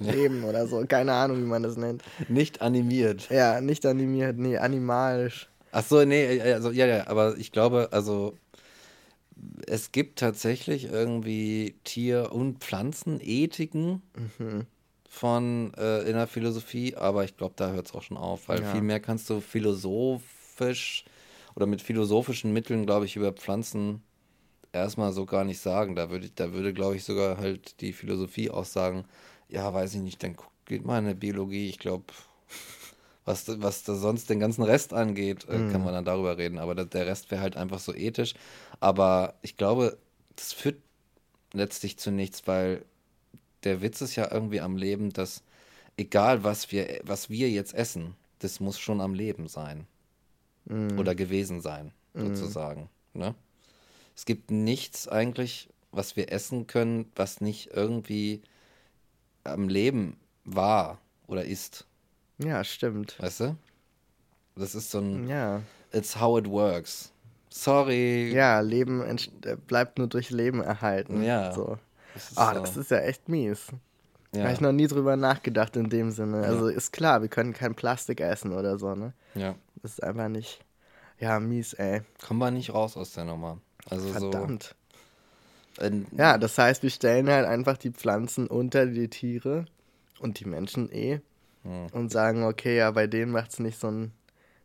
Ja. 0.00 0.12
Leben 0.14 0.44
oder 0.44 0.66
so, 0.66 0.84
keine 0.86 1.12
Ahnung, 1.12 1.38
wie 1.42 1.46
man 1.46 1.62
das 1.62 1.76
nennt. 1.76 2.02
Nicht 2.28 2.62
animiert. 2.62 3.28
Ja, 3.30 3.60
nicht 3.60 3.84
animiert, 3.86 4.38
nee, 4.38 4.56
animalisch. 4.58 5.48
Ach 5.72 5.84
so, 5.84 6.04
nee, 6.04 6.40
also 6.40 6.70
ja, 6.70 6.86
ja, 6.86 7.06
aber 7.06 7.36
ich 7.36 7.52
glaube, 7.52 7.88
also 7.92 8.34
es 9.66 9.92
gibt 9.92 10.18
tatsächlich 10.18 10.84
irgendwie 10.84 11.76
Tier- 11.84 12.32
und 12.32 12.58
Pflanzenethiken 12.62 14.02
Mhm. 14.38 14.66
von 15.08 15.72
äh, 15.74 16.00
in 16.02 16.14
der 16.14 16.26
Philosophie, 16.26 16.94
aber 16.96 17.24
ich 17.24 17.36
glaube, 17.36 17.54
da 17.56 17.70
hört 17.70 17.86
es 17.86 17.94
auch 17.94 18.02
schon 18.02 18.16
auf, 18.16 18.48
weil 18.48 18.62
Ja. 18.62 18.72
viel 18.72 18.82
mehr 18.82 19.00
kannst 19.00 19.30
du 19.30 19.40
philosophisch 19.40 21.04
oder 21.54 21.66
mit 21.66 21.80
philosophischen 21.80 22.52
Mitteln, 22.52 22.84
glaube 22.86 23.06
ich, 23.06 23.16
über 23.16 23.32
Pflanzen 23.32 24.02
erstmal 24.72 25.12
so 25.12 25.24
gar 25.24 25.44
nicht 25.44 25.60
sagen. 25.60 25.94
Da 25.96 26.10
würde 26.10 26.26
ich, 26.26 26.34
da 26.34 26.52
würde, 26.52 26.74
glaube 26.74 26.96
ich, 26.96 27.04
sogar 27.04 27.38
halt 27.38 27.80
die 27.80 27.92
Philosophie 27.92 28.50
auch 28.50 28.64
sagen, 28.66 29.04
ja, 29.48 29.72
weiß 29.72 29.94
ich 29.94 30.00
nicht, 30.02 30.22
dann 30.22 30.36
geht 30.66 30.84
mal 30.84 30.98
in 30.98 31.06
der 31.06 31.14
Biologie, 31.14 31.68
ich 31.68 31.78
glaube, 31.78 32.04
was, 33.26 33.60
was 33.60 33.82
da 33.82 33.94
sonst 33.94 34.30
den 34.30 34.40
ganzen 34.40 34.62
Rest 34.62 34.94
angeht, 34.94 35.46
äh, 35.48 35.70
kann 35.70 35.84
man 35.84 35.92
dann 35.92 36.04
darüber 36.04 36.38
reden. 36.38 36.58
Aber 36.58 36.74
der 36.74 37.06
Rest 37.06 37.30
wäre 37.30 37.42
halt 37.42 37.56
einfach 37.56 37.80
so 37.80 37.92
ethisch. 37.92 38.34
Aber 38.80 39.34
ich 39.42 39.56
glaube, 39.56 39.98
das 40.36 40.52
führt 40.52 40.80
letztlich 41.52 41.98
zu 41.98 42.10
nichts, 42.10 42.46
weil 42.46 42.84
der 43.64 43.82
Witz 43.82 44.00
ist 44.00 44.16
ja 44.16 44.32
irgendwie 44.32 44.60
am 44.60 44.76
Leben, 44.76 45.12
dass 45.12 45.42
egal 45.96 46.44
was 46.44 46.70
wir, 46.72 47.00
was 47.02 47.28
wir 47.28 47.50
jetzt 47.50 47.74
essen, 47.74 48.14
das 48.38 48.60
muss 48.60 48.78
schon 48.78 49.00
am 49.00 49.12
Leben 49.12 49.48
sein. 49.48 49.86
Oder 50.98 51.14
gewesen 51.14 51.60
sein, 51.60 51.92
sozusagen. 52.14 52.88
Ne? 53.14 53.34
Es 54.14 54.24
gibt 54.24 54.50
nichts 54.50 55.08
eigentlich, 55.08 55.68
was 55.92 56.16
wir 56.16 56.32
essen 56.32 56.66
können, 56.66 57.10
was 57.14 57.40
nicht 57.40 57.70
irgendwie 57.72 58.42
am 59.44 59.68
Leben 59.68 60.16
war 60.44 60.98
oder 61.26 61.44
ist. 61.44 61.86
Ja, 62.38 62.62
stimmt. 62.64 63.16
Weißt 63.20 63.40
du? 63.40 63.56
Das 64.56 64.74
ist 64.74 64.90
so 64.90 64.98
ein 64.98 65.28
Ja. 65.28 65.62
It's 65.92 66.18
how 66.20 66.38
it 66.38 66.48
works. 66.48 67.12
Sorry. 67.50 68.32
Ja, 68.32 68.60
Leben 68.60 69.00
äh, 69.02 69.56
bleibt 69.66 69.98
nur 69.98 70.08
durch 70.08 70.30
Leben 70.30 70.60
erhalten. 70.62 71.22
Ja. 71.22 71.52
So. 71.52 71.78
Das 72.14 72.30
ist 72.30 72.38
Ah, 72.38 72.54
so. 72.54 72.60
das 72.60 72.76
ist 72.76 72.90
ja 72.90 72.98
echt 72.98 73.28
mies. 73.28 73.66
ja. 74.34 74.42
Habe 74.44 74.52
ich 74.52 74.60
noch 74.60 74.72
nie 74.72 74.86
drüber 74.86 75.16
nachgedacht 75.16 75.76
in 75.76 75.88
dem 75.88 76.10
Sinne. 76.10 76.42
Ja. 76.42 76.48
Also 76.48 76.68
ist 76.68 76.92
klar, 76.92 77.22
wir 77.22 77.28
können 77.28 77.52
kein 77.52 77.74
Plastik 77.74 78.20
essen 78.20 78.52
oder 78.52 78.78
so, 78.78 78.94
ne? 78.94 79.12
ja. 79.34 79.54
Das 79.82 79.92
ist 79.92 80.02
einfach 80.02 80.28
nicht. 80.28 80.60
Ja, 81.20 81.38
mies, 81.38 81.72
ey. 81.74 82.02
Kommen 82.26 82.40
wir 82.40 82.50
nicht 82.50 82.74
raus 82.74 82.96
aus 82.96 83.12
der 83.12 83.24
Nummer. 83.24 83.58
Also 83.88 84.08
Verdammt. 84.08 84.74
so. 85.78 85.84
Ein, 85.84 86.06
Ja, 86.16 86.38
das 86.38 86.58
heißt, 86.58 86.82
wir 86.82 86.90
stellen 86.90 87.28
halt 87.30 87.46
einfach 87.46 87.76
die 87.76 87.90
Pflanzen 87.90 88.46
unter 88.48 88.86
die 88.86 89.08
Tiere 89.08 89.66
und 90.18 90.40
die 90.40 90.44
Menschen 90.46 90.90
eh 90.90 91.20
Hm. 91.66 91.86
und 91.92 92.12
sagen, 92.12 92.44
okay, 92.44 92.76
ja, 92.78 92.90
bei 92.92 93.06
denen 93.06 93.32
macht's 93.32 93.58
nicht 93.58 93.80
so 93.80 93.88
einen 93.88 94.12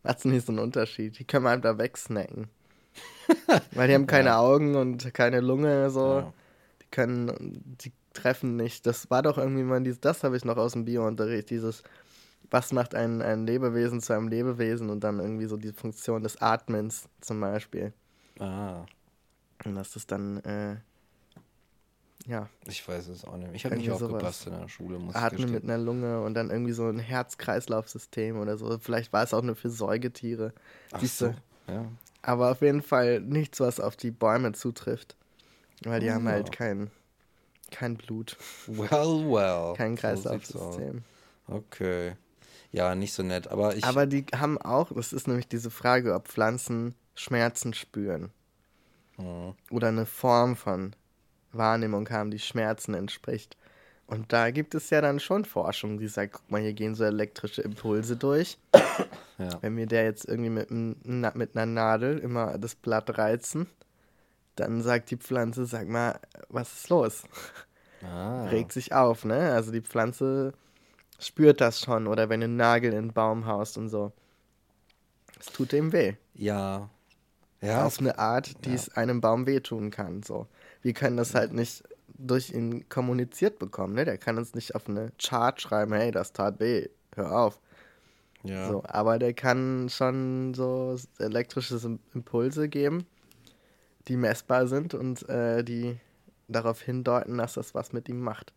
macht's 0.04 0.26
nicht 0.26 0.46
so 0.46 0.52
einen 0.52 0.60
Unterschied. 0.60 1.18
Die 1.20 1.26
können 1.26 1.46
wir 1.46 1.52
einfach 1.52 1.78
wegsnacken. 1.78 2.48
Weil 3.72 3.88
die 3.88 3.94
haben 3.94 4.08
keine 4.08 4.38
Augen 4.38 4.76
und 4.76 5.14
keine 5.14 5.40
Lunge, 5.40 5.90
so. 5.90 6.20
Ja. 6.20 6.34
Die 6.82 6.88
können, 6.92 7.64
die 7.84 7.92
treffen 8.14 8.56
nicht. 8.56 8.86
Das 8.86 9.10
war 9.10 9.22
doch 9.22 9.38
irgendwie 9.38 9.64
mal 9.64 9.82
dieses, 9.82 10.00
das 10.00 10.24
habe 10.24 10.38
ich 10.38 10.46
noch 10.46 10.58
aus 10.58 10.74
dem 10.74 10.86
Biounterricht, 10.86 11.50
dieses, 11.50 11.84
was 12.50 12.74
macht 12.74 12.96
ein, 12.96 13.22
ein 13.22 13.46
Lebewesen 13.46 14.02
zu 14.02 14.14
einem 14.14 14.28
Lebewesen 14.28 14.90
und 14.90 15.04
dann 15.04 15.20
irgendwie 15.20 15.46
so 15.46 15.58
die 15.58 15.72
Funktion 15.72 16.24
des 16.24 16.42
Atmens 16.42 17.08
zum 17.22 17.40
Beispiel. 17.40 17.94
Ah, 18.40 18.86
Und 19.64 19.76
dass 19.76 19.94
das 19.94 20.06
dann, 20.06 20.38
äh, 20.40 20.78
ja, 22.28 22.48
ich 22.68 22.88
weiß 22.88 23.08
es 23.08 23.26
auch 23.26 23.38
nicht. 23.38 23.50
Ich 23.54 23.66
habe 23.66 23.76
nicht 23.78 23.90
aufgepasst 23.92 24.48
in 24.48 24.54
der 24.60 24.68
Schule, 24.68 25.00
muss 25.00 25.16
ich 25.16 25.22
Atmen 25.22 25.42
mit 25.42 25.52
gestehen. 25.54 25.70
einer 25.72 25.84
Lunge 25.84 26.22
und 26.22 26.34
dann 26.34 26.50
irgendwie 26.50 26.72
so 26.74 26.88
ein 26.88 27.00
Herz-Kreislauf-System 27.00 28.40
oder 28.40 28.58
so. 28.58 28.78
Vielleicht 28.80 29.12
war 29.14 29.24
es 29.24 29.34
auch 29.34 29.42
nur 29.42 29.56
für 29.56 29.70
Säugetiere. 29.70 30.54
Ach 30.92 31.00
Siehste. 31.00 31.36
so. 31.68 31.74
Ja. 31.74 31.86
Aber 32.22 32.52
auf 32.52 32.62
jeden 32.62 32.82
Fall 32.84 33.20
nichts, 33.22 33.60
was 33.60 33.80
auf 33.80 33.96
die 33.96 34.12
Bäume 34.12 34.52
zutrifft. 34.54 35.16
Weil 35.84 36.00
die 36.00 36.10
Oh. 36.10 36.14
haben 36.14 36.28
halt 36.28 36.52
kein, 36.52 36.92
kein 37.72 37.98
Blut, 37.98 38.38
Well, 38.68 38.90
well. 39.28 39.74
kein 39.76 39.96
So. 39.96 40.02
Kreislaufsystem. 40.02 41.04
Okay. 41.48 42.16
Ja, 42.72 42.94
nicht 42.96 43.14
so 43.14 43.24
nett. 43.24 43.48
Aber 43.50 43.76
ich. 43.76 43.84
Aber 43.84 44.06
die 44.06 44.26
haben 44.36 44.58
auch, 44.60 44.92
das 44.94 45.12
ist 45.12 45.28
nämlich 45.28 45.48
diese 45.48 45.72
Frage, 45.72 46.14
ob 46.14 46.28
Pflanzen 46.28 46.94
Schmerzen 47.16 47.74
spüren. 47.74 48.30
Hm. 49.18 49.54
Oder 49.72 49.88
eine 49.90 50.06
Form 50.06 50.56
von 50.56 50.96
Wahrnehmung 51.54 52.10
haben, 52.10 52.32
die 52.32 52.40
Schmerzen 52.40 52.94
entspricht. 52.94 53.58
Und 54.08 54.34
da 54.34 54.52
gibt 54.52 54.76
es 54.76 54.90
ja 54.90 55.00
dann 55.00 55.22
schon 55.22 55.46
Forschung, 55.46 55.98
die 55.98 56.08
sagt, 56.08 56.34
guck 56.34 56.52
mal, 56.52 56.60
hier 56.60 56.74
gehen 56.74 56.96
so 56.96 57.04
elektrische 57.04 57.62
Impulse 57.62 58.16
durch. 58.16 58.58
Ja. 59.38 59.58
Wenn 59.62 59.76
wir 59.76 59.88
der 59.88 60.04
jetzt 60.04 60.26
irgendwie 60.26 60.52
mit, 60.52 60.70
mit 60.70 61.58
einer 61.58 61.66
Nadel 61.66 62.20
immer 62.20 62.60
das 62.60 62.76
Blatt 62.76 63.18
reizen, 63.18 63.66
dann 64.56 64.84
sagt 64.84 65.10
die 65.10 65.18
Pflanze, 65.18 65.66
sag 65.66 65.88
mal, 65.88 66.20
was 66.50 66.72
ist 66.72 66.90
los? 66.90 67.24
Ah. 68.04 68.46
regt 68.46 68.72
sich 68.72 68.94
auf, 68.94 69.26
ne? 69.26 69.52
Also 69.52 69.72
die 69.72 69.82
Pflanze 69.82 70.54
spürt 71.20 71.62
das 71.62 71.80
schon 71.80 72.08
oder 72.08 72.30
wenn 72.30 72.42
du 72.42 72.46
einen 72.46 72.58
Nagel 72.58 72.94
in 72.94 73.08
den 73.08 73.14
Baum 73.14 73.46
haust 73.46 73.78
und 73.78 73.90
so. 73.90 74.12
Es 75.40 75.48
tut 75.48 75.72
dem 75.72 75.92
weh. 75.92 76.14
Ja. 76.34 76.90
Ja, 77.62 77.86
auf 77.86 78.00
eine 78.00 78.18
Art, 78.18 78.66
die 78.66 78.70
ja. 78.70 78.76
es 78.76 78.96
einem 78.96 79.22
Baum 79.22 79.46
wehtun 79.46 79.92
kann. 79.92 80.24
So. 80.24 80.48
Wir 80.82 80.94
können 80.94 81.18
das 81.18 81.36
halt 81.36 81.54
nicht 81.54 81.84
durch 82.18 82.52
ihn 82.52 82.88
kommuniziert 82.90 83.60
bekommen, 83.60 83.96
ne? 83.96 84.06
Der 84.06 84.18
kann 84.18 84.38
uns 84.38 84.54
nicht 84.56 84.76
auf 84.76 84.88
eine 84.90 85.12
Chart 85.22 85.60
schreiben, 85.62 85.94
hey, 85.94 86.12
das 86.12 86.34
tat 86.34 86.60
weh, 86.60 86.90
hör 87.16 87.32
auf. 87.40 87.60
ja. 88.44 88.78
So, 88.78 88.84
aber 88.86 89.18
der 89.20 89.34
kann 89.34 89.90
schon 89.90 90.54
so 90.54 90.98
elektrische 91.20 91.78
Im- 91.84 92.00
Impulse 92.14 92.70
geben, 92.70 93.06
die 94.08 94.18
messbar 94.18 94.68
sind 94.68 94.94
und 94.94 95.28
äh, 95.30 95.64
die 95.64 96.00
darauf 96.48 96.82
hindeuten, 96.82 97.38
dass 97.38 97.54
das 97.54 97.74
was 97.76 97.94
mit 97.94 98.10
ihm 98.10 98.20
macht. 98.22 98.54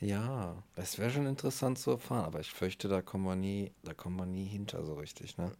Ja, 0.00 0.62
es 0.76 0.98
wäre 0.98 1.10
schon 1.10 1.26
interessant 1.26 1.78
zu 1.78 1.90
erfahren, 1.92 2.24
aber 2.24 2.40
ich 2.40 2.50
fürchte, 2.50 2.88
da 2.88 3.02
kommen 3.02 3.24
wir 3.24 3.36
nie, 3.36 3.72
da 3.82 3.92
kommen 3.94 4.16
wir 4.16 4.24
nie 4.26 4.46
hinter 4.46 4.82
so 4.84 4.94
richtig, 4.94 5.36
ne? 5.36 5.52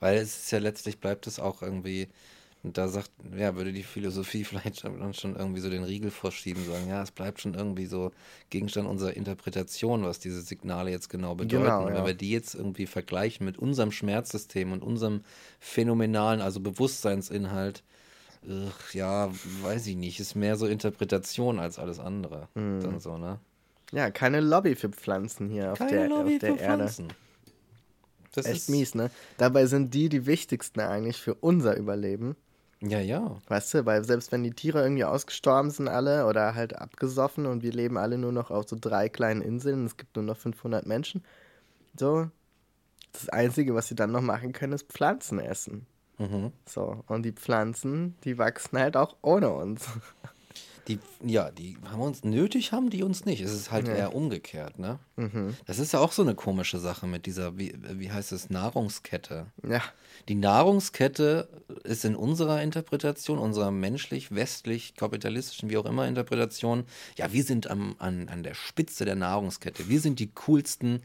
Weil 0.00 0.18
es 0.18 0.36
ist 0.44 0.52
ja 0.52 0.58
letztlich 0.60 1.00
bleibt 1.00 1.26
es 1.26 1.40
auch 1.40 1.62
irgendwie, 1.62 2.08
und 2.66 2.76
da 2.76 2.88
sagt, 2.88 3.12
ja, 3.38 3.54
würde 3.54 3.72
die 3.72 3.84
Philosophie 3.84 4.42
vielleicht 4.44 4.82
dann 4.82 5.14
schon 5.14 5.36
irgendwie 5.36 5.60
so 5.60 5.70
den 5.70 5.84
Riegel 5.84 6.10
vorschieben, 6.10 6.64
sagen, 6.64 6.88
ja, 6.88 7.00
es 7.00 7.12
bleibt 7.12 7.40
schon 7.40 7.54
irgendwie 7.54 7.86
so 7.86 8.10
Gegenstand 8.50 8.88
unserer 8.88 9.16
Interpretation, 9.16 10.02
was 10.02 10.18
diese 10.18 10.42
Signale 10.42 10.90
jetzt 10.90 11.08
genau 11.08 11.36
bedeuten. 11.36 11.62
Genau, 11.62 11.82
Und 11.82 11.90
wenn 11.90 11.98
ja. 11.98 12.06
wir 12.06 12.14
die 12.14 12.32
jetzt 12.32 12.56
irgendwie 12.56 12.86
vergleichen 12.86 13.46
mit 13.46 13.56
unserem 13.56 13.92
Schmerzsystem 13.92 14.72
und 14.72 14.82
unserem 14.82 15.22
phänomenalen, 15.60 16.40
also 16.40 16.58
Bewusstseinsinhalt, 16.58 17.84
ugh, 18.42 18.72
ja, 18.92 19.30
weiß 19.62 19.86
ich 19.86 19.94
nicht, 19.94 20.18
ist 20.18 20.34
mehr 20.34 20.56
so 20.56 20.66
Interpretation 20.66 21.60
als 21.60 21.78
alles 21.78 22.00
andere. 22.00 22.48
Mhm. 22.54 22.80
Dann 22.80 22.98
so, 22.98 23.16
ne? 23.16 23.38
Ja, 23.92 24.10
keine 24.10 24.40
Lobby 24.40 24.74
für 24.74 24.88
Pflanzen 24.88 25.48
hier 25.48 25.70
auf 25.70 25.78
Keine 25.78 25.92
der, 25.92 26.08
Lobby 26.08 26.34
auf 26.34 26.40
der 26.40 26.54
für 26.56 26.60
Erde. 26.60 26.82
Pflanzen. 26.82 27.12
Das 28.32 28.44
Echt 28.44 28.56
ist 28.56 28.70
mies, 28.70 28.96
ne? 28.96 29.10
Dabei 29.38 29.66
sind 29.66 29.94
die 29.94 30.08
die 30.08 30.26
wichtigsten 30.26 30.80
eigentlich 30.80 31.18
für 31.18 31.34
unser 31.36 31.76
Überleben. 31.76 32.34
Ja, 32.82 33.00
ja. 33.00 33.38
Weißt 33.48 33.74
du, 33.74 33.86
weil 33.86 34.04
selbst 34.04 34.32
wenn 34.32 34.42
die 34.42 34.50
Tiere 34.52 34.82
irgendwie 34.82 35.04
ausgestorben 35.04 35.70
sind 35.70 35.88
alle 35.88 36.26
oder 36.26 36.54
halt 36.54 36.76
abgesoffen 36.76 37.46
und 37.46 37.62
wir 37.62 37.72
leben 37.72 37.96
alle 37.96 38.18
nur 38.18 38.32
noch 38.32 38.50
auf 38.50 38.68
so 38.68 38.76
drei 38.78 39.08
kleinen 39.08 39.40
Inseln 39.40 39.86
es 39.86 39.96
gibt 39.96 40.14
nur 40.16 40.24
noch 40.24 40.36
500 40.36 40.86
Menschen, 40.86 41.24
so, 41.98 42.30
das 43.12 43.28
Einzige, 43.30 43.74
was 43.74 43.88
sie 43.88 43.94
dann 43.94 44.12
noch 44.12 44.20
machen 44.20 44.52
können, 44.52 44.74
ist 44.74 44.88
Pflanzen 44.88 45.38
essen. 45.38 45.86
Mhm. 46.18 46.52
So, 46.66 47.02
und 47.06 47.22
die 47.24 47.32
Pflanzen, 47.32 48.14
die 48.24 48.38
wachsen 48.38 48.78
halt 48.78 48.96
auch 48.96 49.16
ohne 49.22 49.50
uns. 49.50 49.88
Die, 50.88 51.00
ja, 51.24 51.50
die 51.50 51.76
haben 51.90 52.00
uns 52.00 52.22
nötig, 52.22 52.70
haben 52.72 52.90
die 52.90 53.02
uns 53.02 53.24
nicht. 53.24 53.40
Es 53.40 53.52
ist 53.52 53.72
halt 53.72 53.88
Ja. 53.88 53.94
eher 53.94 54.14
umgekehrt, 54.14 54.78
ne? 54.78 55.00
Mhm. 55.16 55.56
Das 55.66 55.78
ist 55.80 55.92
ja 55.92 55.98
auch 55.98 56.12
so 56.12 56.22
eine 56.22 56.34
komische 56.36 56.78
Sache 56.78 57.06
mit 57.08 57.26
dieser, 57.26 57.58
wie, 57.58 57.74
wie 57.94 58.12
heißt 58.12 58.30
es, 58.32 58.50
Nahrungskette. 58.50 59.46
Ja, 59.68 59.82
Die 60.28 60.34
Nahrungskette 60.36 61.48
ist 61.84 62.04
in 62.04 62.14
unserer 62.16 62.62
Interpretation, 62.62 63.38
unserer 63.38 63.70
menschlich, 63.70 64.34
westlich, 64.34 64.94
kapitalistischen, 64.94 65.70
wie 65.70 65.76
auch 65.76 65.86
immer 65.86 66.06
Interpretation, 66.06 66.84
ja, 67.16 67.32
wir 67.32 67.42
sind 67.44 67.68
am, 67.68 67.96
an, 67.98 68.28
an 68.28 68.42
der 68.42 68.54
Spitze 68.54 69.04
der 69.04 69.16
Nahrungskette. 69.16 69.88
Wir 69.88 70.00
sind 70.00 70.18
die 70.20 70.30
coolsten 70.32 71.02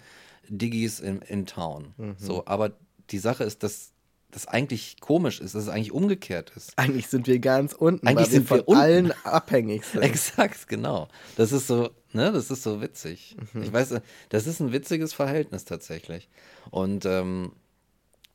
Diggis 0.48 1.00
in, 1.00 1.22
in 1.22 1.46
Town. 1.46 1.94
So, 2.18 2.44
aber 2.46 2.72
die 3.10 3.20
Sache 3.20 3.44
ist, 3.44 3.64
dass 3.64 3.91
das 4.32 4.48
eigentlich 4.48 5.00
komisch 5.00 5.40
ist, 5.40 5.56
dass 5.56 5.64
es 5.64 5.70
eigentlich 5.70 5.92
umgekehrt 5.92 6.52
ist. 6.56 6.78
eigentlich 6.78 7.08
sind 7.08 7.28
wir 7.28 7.40
ganz 7.40 7.74
unten, 7.74 8.08
Eigentlich 8.08 8.30
sind 8.30 8.50
wir 8.50 8.58
wir 8.58 8.64
von 8.64 8.74
unten. 8.76 8.82
allen 8.82 9.12
abhängig 9.24 9.86
sind. 9.86 10.02
Exakt, 10.02 10.68
genau. 10.68 11.08
Das 11.36 11.52
ist 11.52 11.68
so, 11.68 11.92
ne, 12.14 12.32
das 12.32 12.50
ist 12.50 12.64
so 12.64 12.82
witzig. 12.82 13.36
Mhm. 13.54 13.64
Ich 13.64 13.74
weiß, 13.74 13.96
das 14.30 14.48
ist 14.48 14.60
ein 14.60 14.72
witziges 14.72 15.14
Verhältnis 15.14 15.66
tatsächlich. 15.66 16.30
Und 16.70 17.06
ähm, 17.06 17.54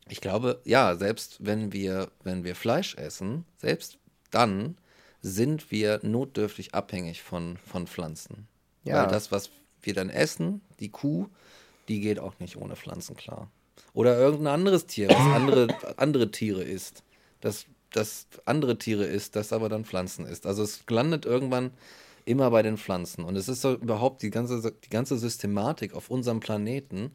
ich 0.09 0.21
glaube, 0.21 0.61
ja, 0.65 0.95
selbst 0.97 1.39
wenn 1.45 1.73
wir, 1.73 2.11
wenn 2.23 2.45
wir 2.45 2.55
Fleisch 2.55 2.95
essen, 2.97 3.45
selbst 3.59 3.99
dann 4.31 4.77
sind 5.23 5.71
wir 5.71 6.01
notdürftig 6.03 6.75
abhängig 6.75 7.23
von, 7.23 7.57
von 7.57 7.87
Pflanzen. 7.87 8.47
Ja. 8.85 9.03
Weil 9.03 9.09
das, 9.11 9.33
was 9.33 9.51
wir 9.83 9.95
dann 9.95 10.11
essen, 10.11 10.61
die 10.79 10.91
Kuh, 10.91 11.27
die 11.89 12.01
geht 12.01 12.19
auch 12.19 12.39
nicht 12.39 12.57
ohne 12.57 12.77
Pflanzen 12.77 13.17
klar. 13.17 13.51
Oder 13.97 14.19
irgendein 14.19 14.53
anderes 14.53 14.85
Tier, 14.85 15.09
was 15.09 15.17
andere, 15.17 15.69
andere 15.97 16.31
Tiere 16.31 16.63
isst. 16.63 17.03
Das, 17.41 17.65
das 17.93 18.27
andere 18.45 18.77
Tiere 18.77 19.07
isst, 19.07 19.37
das 19.37 19.55
aber 19.55 19.71
dann 19.71 19.87
Pflanzen 19.87 20.27
isst. 20.27 20.45
Also 20.45 20.63
es 20.63 20.85
landet 20.91 21.25
irgendwann 21.25 21.71
immer 22.27 22.51
bei 22.51 22.61
den 22.61 22.77
Pflanzen. 22.77 23.25
Und 23.25 23.37
es 23.37 23.49
ist 23.49 23.63
so 23.63 23.73
überhaupt 23.73 24.21
die 24.21 24.29
ganze, 24.29 24.71
die 24.85 24.91
ganze 24.91 25.17
Systematik 25.17 25.95
auf 25.95 26.11
unserem 26.11 26.41
Planeten 26.41 27.13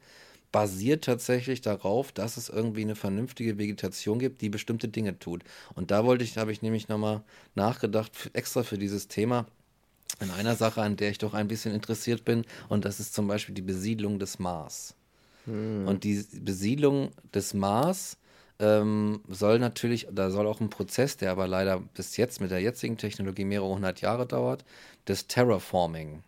basiert 0.52 1.04
tatsächlich 1.04 1.62
darauf, 1.62 2.12
dass 2.12 2.36
es 2.36 2.50
irgendwie 2.50 2.82
eine 2.82 2.96
vernünftige 2.96 3.60
Vegetation 3.60 4.18
gibt, 4.18 4.42
die 4.42 4.50
bestimmte 4.50 4.88
Dinge 4.88 5.20
tut. 5.20 5.44
Und 5.76 5.92
da 5.92 6.04
wollte 6.04 6.24
ich, 6.24 6.36
habe 6.40 6.52
ich 6.52 6.64
nämlich 6.64 6.88
nochmal 6.88 7.22
nachgedacht, 7.54 8.32
extra 8.34 8.64
für 8.64 8.80
dieses 8.80 9.08
Thema, 9.08 9.46
in 10.20 10.32
einer 10.32 10.56
Sache, 10.56 10.82
an 10.82 10.98
der 10.98 11.12
ich 11.12 11.20
doch 11.20 11.36
ein 11.36 11.48
bisschen 11.48 11.76
interessiert 11.76 12.26
bin, 12.26 12.44
und 12.70 12.86
das 12.86 13.00
ist 13.00 13.14
zum 13.14 13.28
Beispiel 13.28 13.54
die 13.54 13.62
Besiedlung 13.62 14.18
des 14.18 14.40
Mars. 14.40 14.96
Und 15.46 16.04
die 16.04 16.24
Besiedlung 16.40 17.12
des 17.34 17.54
Mars 17.54 18.18
ähm, 18.60 19.22
soll 19.28 19.58
natürlich, 19.60 20.08
da 20.12 20.30
soll 20.30 20.46
auch 20.46 20.62
ein 20.62 20.70
Prozess, 20.70 21.18
der 21.18 21.32
aber 21.32 21.48
leider 21.48 21.80
bis 21.80 22.16
jetzt 22.18 22.42
mit 22.42 22.52
der 22.52 22.62
jetzigen 22.62 22.98
Technologie 22.98 23.46
mehrere 23.46 23.70
hundert 23.70 24.02
Jahre 24.02 24.28
dauert, 24.28 24.64
des 25.08 25.28
Terraforming 25.28 26.24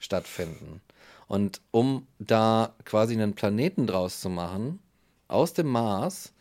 stattfinden. 0.00 0.80
Und 1.28 1.60
um 1.70 2.06
da 2.18 2.74
quasi 2.84 3.14
einen 3.14 3.34
Planeten 3.34 3.86
draus 3.86 4.20
zu 4.20 4.28
machen, 4.28 4.80
aus 5.28 5.52
dem 5.52 5.68
Mars, 5.68 6.32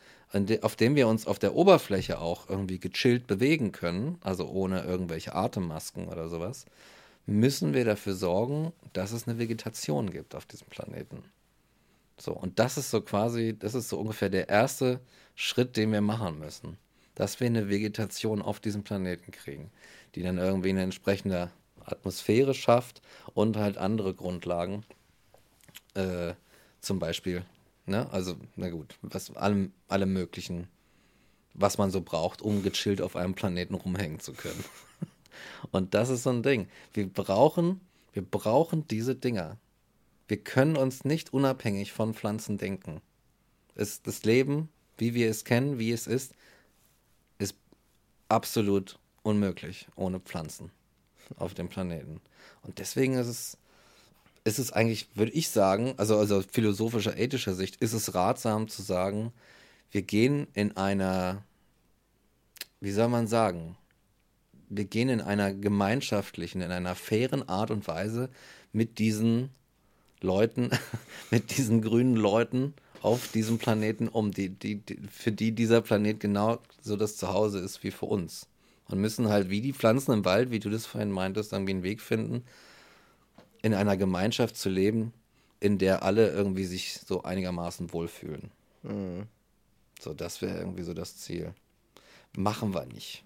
auf 0.61 0.75
dem 0.75 0.95
wir 0.95 1.07
uns 1.07 1.27
auf 1.27 1.39
der 1.39 1.55
Oberfläche 1.55 2.19
auch 2.19 2.49
irgendwie 2.49 2.79
gechillt 2.79 3.27
bewegen 3.27 3.71
können, 3.71 4.17
also 4.21 4.47
ohne 4.47 4.83
irgendwelche 4.83 5.35
Atemmasken 5.35 6.07
oder 6.07 6.29
sowas, 6.29 6.65
müssen 7.25 7.73
wir 7.73 7.85
dafür 7.85 8.15
sorgen, 8.15 8.71
dass 8.93 9.11
es 9.11 9.27
eine 9.27 9.37
Vegetation 9.37 10.09
gibt 10.09 10.33
auf 10.35 10.45
diesem 10.45 10.67
Planeten. 10.67 11.23
So, 12.19 12.33
und 12.33 12.59
das 12.59 12.77
ist 12.77 12.89
so 12.89 13.01
quasi, 13.01 13.55
das 13.57 13.75
ist 13.75 13.89
so 13.89 13.99
ungefähr 13.99 14.29
der 14.29 14.49
erste 14.49 14.99
Schritt, 15.35 15.77
den 15.77 15.91
wir 15.91 16.01
machen 16.01 16.39
müssen. 16.39 16.77
Dass 17.15 17.39
wir 17.39 17.47
eine 17.47 17.69
Vegetation 17.69 18.41
auf 18.41 18.59
diesem 18.59 18.83
Planeten 18.83 19.31
kriegen, 19.31 19.71
die 20.15 20.23
dann 20.23 20.37
irgendwie 20.37 20.69
eine 20.69 20.83
entsprechende 20.83 21.51
Atmosphäre 21.83 22.53
schafft 22.53 23.01
und 23.33 23.57
halt 23.57 23.77
andere 23.77 24.13
Grundlagen. 24.13 24.83
Äh, 25.93 26.33
zum 26.81 26.99
Beispiel, 26.99 27.43
ne, 27.85 28.11
also, 28.11 28.35
na 28.55 28.69
gut, 28.69 28.95
was 29.01 29.35
allem, 29.35 29.71
alle 29.87 30.05
möglichen, 30.05 30.67
was 31.53 31.77
man 31.77 31.91
so 31.91 32.01
braucht, 32.01 32.41
um 32.41 32.61
gechillt 32.61 33.01
auf 33.01 33.15
einem 33.15 33.33
Planeten 33.33 33.73
rumhängen 33.73 34.19
zu 34.19 34.33
können. 34.33 34.63
Und 35.71 35.93
das 35.93 36.09
ist 36.09 36.23
so 36.23 36.29
ein 36.29 36.43
Ding. 36.43 36.67
Wir 36.93 37.07
brauchen, 37.07 37.81
wir 38.13 38.23
brauchen 38.23 38.87
diese 38.87 39.15
Dinger. 39.15 39.57
Wir 40.27 40.37
können 40.37 40.75
uns 40.75 41.05
nicht 41.05 41.33
unabhängig 41.33 41.93
von 41.93 42.13
Pflanzen 42.13 42.57
denken. 42.57 43.01
Es, 43.75 44.01
das 44.01 44.23
Leben, 44.23 44.69
wie 44.97 45.13
wir 45.13 45.29
es 45.29 45.45
kennen, 45.45 45.79
wie 45.79 45.91
es 45.91 46.07
ist, 46.07 46.33
ist 47.37 47.55
absolut 48.27 48.99
unmöglich 49.23 49.87
ohne 49.95 50.19
Pflanzen 50.19 50.71
auf 51.35 51.53
dem 51.53 51.69
Planeten. 51.69 52.21
Und 52.63 52.79
deswegen 52.79 53.13
ist 53.13 53.27
es, 53.27 53.57
ist 54.43 54.59
es 54.59 54.71
eigentlich, 54.71 55.07
würde 55.15 55.31
ich 55.31 55.49
sagen, 55.49 55.93
also, 55.97 56.17
also 56.17 56.37
aus 56.37 56.45
philosophischer, 56.51 57.17
ethischer 57.17 57.53
Sicht, 57.53 57.77
ist 57.77 57.93
es 57.93 58.13
ratsam 58.13 58.67
zu 58.67 58.81
sagen, 58.81 59.31
wir 59.91 60.01
gehen 60.01 60.47
in 60.53 60.75
einer, 60.75 61.43
wie 62.81 62.91
soll 62.91 63.07
man 63.07 63.27
sagen, 63.27 63.77
wir 64.69 64.85
gehen 64.85 65.09
in 65.09 65.21
einer 65.21 65.53
gemeinschaftlichen, 65.53 66.61
in 66.61 66.71
einer 66.71 66.95
fairen 66.95 67.47
Art 67.47 67.71
und 67.71 67.87
Weise 67.87 68.29
mit 68.73 68.99
diesen 68.99 69.49
Leuten, 70.21 70.71
mit 71.31 71.57
diesen 71.57 71.81
grünen 71.81 72.15
Leuten 72.15 72.73
auf 73.01 73.31
diesem 73.31 73.57
Planeten 73.57 74.07
um, 74.07 74.31
die, 74.31 74.49
die, 74.49 74.75
die, 74.75 74.99
für 75.11 75.31
die 75.31 75.51
dieser 75.51 75.81
Planet 75.81 76.19
genau 76.19 76.59
so 76.81 76.95
das 76.95 77.17
Zuhause 77.17 77.59
ist 77.59 77.83
wie 77.83 77.91
für 77.91 78.07
uns. 78.07 78.47
Und 78.87 78.99
müssen 78.99 79.27
halt 79.27 79.49
wie 79.49 79.61
die 79.61 79.73
Pflanzen 79.73 80.13
im 80.13 80.25
Wald, 80.25 80.49
wie 80.49 80.59
du 80.59 80.69
das 80.69 80.85
vorhin 80.85 81.11
meintest, 81.11 81.51
irgendwie 81.51 81.73
einen 81.73 81.83
Weg 81.83 82.01
finden, 82.01 82.43
in 83.61 83.73
einer 83.73 83.97
Gemeinschaft 83.97 84.55
zu 84.55 84.69
leben, 84.69 85.13
in 85.59 85.77
der 85.77 86.03
alle 86.03 86.29
irgendwie 86.29 86.65
sich 86.65 86.99
so 87.05 87.23
einigermaßen 87.23 87.91
wohlfühlen. 87.91 88.51
So, 89.99 90.13
das 90.13 90.41
wäre 90.41 90.57
irgendwie 90.59 90.83
so 90.83 90.93
das 90.93 91.17
Ziel. 91.17 91.53
Machen 92.35 92.73
wir 92.73 92.85
nicht. 92.85 93.23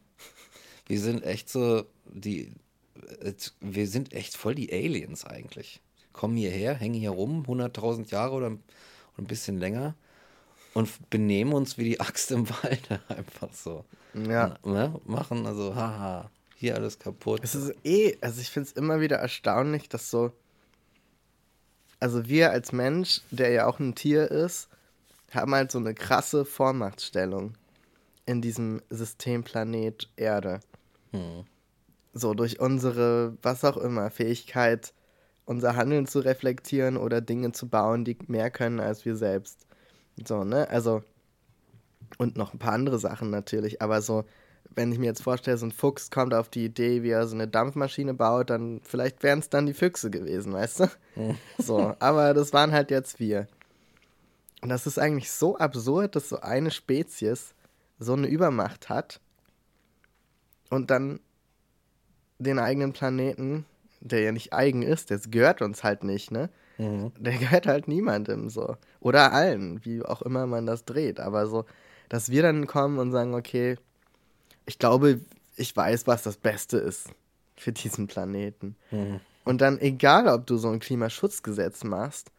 Wir 0.88 1.00
sind 1.00 1.24
echt 1.24 1.50
so, 1.50 1.86
die, 2.06 2.52
äh, 3.22 3.34
wir 3.60 3.88
sind 3.88 4.14
echt 4.14 4.36
voll 4.36 4.56
die 4.56 4.72
Aliens 4.72 5.26
eigentlich. 5.26 5.82
Kommen 6.14 6.38
hierher, 6.38 6.74
hängen 6.74 7.00
hier 7.00 7.12
rum, 7.12 7.46
100.000 7.48 8.12
Jahre 8.12 8.36
oder 8.36 8.48
ein 8.48 9.28
bisschen 9.28 9.58
länger 9.58 9.96
und 10.74 11.10
benehmen 11.10 11.54
uns 11.54 11.78
wie 11.78 11.84
die 11.84 12.00
Axt 12.00 12.32
im 12.32 12.50
Wald 12.64 12.88
einfach 13.08 13.54
so. 13.54 13.86
Ja. 14.14 14.56
Ne? 14.64 15.00
Machen 15.06 15.46
also, 15.46 15.76
haha, 15.76 16.30
hier 16.56 16.76
alles 16.76 17.00
kaputt. 17.00 17.42
Es 17.44 17.56
ist 17.56 17.74
eh, 17.84 18.18
also 18.22 18.42
ich 18.42 18.50
finde 18.50 18.70
es 18.70 18.76
immer 18.76 19.00
wieder 19.00 19.18
erstaunlich, 19.18 19.90
dass 19.90 20.10
so, 20.10 20.32
also 22.00 22.28
wir 22.28 22.52
als 22.52 22.72
Mensch, 22.72 23.22
der 23.32 23.52
ja 23.52 23.68
auch 23.68 23.80
ein 23.80 23.96
Tier 23.96 24.30
ist, 24.30 24.70
haben 25.32 25.54
halt 25.56 25.72
so 25.72 25.80
eine 25.80 25.94
krasse 25.94 26.46
Vormachtstellung 26.46 27.54
in 28.26 28.42
diesem 28.42 28.82
Systemplanet 28.90 30.10
Erde. 30.16 30.60
Hm. 31.12 31.46
So 32.14 32.34
durch 32.34 32.60
unsere, 32.60 33.38
was 33.42 33.64
auch 33.64 33.78
immer, 33.78 34.10
Fähigkeit, 34.10 34.94
unser 35.52 35.76
Handeln 35.76 36.08
zu 36.08 36.20
reflektieren 36.20 36.96
oder 36.96 37.20
Dinge 37.20 37.52
zu 37.52 37.68
bauen, 37.68 38.06
die 38.06 38.18
mehr 38.28 38.50
können 38.50 38.80
als 38.80 39.04
wir 39.04 39.18
selbst. 39.18 39.68
So, 40.26 40.46
ne? 40.46 40.70
Also, 40.70 41.04
und 42.18 42.38
noch 42.38 42.54
ein 42.54 42.60
paar 42.60 42.72
andere 42.74 43.00
Sachen 43.00 43.30
natürlich, 43.30 43.82
aber 43.82 44.02
so, 44.02 44.24
wenn 44.74 44.94
ich 44.94 44.98
mir 44.98 45.08
jetzt 45.08 45.24
vorstelle, 45.24 45.58
so 45.58 45.66
ein 45.66 45.74
Fuchs 45.74 46.10
kommt 46.10 46.34
auf 46.34 46.48
die 46.48 46.64
Idee, 46.64 47.04
wie 47.04 47.10
er 47.10 47.28
so 47.28 47.36
eine 47.36 47.50
Dampfmaschine 47.50 48.14
baut, 48.14 48.50
dann 48.50 48.80
vielleicht 48.84 49.24
wären 49.24 49.40
es 49.40 49.50
dann 49.50 49.66
die 49.66 49.74
Füchse 49.74 50.10
gewesen, 50.10 50.54
weißt 50.54 50.80
du? 50.80 50.88
so, 51.58 51.96
aber 52.00 52.34
das 52.34 52.54
waren 52.54 52.72
halt 52.72 52.90
jetzt 52.90 53.20
wir. 53.20 53.48
Und 54.62 54.70
das 54.70 54.88
ist 54.88 55.00
eigentlich 55.00 55.32
so 55.32 55.58
absurd, 55.58 56.16
dass 56.16 56.30
so 56.30 56.40
eine 56.40 56.72
Spezies 56.72 57.54
so 58.00 58.14
eine 58.14 58.28
Übermacht 58.28 58.88
hat 58.88 59.20
und 60.70 60.90
dann 60.92 61.20
den 62.40 62.58
eigenen 62.58 62.94
Planeten, 62.94 63.66
der 64.02 64.22
ja 64.22 64.32
nicht 64.32 64.54
eigen 64.54 64.82
ist, 64.82 65.12
das 65.12 65.32
gehört 65.32 65.62
uns 65.62 65.84
halt 65.84 66.04
nicht, 66.04 66.32
ne? 66.32 66.50
Mhm. 66.78 67.12
Der 67.20 67.38
gehört 67.38 67.68
halt 67.68 67.88
niemandem 67.88 68.50
so. 68.50 68.76
Oder 69.00 69.32
allen, 69.32 69.84
wie 69.86 70.04
auch 70.04 70.22
immer 70.22 70.46
man 70.48 70.66
das 70.66 70.84
dreht. 70.86 71.20
Aber 71.20 71.48
so, 71.48 71.66
dass 72.10 72.30
wir 72.30 72.42
dann 72.42 72.68
kommen 72.68 72.98
und 73.00 73.12
sagen, 73.12 73.34
okay, 73.36 73.78
ich 74.66 74.80
glaube, 74.80 75.20
ich 75.56 75.76
weiß, 75.76 76.08
was 76.08 76.24
das 76.24 76.38
Beste 76.38 76.78
ist 76.78 77.10
für 77.56 77.72
diesen 77.72 78.08
Planeten. 78.08 78.76
Mhm. 78.90 79.20
Und 79.44 79.62
dann, 79.62 79.80
egal 79.80 80.28
ob 80.28 80.46
du 80.48 80.58
so 80.58 80.70
ein 80.70 80.80
Klimaschutzgesetz 80.80 81.84
machst, 81.84 82.32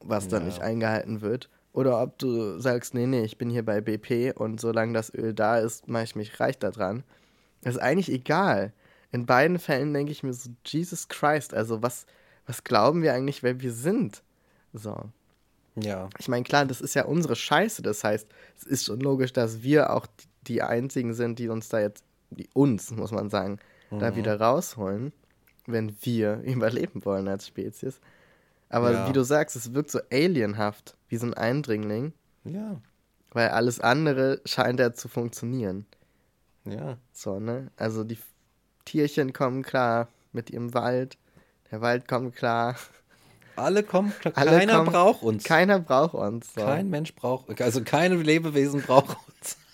was 0.00 0.28
dann 0.28 0.42
Ja. 0.42 0.48
nicht 0.48 0.62
eingehalten 0.62 1.20
wird, 1.20 1.48
oder 1.72 2.02
ob 2.02 2.18
du 2.18 2.58
sagst, 2.58 2.94
nee, 2.94 3.06
nee, 3.06 3.22
ich 3.24 3.38
bin 3.38 3.48
hier 3.48 3.64
bei 3.64 3.80
BP 3.80 4.32
und 4.34 4.60
solange 4.60 4.92
das 4.92 5.14
Öl 5.14 5.32
da 5.34 5.58
ist, 5.58 5.86
mache 5.88 6.04
ich 6.04 6.16
mich 6.16 6.40
reich 6.40 6.58
daran. 6.58 7.04
Das 7.62 7.76
ist 7.76 7.80
eigentlich 7.80 8.10
egal. 8.10 8.72
In 9.12 9.26
beiden 9.26 9.58
Fällen 9.58 9.92
denke 9.92 10.12
ich 10.12 10.22
mir 10.22 10.32
so, 10.32 10.50
Jesus 10.64 11.08
Christ, 11.08 11.52
also 11.54 11.82
was, 11.82 12.06
was 12.46 12.62
glauben 12.64 13.02
wir 13.02 13.12
eigentlich, 13.14 13.42
wer 13.42 13.60
wir 13.60 13.72
sind? 13.72 14.22
So. 14.72 14.96
Ja. 15.76 16.08
Ich 16.18 16.28
meine, 16.28 16.44
klar, 16.44 16.64
das 16.66 16.80
ist 16.80 16.94
ja 16.94 17.04
unsere 17.04 17.36
Scheiße. 17.36 17.82
Das 17.82 18.04
heißt, 18.04 18.28
es 18.58 18.64
ist 18.64 18.84
schon 18.84 19.00
logisch, 19.00 19.32
dass 19.32 19.62
wir 19.62 19.90
auch 19.90 20.06
die- 20.46 20.62
einzigen 20.62 21.14
sind, 21.14 21.38
die 21.38 21.48
uns 21.48 21.68
da 21.68 21.80
jetzt, 21.80 22.04
die 22.30 22.48
uns, 22.54 22.90
muss 22.92 23.10
man 23.12 23.30
sagen, 23.30 23.58
da 23.90 24.14
wieder 24.14 24.40
rausholen, 24.40 25.12
wenn 25.66 25.96
wir 26.02 26.40
überleben 26.44 27.04
wollen 27.04 27.26
als 27.28 27.46
Spezies. 27.48 28.00
Aber 28.68 28.92
Ja. 28.92 29.08
wie 29.08 29.12
du 29.12 29.24
sagst, 29.24 29.56
es 29.56 29.74
wirkt 29.74 29.90
so 29.90 29.98
alienhaft, 30.12 30.96
wie 31.08 31.16
so 31.16 31.26
ein 31.26 31.34
Eindringling, 31.34 32.12
Ja. 32.44 32.80
weil 33.32 33.48
alles 33.48 33.80
andere 33.80 34.40
scheint 34.44 34.78
ja 34.78 34.92
zu 34.92 35.08
funktionieren. 35.08 35.86
Ja. 36.64 36.98
So, 37.12 37.40
ne? 37.40 37.70
Also 37.76 38.04
die 38.04 38.18
Tierchen 38.90 39.32
kommen 39.32 39.62
klar 39.62 40.08
mit 40.32 40.50
ihrem 40.50 40.74
Wald, 40.74 41.16
der 41.70 41.80
Wald 41.80 42.08
kommt 42.08 42.34
klar. 42.34 42.76
Alle 43.56 43.82
kommen, 43.82 44.12
klar, 44.20 44.32
Alle 44.36 44.50
keiner 44.50 44.76
kommen- 44.78 44.90
braucht 44.92 45.22
uns. 45.22 45.44
Keiner 45.44 45.78
braucht 45.80 46.14
uns. 46.14 46.54
So. 46.54 46.60
Kein 46.62 46.88
Mensch 46.90 47.14
braucht, 47.14 47.60
also 47.60 47.82
keine 47.84 48.16
Lebewesen 48.16 48.82
braucht 48.82 49.16
uns. 49.28 49.56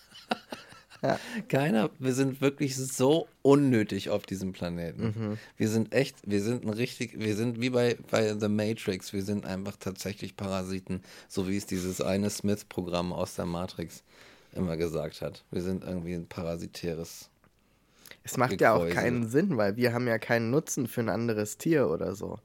Ja. 1.02 1.20
Keiner, 1.50 1.90
wir 1.98 2.14
sind 2.14 2.40
wirklich 2.40 2.74
so 2.74 3.28
unnötig 3.42 4.08
auf 4.08 4.24
diesem 4.24 4.52
Planeten. 4.54 5.02
Mhm. 5.14 5.38
Wir 5.58 5.68
sind 5.68 5.92
echt, 5.94 6.16
wir 6.24 6.40
sind 6.42 6.64
ein 6.64 6.70
richtig, 6.70 7.20
wir 7.20 7.36
sind 7.36 7.60
wie 7.60 7.68
bei, 7.68 7.98
bei 8.10 8.34
The 8.36 8.48
Matrix, 8.48 9.12
wir 9.12 9.22
sind 9.22 9.44
einfach 9.44 9.76
tatsächlich 9.78 10.36
Parasiten, 10.38 11.02
so 11.28 11.46
wie 11.48 11.58
es 11.58 11.66
dieses 11.66 12.00
eine 12.00 12.30
Smith-Programm 12.30 13.12
aus 13.12 13.34
der 13.34 13.44
Matrix 13.44 14.02
immer 14.52 14.78
gesagt 14.78 15.20
hat. 15.20 15.44
Wir 15.50 15.62
sind 15.62 15.84
irgendwie 15.84 16.14
ein 16.14 16.26
parasitäres. 16.26 17.28
Es 18.26 18.36
macht 18.36 18.60
ja 18.60 18.74
auch 18.74 18.88
keinen 18.88 19.28
Sinn, 19.28 19.56
weil 19.56 19.76
wir 19.76 19.92
haben 19.92 20.08
ja 20.08 20.18
keinen 20.18 20.50
Nutzen 20.50 20.88
für 20.88 21.00
ein 21.00 21.08
anderes 21.08 21.58
Tier 21.58 21.88
oder 21.88 22.16
so. 22.16 22.40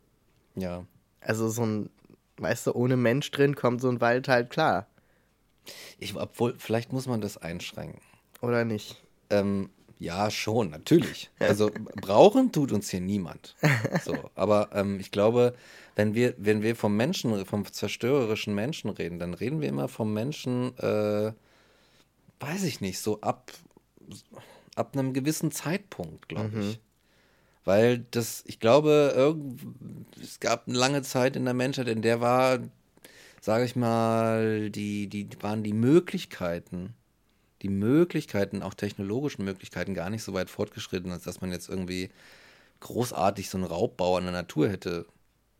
Ja. 0.55 0.85
Also 1.21 1.49
so 1.49 1.65
ein, 1.65 1.89
weißt 2.37 2.67
du, 2.67 2.73
ohne 2.73 2.97
Mensch 2.97 3.31
drin 3.31 3.55
kommt 3.55 3.81
so 3.81 3.89
ein 3.89 3.99
Wald 3.99 4.27
halt 4.27 4.51
klar. 4.51 4.85
Ich, 5.97 6.15
obwohl, 6.15 6.53
vielleicht 6.59 6.93
muss 6.93 7.07
man 7.07 7.19
das 7.19 7.37
einschränken. 7.37 7.99
Oder 8.41 8.63
nicht? 8.63 9.01
Ähm, 9.31 9.71
ja, 9.97 10.29
schon, 10.29 10.69
natürlich. 10.69 11.31
Also 11.39 11.71
brauchen 11.99 12.51
tut 12.51 12.71
uns 12.71 12.89
hier 12.89 13.01
niemand. 13.01 13.55
So, 14.03 14.15
aber 14.35 14.69
ähm, 14.73 14.99
ich 14.99 15.09
glaube, 15.11 15.55
wenn 15.95 16.13
wir, 16.13 16.35
wenn 16.37 16.61
wir 16.61 16.75
vom 16.75 16.95
Menschen, 16.95 17.43
vom 17.45 17.65
zerstörerischen 17.65 18.53
Menschen 18.53 18.91
reden, 18.91 19.17
dann 19.17 19.33
reden 19.33 19.61
wir 19.61 19.69
immer 19.69 19.87
vom 19.87 20.13
Menschen, 20.13 20.77
äh, 20.77 21.33
weiß 22.39 22.63
ich 22.63 22.81
nicht, 22.81 22.99
so 22.99 23.21
ab, 23.21 23.51
ab 24.75 24.95
einem 24.95 25.13
gewissen 25.13 25.51
Zeitpunkt, 25.51 26.29
glaube 26.29 26.49
ich. 26.59 26.79
Weil 27.63 27.99
das, 28.11 28.43
ich 28.47 28.59
glaube, 28.59 29.13
irgend, 29.15 29.61
es 30.21 30.39
gab 30.39 30.67
eine 30.67 30.77
lange 30.77 31.03
Zeit 31.03 31.35
in 31.35 31.45
der 31.45 31.53
Menschheit, 31.53 31.87
in 31.87 32.01
der 32.01 32.19
war, 32.21 32.59
sage 33.39 33.65
ich 33.65 33.75
mal, 33.75 34.71
die, 34.71 35.07
die 35.07 35.27
waren 35.41 35.63
die 35.63 35.73
Möglichkeiten, 35.73 36.95
die 37.61 37.69
Möglichkeiten, 37.69 38.63
auch 38.63 38.73
technologischen 38.73 39.45
Möglichkeiten, 39.45 39.93
gar 39.93 40.09
nicht 40.09 40.23
so 40.23 40.33
weit 40.33 40.49
fortgeschritten, 40.49 41.11
als 41.11 41.23
dass 41.23 41.41
man 41.41 41.51
jetzt 41.51 41.69
irgendwie 41.69 42.09
großartig 42.79 43.49
so 43.49 43.57
einen 43.57 43.67
Raubbau 43.67 44.17
an 44.17 44.23
der 44.23 44.33
Natur 44.33 44.69
hätte 44.69 45.05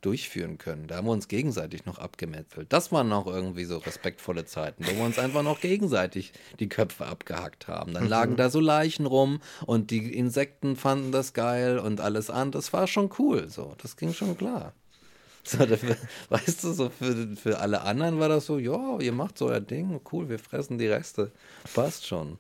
durchführen 0.02 0.58
können. 0.58 0.88
Da 0.88 0.98
haben 0.98 1.08
wir 1.08 1.12
uns 1.12 1.28
gegenseitig 1.28 1.86
noch 1.86 2.00
abgemetzelt. 2.00 2.74
Das 2.74 2.92
waren 2.92 3.10
noch 3.10 3.28
irgendwie 3.28 3.66
so 3.66 3.78
respektvolle 3.78 4.46
Zeiten, 4.46 4.86
wo 4.86 4.92
wir 4.92 5.04
uns 5.04 5.20
einfach 5.20 5.44
noch 5.44 5.62
gegenseitig 5.62 6.34
die 6.60 6.70
Köpfe 6.70 7.06
abgehackt 7.06 7.68
haben. 7.68 7.94
Dann 7.94 8.08
lagen 8.08 8.36
da 8.36 8.50
so 8.50 8.60
Leichen 8.60 9.06
rum 9.06 9.42
und 9.66 9.92
die 9.92 10.14
Insekten 10.14 10.76
fanden 10.76 11.12
das 11.12 11.34
geil 11.34 11.80
und 11.80 12.02
alles 12.02 12.30
an. 12.30 12.52
Das 12.52 12.74
war 12.74 12.88
schon 12.88 13.12
cool. 13.20 13.50
So, 13.50 13.76
das 13.82 13.96
ging 13.96 14.14
schon 14.14 14.38
klar. 14.38 14.74
So, 15.44 15.66
dafür, 15.66 15.98
weißt 16.30 16.64
du, 16.64 16.74
so 16.74 16.90
für, 16.90 17.36
für 17.36 17.60
alle 17.60 17.82
anderen 17.82 18.20
war 18.20 18.30
das 18.30 18.46
so, 18.46 18.60
ja, 18.60 19.00
ihr 19.00 19.12
macht 19.12 19.38
so 19.38 19.48
euer 19.48 19.60
Ding, 19.60 20.00
cool, 20.12 20.30
wir 20.30 20.40
fressen 20.40 20.78
die 20.78 20.88
Reste. 20.88 21.32
Passt 21.74 22.06
schon. 22.06 22.38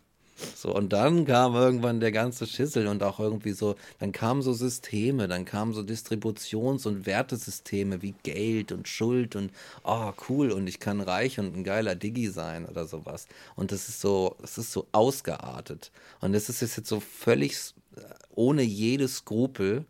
So, 0.55 0.75
und 0.75 0.93
dann 0.93 1.25
kam 1.25 1.55
irgendwann 1.55 1.99
der 1.99 2.11
ganze 2.11 2.45
Schissel 2.47 2.87
und 2.87 3.03
auch 3.03 3.19
irgendwie 3.19 3.53
so, 3.53 3.75
dann 3.99 4.11
kamen 4.11 4.41
so 4.41 4.53
Systeme, 4.53 5.27
dann 5.27 5.45
kamen 5.45 5.73
so 5.73 5.81
Distributions- 5.81 6.87
und 6.87 7.05
Wertesysteme 7.05 8.01
wie 8.01 8.13
Geld 8.23 8.71
und 8.71 8.87
Schuld 8.87 9.35
und, 9.35 9.51
oh, 9.83 10.11
cool, 10.29 10.51
und 10.51 10.67
ich 10.67 10.79
kann 10.79 11.01
reich 11.01 11.39
und 11.39 11.55
ein 11.55 11.63
geiler 11.63 11.95
Digi 11.95 12.27
sein 12.27 12.65
oder 12.65 12.85
sowas. 12.85 13.27
Und 13.55 13.71
das 13.71 13.89
ist 13.89 14.01
so, 14.01 14.35
das 14.41 14.57
ist 14.57 14.71
so 14.71 14.87
ausgeartet. 14.91 15.91
Und 16.19 16.33
das 16.33 16.49
ist 16.49 16.61
jetzt 16.61 16.87
so 16.87 16.99
völlig 16.99 17.73
äh, 17.95 18.01
ohne 18.35 18.63
jedes 18.63 19.17
Skrupel, 19.17 19.85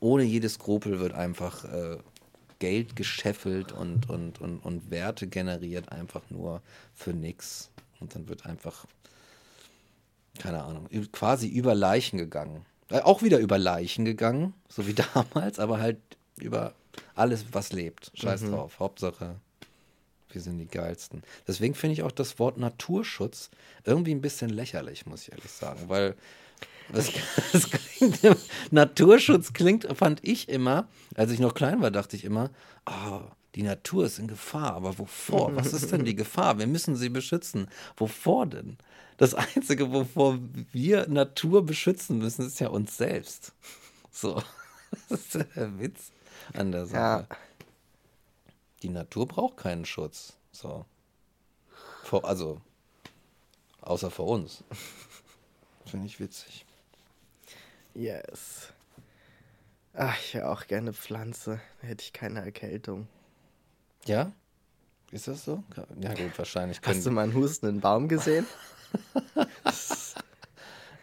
ohne 0.00 0.22
jedes 0.24 0.54
Skrupel 0.54 0.98
wird 0.98 1.12
einfach 1.12 1.64
äh, 1.64 1.98
Geld 2.58 2.94
gescheffelt 2.94 3.72
und, 3.72 4.08
und, 4.08 4.40
und, 4.40 4.58
und 4.58 4.90
Werte 4.90 5.26
generiert 5.26 5.90
einfach 5.90 6.22
nur 6.30 6.62
für 6.94 7.12
nix. 7.12 7.70
Und 8.00 8.14
dann 8.14 8.28
wird 8.28 8.46
einfach, 8.46 8.86
keine 10.38 10.62
Ahnung, 10.62 10.88
quasi 11.12 11.48
über 11.48 11.74
Leichen 11.74 12.18
gegangen. 12.18 12.64
Äh, 12.90 13.00
auch 13.00 13.22
wieder 13.22 13.38
über 13.38 13.58
Leichen 13.58 14.04
gegangen, 14.04 14.54
so 14.68 14.86
wie 14.86 14.94
damals, 14.94 15.58
aber 15.58 15.80
halt 15.80 15.98
über 16.38 16.74
alles, 17.14 17.44
was 17.52 17.72
lebt. 17.72 18.10
Scheiß 18.14 18.42
drauf. 18.42 18.80
Hauptsache, 18.80 19.36
wir 20.30 20.40
sind 20.40 20.58
die 20.58 20.66
geilsten. 20.66 21.22
Deswegen 21.46 21.74
finde 21.74 21.94
ich 21.94 22.02
auch 22.02 22.12
das 22.12 22.38
Wort 22.38 22.58
Naturschutz 22.58 23.50
irgendwie 23.84 24.14
ein 24.14 24.20
bisschen 24.20 24.50
lächerlich, 24.50 25.06
muss 25.06 25.22
ich 25.22 25.32
ehrlich 25.32 25.50
sagen, 25.50 25.88
weil 25.88 26.14
das, 26.92 27.10
das 27.52 27.70
klingt, 27.98 28.20
Naturschutz 28.70 29.52
klingt, 29.52 29.86
fand 29.96 30.20
ich 30.22 30.48
immer, 30.48 30.88
als 31.14 31.30
ich 31.30 31.38
noch 31.38 31.54
klein 31.54 31.80
war, 31.80 31.90
dachte 31.90 32.16
ich 32.16 32.24
immer, 32.24 32.50
ah, 32.84 33.22
die 33.60 33.66
Natur 33.66 34.06
ist 34.06 34.18
in 34.18 34.26
Gefahr, 34.26 34.72
aber 34.72 34.98
wovor? 34.98 35.54
Was 35.54 35.74
ist 35.74 35.92
denn 35.92 36.06
die 36.06 36.14
Gefahr? 36.14 36.58
Wir 36.58 36.66
müssen 36.66 36.96
sie 36.96 37.10
beschützen. 37.10 37.68
Wovor 37.98 38.46
denn? 38.46 38.78
Das 39.18 39.34
Einzige, 39.34 39.92
wovor 39.92 40.38
wir 40.72 41.06
Natur 41.08 41.66
beschützen 41.66 42.16
müssen, 42.16 42.46
ist 42.46 42.58
ja 42.58 42.68
uns 42.68 42.96
selbst. 42.96 43.52
So, 44.10 44.42
das 45.10 45.20
ist 45.20 45.34
der 45.34 45.78
Witz 45.78 46.10
an 46.54 46.72
der 46.72 46.86
Sache. 46.86 47.28
Ja. 47.28 47.36
Die 48.82 48.88
Natur 48.88 49.28
braucht 49.28 49.58
keinen 49.58 49.84
Schutz. 49.84 50.38
So. 50.52 50.86
Vor, 52.04 52.24
also, 52.24 52.62
außer 53.82 54.10
vor 54.10 54.28
uns. 54.28 54.64
Finde 55.84 56.06
ich 56.06 56.18
witzig. 56.18 56.64
Yes. 57.92 58.72
Ach, 59.92 60.18
ich 60.18 60.32
wäre 60.32 60.48
auch 60.48 60.66
gerne 60.66 60.94
Pflanze. 60.94 61.60
Da 61.82 61.88
hätte 61.88 62.04
ich 62.04 62.14
keine 62.14 62.40
Erkältung. 62.40 63.06
Ja? 64.06 64.32
Ist 65.12 65.28
das 65.28 65.44
so? 65.44 65.64
Ja, 66.00 66.14
gut, 66.14 66.38
wahrscheinlich 66.38 66.80
Hast 66.84 67.04
du 67.04 67.10
mal 67.10 67.22
einen 67.22 67.34
hustenden 67.34 67.80
Baum 67.80 68.08
gesehen? 68.08 68.46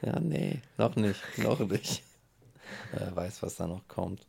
Ja, 0.02 0.20
nee, 0.20 0.62
noch 0.78 0.96
nicht, 0.96 1.22
noch 1.40 1.60
nicht. 1.60 2.04
Wer 2.92 3.16
weiß, 3.16 3.42
was 3.42 3.56
da 3.56 3.68
noch 3.68 3.88
kommt. 3.88 4.26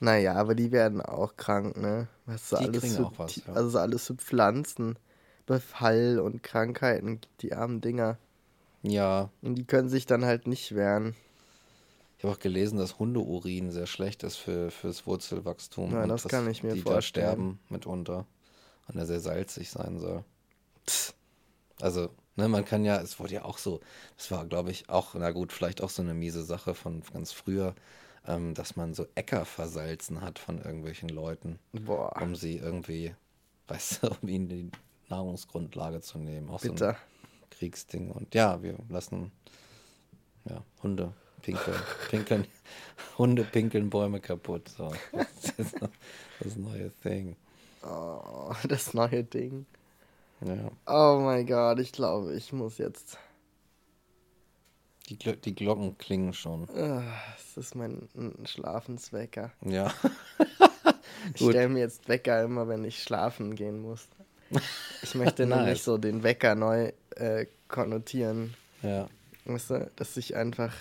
Naja, 0.00 0.34
aber 0.34 0.54
die 0.54 0.72
werden 0.72 1.00
auch 1.00 1.36
krank, 1.36 1.76
ne? 1.76 2.08
Was 2.26 2.48
so 2.48 2.56
Die 2.56 2.64
alles 2.64 2.80
kriegen 2.80 2.96
für, 2.96 3.06
auch 3.06 3.18
was, 3.18 3.36
ja. 3.36 3.52
Also 3.52 3.68
so 3.68 3.78
alles 3.78 4.06
für 4.06 4.14
Pflanzen, 4.14 4.98
Befall 5.46 6.18
und 6.18 6.42
Krankheiten, 6.42 7.20
die 7.40 7.52
armen 7.52 7.80
Dinger. 7.80 8.18
Ja, 8.82 9.30
Und 9.42 9.56
die 9.56 9.64
können 9.64 9.88
sich 9.88 10.06
dann 10.06 10.24
halt 10.24 10.46
nicht 10.46 10.74
wehren. 10.74 11.14
Ich 12.24 12.26
habe 12.26 12.38
auch 12.38 12.42
gelesen, 12.42 12.78
dass 12.78 12.98
Hundeurin 12.98 13.70
sehr 13.70 13.86
schlecht 13.86 14.22
ist 14.22 14.36
für 14.36 14.70
fürs 14.70 15.06
Wurzelwachstum. 15.06 15.92
Und 15.92 16.08
das 16.08 16.26
kann 16.26 16.50
ich 16.50 16.62
mir 16.62 16.72
die 16.72 16.82
da 16.82 16.92
vorstellen. 16.92 17.26
sterben 17.26 17.60
mitunter. 17.68 18.24
Und 18.88 18.96
er 18.96 19.04
sehr 19.04 19.20
salzig 19.20 19.68
sein 19.68 19.98
soll. 19.98 20.24
Also, 21.82 22.08
ne, 22.36 22.48
man 22.48 22.64
kann 22.64 22.82
ja, 22.82 22.98
es 22.98 23.20
wurde 23.20 23.34
ja 23.34 23.44
auch 23.44 23.58
so, 23.58 23.80
das 24.16 24.30
war, 24.30 24.46
glaube 24.46 24.70
ich, 24.70 24.88
auch, 24.88 25.14
na 25.14 25.32
gut, 25.32 25.52
vielleicht 25.52 25.82
auch 25.82 25.90
so 25.90 26.00
eine 26.00 26.14
miese 26.14 26.44
Sache 26.44 26.74
von 26.74 27.02
ganz 27.12 27.30
früher, 27.30 27.74
ähm, 28.26 28.54
dass 28.54 28.74
man 28.74 28.94
so 28.94 29.06
Äcker 29.16 29.44
versalzen 29.44 30.22
hat 30.22 30.38
von 30.38 30.62
irgendwelchen 30.62 31.10
Leuten, 31.10 31.58
Boah, 31.72 32.22
um 32.22 32.36
sie 32.36 32.56
irgendwie, 32.56 33.14
weißt 33.68 34.02
du, 34.02 34.16
um 34.22 34.28
ihnen 34.28 34.48
die 34.48 34.70
Nahrungsgrundlage 35.10 36.00
zu 36.00 36.16
nehmen. 36.16 36.48
Auch 36.48 36.60
so 36.60 36.70
bitter. 36.70 36.92
ein 36.92 37.50
Kriegsding. 37.50 38.10
Und 38.10 38.34
ja, 38.34 38.62
wir 38.62 38.78
lassen 38.88 39.30
ja, 40.48 40.64
Hunde 40.82 41.12
pinkeln, 41.44 41.76
pinkeln, 42.10 42.46
Hunde 43.18 43.44
pinkeln 43.44 43.90
Bäume 43.90 44.20
kaputt. 44.20 44.68
So. 44.68 44.92
Das 45.12 45.50
ist 45.58 45.76
das 46.40 46.56
neue 46.56 46.90
Thing. 47.02 47.36
Oh, 47.82 48.52
das 48.68 48.94
neue 48.94 49.24
Ding. 49.24 49.66
Ja. 50.40 50.70
Oh 50.86 51.20
mein 51.20 51.46
Gott, 51.46 51.78
ich 51.78 51.92
glaube, 51.92 52.34
ich 52.34 52.52
muss 52.52 52.78
jetzt. 52.78 53.18
Die, 55.08 55.18
Glo 55.18 55.32
die 55.32 55.54
Glocken 55.54 55.98
klingen 55.98 56.32
schon. 56.32 56.66
Ah, 56.70 57.02
Das 57.36 57.56
ist 57.66 57.74
mein 57.74 58.08
Schlafenswecker. 58.44 59.52
Ja. 59.64 59.92
Ich 61.34 61.40
stelle 61.40 61.70
mir 61.70 61.78
jetzt 61.80 62.06
Wecker 62.06 62.42
immer, 62.42 62.68
wenn 62.68 62.84
ich 62.84 63.02
schlafen 63.02 63.54
gehen 63.54 63.80
muss. 63.80 64.06
Ich 65.02 65.14
möchte 65.14 65.46
Nice. 65.46 65.66
nicht 65.70 65.82
so 65.82 65.96
den 65.96 66.22
Wecker 66.22 66.54
neu 66.54 66.92
äh, 67.16 67.46
konnotieren. 67.68 68.52
Ja. 68.82 69.08
Weißt 69.46 69.70
du, 69.70 69.90
dass 69.96 70.18
ich 70.18 70.36
einfach 70.36 70.74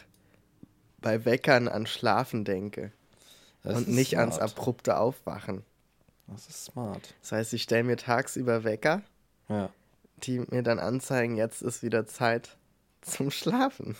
bei 1.03 1.23
Weckern 1.25 1.67
an 1.67 1.85
Schlafen 1.85 2.43
denke 2.45 2.91
Das 3.61 3.75
und 3.77 3.87
nicht 3.89 4.17
ans 4.17 4.35
smart. 4.37 4.51
abrupte 4.57 4.97
Aufwachen. 4.97 5.63
Das 6.27 6.47
ist 6.47 6.65
smart. 6.65 7.13
Das 7.21 7.33
heißt, 7.33 7.53
ich 7.53 7.63
stelle 7.63 7.83
mir 7.83 7.97
tagsüber 7.97 8.63
Wecker, 8.63 9.03
Ja. 9.49 9.69
die 10.23 10.39
mir 10.39 10.63
dann 10.63 10.79
anzeigen, 10.79 11.35
jetzt 11.35 11.61
ist 11.61 11.83
wieder 11.83 12.07
Zeit 12.07 12.57
zum 13.01 13.29
Schlafen. 13.29 13.95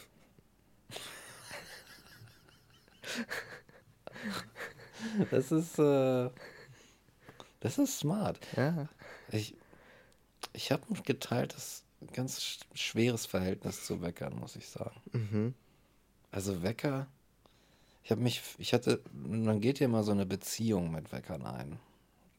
Das 5.32 5.52
ist, 5.52 5.78
äh, 5.80 6.30
das 7.60 7.78
ist 7.78 8.00
smart. 8.00 8.40
Ja. 8.56 8.88
Ich, 9.32 9.56
ich 10.54 10.72
habe 10.72 10.84
ein 10.90 11.04
geteiltes, 11.04 11.84
ganz 12.14 12.40
sch- 12.40 12.62
schweres 12.74 13.26
Verhältnis 13.26 13.86
zu 13.86 14.02
Weckern, 14.02 14.38
muss 14.40 14.56
ich 14.56 14.68
sagen. 14.70 15.02
Mhm. 15.12 15.54
Also 16.34 16.64
Wecker, 16.64 17.06
ich 18.04 18.10
habe 18.10 18.22
mich, 18.22 18.42
ich 18.58 18.74
hatte, 18.74 19.02
man 19.14 19.62
geht 19.62 19.80
ja 19.80 19.88
mal 19.88 20.04
so 20.04 20.12
eine 20.12 20.26
Beziehung 20.26 20.92
mit 20.92 21.12
Weckern 21.12 21.46
ein. 21.46 21.78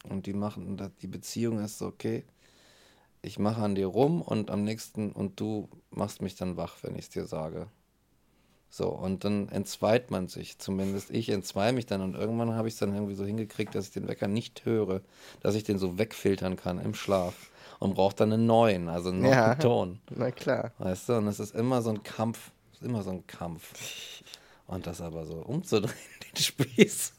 Und 0.09 0.27
die 0.27 0.33
machen, 0.33 0.77
die 1.01 1.07
Beziehung 1.07 1.61
ist 1.61 1.79
so, 1.79 1.87
okay, 1.87 2.25
ich 3.23 3.39
mache 3.39 3.63
an 3.63 3.77
dir 3.77 3.87
rum 3.87 4.21
und 4.21 4.51
am 4.51 4.65
nächsten, 4.65 5.13
und 5.13 5.39
du 5.39 5.69
machst 5.91 6.23
mich 6.23 6.35
dann 6.35 6.57
wach, 6.57 6.75
wenn 6.83 6.97
ich 6.97 7.05
es 7.05 7.11
dir 7.11 7.27
sage. 7.27 7.69
So, 8.69 8.89
und 8.89 9.23
dann 9.23 9.49
entzweit 9.51 10.11
man 10.11 10.27
sich, 10.27 10.59
zumindest 10.59 11.11
ich 11.11 11.29
entzwei 11.29 11.71
mich 11.71 11.87
dann 11.87 12.01
und 12.01 12.17
irgendwann 12.17 12.55
habe 12.55 12.67
ich 12.67 12.75
es 12.75 12.81
dann 12.81 12.93
irgendwie 12.93 13.15
so 13.15 13.25
hingekriegt, 13.25 13.77
dass 13.77 13.87
ich 13.87 13.93
den 13.93 14.09
Wecker 14.09 14.27
nicht 14.27 14.65
höre, 14.65 15.03
dass 15.41 15.55
ich 15.55 15.63
den 15.63 15.79
so 15.79 15.99
wegfiltern 15.99 16.57
kann 16.57 16.81
im 16.81 16.95
Schlaf 16.95 17.53
und 17.79 17.95
brauche 17.95 18.17
dann 18.17 18.33
einen 18.33 18.47
neuen, 18.47 18.89
also 18.89 19.11
einen 19.11 19.21
neuen 19.21 19.33
Ja. 19.33 19.55
Ton. 19.55 20.01
Na 20.11 20.33
klar. 20.33 20.73
Weißt 20.79 21.09
du, 21.09 21.13
und 21.19 21.29
es 21.29 21.39
ist 21.39 21.55
immer 21.55 21.81
so 21.83 21.91
ein 21.91 22.03
Kampf, 22.03 22.51
immer 22.85 23.03
so 23.03 23.11
ein 23.11 23.27
Kampf. 23.27 23.73
Und 24.67 24.87
das 24.87 25.01
aber 25.01 25.27
so 25.27 25.35
umzudrehen, 25.35 25.95
den 26.33 26.43
Spieß, 26.43 27.13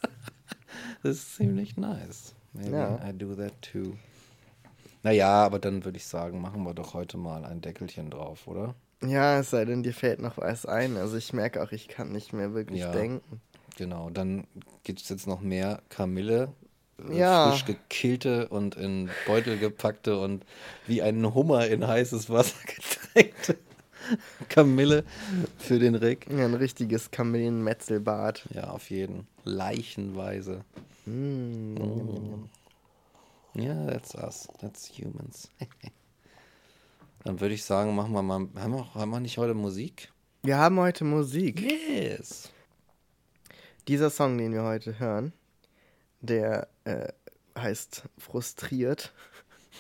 das 1.03 1.11
ist 1.17 1.35
ziemlich 1.35 1.77
nice. 1.77 2.33
Maybe 2.53 2.71
Ja. 2.75 2.99
I 3.07 3.13
do 3.17 3.35
that 3.35 3.53
too. 3.61 3.93
Naja, 5.03 5.29
aber 5.45 5.59
dann 5.59 5.85
würde 5.85 5.97
ich 5.97 6.05
sagen, 6.07 6.41
machen 6.41 6.63
wir 6.63 6.73
doch 6.73 6.93
heute 6.95 7.17
mal 7.17 7.45
ein 7.45 7.61
Deckelchen 7.61 8.09
drauf, 8.09 8.47
oder? 8.47 8.73
Ja, 9.05 9.37
es 9.39 9.51
sei 9.51 9.65
denn, 9.65 9.83
dir 9.83 9.93
fällt 9.93 10.19
noch 10.19 10.37
was 10.37 10.65
ein. 10.65 10.97
Also 10.97 11.17
ich 11.17 11.31
merke 11.33 11.61
auch, 11.61 11.71
ich 11.71 11.87
kann 11.87 12.11
nicht 12.11 12.33
mehr 12.33 12.53
wirklich 12.55 12.79
Ja. 12.81 12.91
denken. 12.91 13.39
Genau, 13.77 14.09
dann 14.09 14.47
gibt 14.83 15.01
es 15.01 15.09
jetzt 15.09 15.27
noch 15.27 15.41
mehr 15.41 15.81
Kamille. 15.89 16.53
äh, 17.09 17.19
Ja. 17.19 17.51
Frisch 17.51 17.65
gekillte 17.65 18.47
und 18.47 18.75
in 18.75 19.09
Beutel 19.27 19.59
gepackte 19.59 20.17
und 20.19 20.45
wie 20.87 21.01
ein 21.03 21.35
Hummer 21.35 21.67
in 21.67 21.85
heißes 21.85 22.29
Wasser 22.31 22.55
getränkte 23.13 23.57
Kamille 24.49 25.03
für 25.57 25.79
den 25.79 25.95
Rick. 25.95 26.27
Ja, 26.29 26.45
ein 26.45 26.53
richtiges 26.53 27.11
Kamillenmetzelbad. 27.11 28.47
Ja, 28.53 28.69
auf 28.71 28.89
jeden. 28.89 29.27
Leichenweise. 29.43 30.63
Mm. 31.05 31.75
Mm. 31.75 32.49
Ja, 33.53 33.85
that's 33.85 34.15
us. 34.15 34.47
That's 34.59 34.89
humans. 34.97 35.49
Dann 37.23 37.39
würde 37.39 37.55
ich 37.55 37.63
sagen, 37.63 37.95
machen 37.95 38.13
wir 38.13 38.21
mal. 38.21 38.47
Haben 38.55 38.73
wir, 38.73 38.93
haben 38.93 39.09
wir 39.11 39.19
nicht 39.19 39.37
heute 39.37 39.53
Musik? 39.53 40.11
Wir 40.43 40.57
haben 40.57 40.79
heute 40.79 41.03
Musik. 41.03 41.61
Yes. 41.61 42.49
Dieser 43.87 44.09
Song, 44.09 44.37
den 44.37 44.53
wir 44.53 44.63
heute 44.63 44.99
hören, 44.99 45.33
der 46.21 46.67
äh, 46.83 47.07
heißt 47.57 48.03
Frustriert 48.17 49.13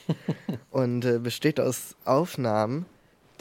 und 0.71 1.05
äh, 1.05 1.19
besteht 1.19 1.59
aus 1.59 1.95
Aufnahmen, 2.05 2.85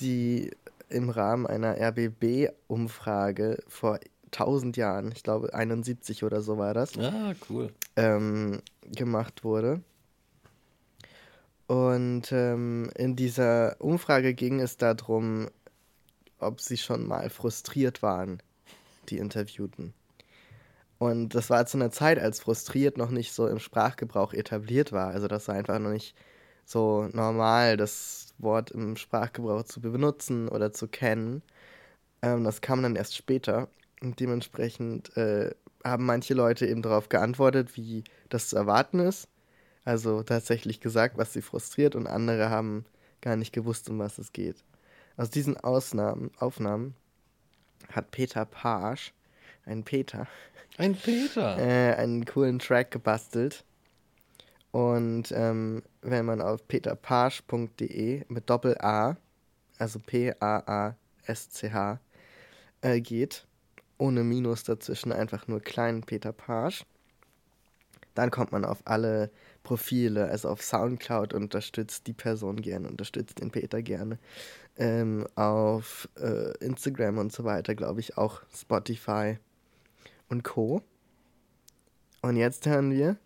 die 0.00 0.50
im 0.94 1.10
Rahmen 1.10 1.46
einer 1.46 1.76
RBB-Umfrage 1.78 3.62
vor 3.68 3.98
1000 4.32 4.76
Jahren, 4.76 5.12
ich 5.12 5.22
glaube 5.22 5.52
71 5.54 6.24
oder 6.24 6.40
so 6.40 6.58
war 6.58 6.74
das, 6.74 6.96
Ah, 6.98 7.34
cool. 7.50 7.72
ähm, 7.96 8.60
gemacht 8.86 9.44
wurde. 9.44 9.82
Und 11.66 12.30
ähm, 12.32 12.90
in 12.96 13.16
dieser 13.16 13.76
Umfrage 13.80 14.34
ging 14.34 14.60
es 14.60 14.76
darum, 14.76 15.48
ob 16.38 16.60
sie 16.60 16.76
schon 16.76 17.06
mal 17.06 17.30
frustriert 17.30 18.02
waren, 18.02 18.42
die 19.08 19.18
Interviewten. 19.18 19.94
Und 20.98 21.34
das 21.34 21.50
war 21.50 21.66
zu 21.66 21.78
einer 21.78 21.90
Zeit, 21.90 22.18
als 22.18 22.40
frustriert 22.40 22.98
noch 22.98 23.10
nicht 23.10 23.32
so 23.32 23.46
im 23.48 23.58
Sprachgebrauch 23.58 24.32
etabliert 24.32 24.92
war. 24.92 25.08
Also 25.08 25.26
das 25.26 25.48
war 25.48 25.54
einfach 25.54 25.78
noch 25.78 25.90
nicht 25.90 26.14
so 26.66 27.08
normal, 27.12 27.76
das 27.76 28.23
Wort 28.44 28.70
im 28.70 28.96
Sprachgebrauch 28.96 29.64
zu 29.64 29.80
benutzen 29.80 30.48
oder 30.48 30.72
zu 30.72 30.86
kennen. 30.86 31.42
Ähm, 32.22 32.44
das 32.44 32.60
kam 32.60 32.82
dann 32.82 32.96
erst 32.96 33.16
später. 33.16 33.68
Und 34.00 34.20
dementsprechend 34.20 35.16
äh, 35.16 35.54
haben 35.82 36.06
manche 36.06 36.34
Leute 36.34 36.66
eben 36.66 36.82
darauf 36.82 37.08
geantwortet, 37.08 37.76
wie 37.76 38.04
das 38.28 38.48
zu 38.50 38.56
erwarten 38.56 39.00
ist. 39.00 39.28
Also 39.84 40.22
tatsächlich 40.22 40.80
gesagt, 40.80 41.18
was 41.18 41.32
sie 41.32 41.42
frustriert 41.42 41.94
und 41.94 42.06
andere 42.06 42.50
haben 42.50 42.84
gar 43.20 43.36
nicht 43.36 43.52
gewusst, 43.52 43.90
um 43.90 43.98
was 43.98 44.18
es 44.18 44.32
geht. 44.32 44.56
Aus 45.16 45.30
diesen 45.30 45.56
Ausnahmen, 45.58 46.30
Aufnahmen 46.38 46.94
hat 47.90 48.10
Peter 48.10 48.44
Pasch, 48.44 49.12
ein 49.66 49.84
Peter, 49.84 50.26
Ein 50.76 50.94
Peter. 50.94 51.58
äh, 51.92 51.94
einen 51.94 52.24
coolen 52.24 52.58
Track 52.58 52.90
gebastelt. 52.90 53.64
Und 54.74 55.30
ähm, 55.30 55.84
wenn 56.02 56.26
man 56.26 56.40
auf 56.40 56.66
peterpasch.de 56.66 58.24
mit 58.26 58.50
Doppel-A, 58.50 59.16
also 59.78 60.00
P-A-A-S-C-H, 60.00 60.90
äh, 62.80 63.00
geht, 63.00 63.46
ohne 63.98 64.24
Minus 64.24 64.64
dazwischen, 64.64 65.12
einfach 65.12 65.46
nur 65.46 65.60
kleinen 65.60 66.00
Peter 66.02 66.32
Pasch, 66.32 66.84
dann 68.16 68.32
kommt 68.32 68.50
man 68.50 68.64
auf 68.64 68.80
alle 68.84 69.30
Profile, 69.62 70.28
also 70.28 70.48
auf 70.48 70.60
Soundcloud 70.60 71.34
unterstützt 71.34 72.08
die 72.08 72.12
Person 72.12 72.60
gerne, 72.60 72.88
unterstützt 72.88 73.40
den 73.40 73.52
Peter 73.52 73.80
gerne. 73.80 74.18
Ähm, 74.76 75.28
auf 75.36 76.08
äh, 76.16 76.50
Instagram 76.58 77.18
und 77.18 77.30
so 77.30 77.44
weiter, 77.44 77.76
glaube 77.76 78.00
ich, 78.00 78.18
auch 78.18 78.42
Spotify 78.52 79.38
und 80.28 80.42
Co. 80.42 80.82
Und 82.22 82.34
jetzt 82.34 82.66
hören 82.66 82.90
wir 82.90 83.18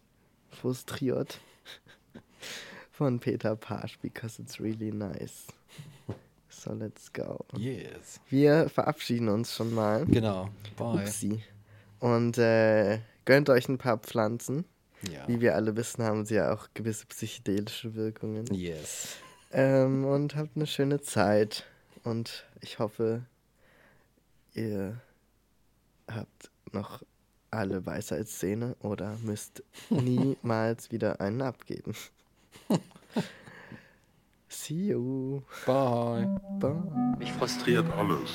Frustriert 0.51 1.41
von 2.93 3.21
Peter 3.21 3.57
Pasch, 3.57 3.99
because 4.01 4.41
it's 4.41 4.61
really 4.61 4.93
nice. 4.93 5.47
So, 6.49 6.73
let's 6.73 7.13
go. 7.13 7.45
Yes. 7.57 8.21
Wir 8.31 8.69
verabschieden 8.69 9.29
uns 9.29 9.55
schon 9.55 9.73
mal. 9.73 10.05
Genau. 10.07 10.49
Bye. 10.77 11.03
Upsi. 11.03 11.43
Und 12.01 12.39
äh, 12.39 12.99
gönnt 13.25 13.49
euch 13.49 13.69
ein 13.69 13.79
paar 13.79 13.99
Pflanzen. 13.99 14.65
Ja. 15.13 15.29
Wie 15.29 15.41
wir 15.41 15.55
alle 15.55 15.77
wissen, 15.77 16.03
haben 16.03 16.27
sie 16.27 16.35
ja 16.35 16.53
auch 16.53 16.69
gewisse 16.75 17.07
psychedelische 17.07 17.95
Wirkungen. 17.95 18.47
Yes. 18.53 19.17
Ähm, 19.53 20.05
und 20.05 20.35
habt 20.35 20.57
eine 20.57 20.67
schöne 20.67 21.01
Zeit. 21.01 21.65
Und 22.03 22.45
ich 22.61 22.79
hoffe, 22.79 23.23
ihr 24.55 25.01
habt 26.09 26.51
noch 26.73 27.03
alle 27.51 27.85
Weisheitszähne 27.87 28.77
oder 28.81 29.17
müsst 29.23 29.63
niemals 29.91 30.91
wieder 30.93 31.21
einen 31.21 31.43
abgeben. 31.43 31.95
See 34.49 34.89
you. 34.89 35.43
Bye. 35.67 36.41
Bye. 36.59 37.17
Mich 37.19 37.33
frustriert 37.33 37.87
alles. 37.93 38.31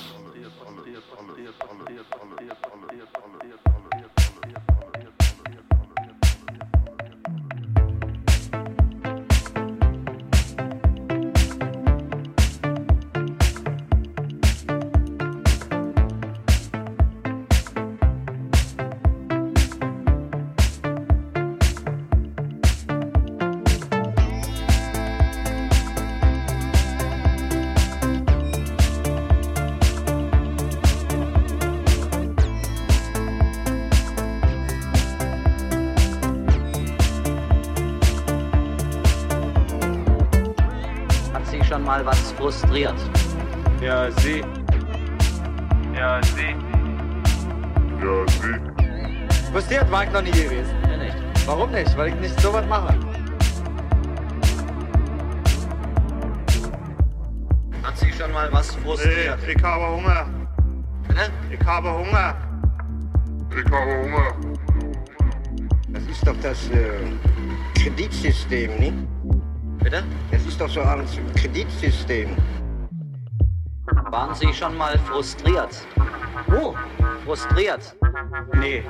Was 42.73 42.81
frustriert? 42.81 42.95
Ja, 43.81 44.11
sie. 44.11 44.43
Ja, 45.95 46.21
sie. 46.23 46.55
Ja, 48.01 48.25
sie. 48.27 49.51
Frustriert 49.51 49.91
war 49.91 50.03
ich 50.03 50.11
noch 50.11 50.21
nie 50.21 50.31
gewesen. 50.31 50.75
Ja, 50.89 50.97
nicht. 50.97 51.15
Warum 51.45 51.71
nicht? 51.71 51.95
Weil 51.97 52.09
ich 52.09 52.15
nicht 52.15 52.39
so 52.39 52.51
was 52.53 52.65
mache. 52.67 52.95
Hat 57.83 57.97
Sie 57.97 58.11
schon 58.11 58.31
mal 58.31 58.51
was 58.51 58.73
frustriert? 58.75 59.39
ich 59.47 59.63
habe 59.63 59.95
Hunger. 59.95 60.25
Bitte? 61.07 61.31
Ich 61.51 61.65
habe 61.65 61.91
Hunger. 61.91 62.35
Ich 63.51 63.71
habe 63.71 64.03
Hunger. 64.03 64.33
Das 65.89 66.03
ist 66.07 66.27
doch 66.27 66.35
das 66.41 66.69
äh, 66.71 66.89
Kreditsystem, 67.75 68.75
nicht? 68.79 68.95
Bitte? 69.83 70.03
Das 70.31 70.45
ist 70.45 70.59
doch 70.59 70.69
so 70.69 70.81
ein 70.81 71.05
Kreditsystem. 71.35 72.35
Waren 74.13 74.35
Sie 74.35 74.53
schon 74.53 74.77
mal 74.77 74.95
frustriert? 74.99 75.87
Wo? 76.45 76.75
Frustriert? 77.25 77.95
Nee. 78.53 78.83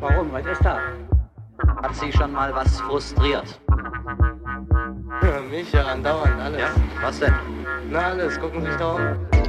Warum? 0.00 0.30
Was 0.32 0.44
ist 0.44 0.62
da? 0.62 0.80
Hat 1.82 1.94
Sie 1.94 2.12
schon 2.12 2.32
mal 2.32 2.54
was 2.54 2.78
frustriert? 2.82 3.58
Mich 5.50 5.72
ja 5.72 5.86
andauernd 5.86 6.38
alles. 6.42 6.60
Ja? 6.60 6.68
Was 7.00 7.18
denn? 7.18 7.34
Na 7.88 8.00
alles, 8.00 8.38
gucken 8.38 8.60
Sie 8.60 8.66
sich 8.66 8.76
da 8.76 8.92
um. 8.96 9.43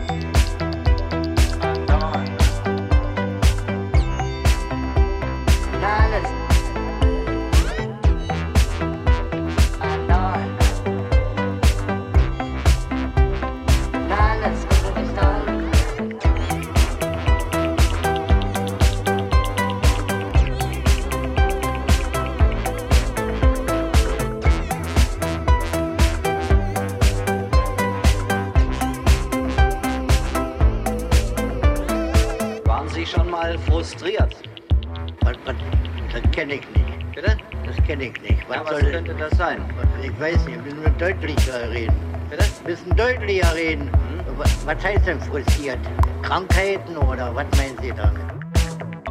Was, 44.77 44.83
heißt 44.85 45.07
denn 45.07 45.21
frustriert? 45.21 45.79
Krankheiten 46.21 46.97
oder 46.97 47.33
was 47.33 47.45
meinen 47.57 47.77
Sie 47.81 47.91
damit? 47.91 48.21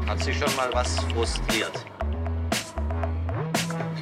Hat 0.07 0.23
Sie 0.23 0.33
schon 0.35 0.55
mal 0.57 0.69
was 0.73 0.99
frustriert? 1.13 1.85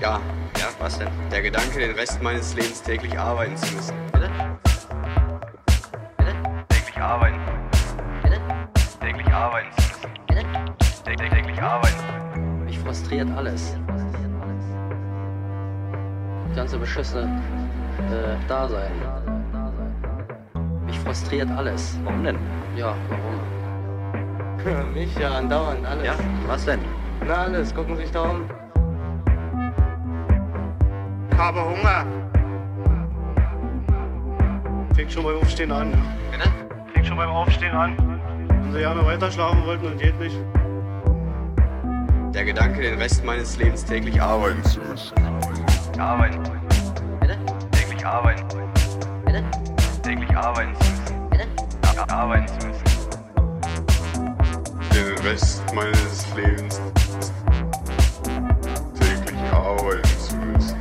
Ja, 0.01 0.21
Ja, 0.59 0.67
was 0.81 0.99
denn? 0.99 1.09
der 1.31 1.43
Gedanke, 1.43 1.79
den 1.79 1.93
Rest 1.93 2.21
meines 2.23 2.55
Lebens 2.55 2.83
täglich 2.83 3.17
arbeiten 3.19 3.57
zu 3.57 3.75
müssen. 3.75 3.95
Bitte? 4.13 4.31
Bitte? 6.19 6.35
Täglich 6.69 6.97
arbeiten. 7.01 7.41
Bitte? 8.23 8.41
Täglich 9.01 9.33
arbeiten 9.33 9.69
zu 9.77 9.83
müssen. 9.89 10.11
Bitte? 10.27 10.45
Täglich, 11.05 11.31
täglich 11.31 11.63
arbeiten. 11.63 12.65
Mich 12.65 12.79
frustriert 12.81 13.29
alles. 13.37 13.77
Das 16.49 16.57
ganze 16.57 16.79
beschissene 16.79 17.41
äh, 18.11 18.49
Dasein. 18.49 18.91
Frustriert 21.13 21.51
alles. 21.51 21.99
Warum 22.05 22.25
denn? 22.25 22.39
Ja, 22.75 22.95
warum? 23.11 24.95
Mich 24.95 25.15
ja 25.19 25.33
andauernd 25.33 25.85
alles. 25.85 26.07
Ja, 26.07 26.15
was 26.47 26.65
denn? 26.65 26.81
Na 27.27 27.35
alles, 27.35 27.75
gucken 27.75 27.97
Sie 27.97 28.05
sich 28.05 28.13
da 28.13 28.23
um. 28.23 28.49
Ich 31.31 31.37
habe 31.37 31.61
Hunger. 31.63 32.07
Fängt 34.95 35.13
schon 35.13 35.25
beim 35.25 35.37
Aufstehen 35.37 35.71
an. 35.71 35.91
Bitte? 36.31 36.49
Fängt 36.95 37.07
schon 37.07 37.19
beim 37.19 37.29
Aufstehen 37.29 37.75
an. 37.75 37.95
Wenn 38.49 38.73
Sie 38.73 38.79
gerne 38.79 39.05
weiter 39.05 39.31
schlafen 39.31 39.67
wollten 39.67 39.85
und 39.85 39.99
geht 39.99 40.19
nicht. 40.19 40.39
Der 42.33 42.47
Gedanke, 42.47 42.81
den 42.81 42.99
Rest 42.99 43.23
meines 43.23 43.59
Lebens 43.59 43.85
täglich 43.85 44.19
arbeiten 44.19 44.63
Arbeiten 44.63 44.65
zu 44.65 44.81
müssen. 44.81 45.15
Arbeiten. 46.01 46.43
Bitte? 47.21 47.37
Täglich 47.73 48.07
arbeiten. 48.07 48.47
Bitte? 49.27 49.45
Täglich 50.03 50.35
arbeiten 50.35 50.75
zu 50.77 50.91
müssen. 50.91 51.02
Arbeiten 52.13 52.47
zu 52.47 52.67
müssen. 52.67 52.85
Den 54.93 55.19
Rest 55.27 55.63
meines 55.75 56.27
Lebens 56.37 56.81
täglich 59.01 59.53
arbeiten 59.53 60.19
zu 60.19 60.37
müssen. 60.37 60.77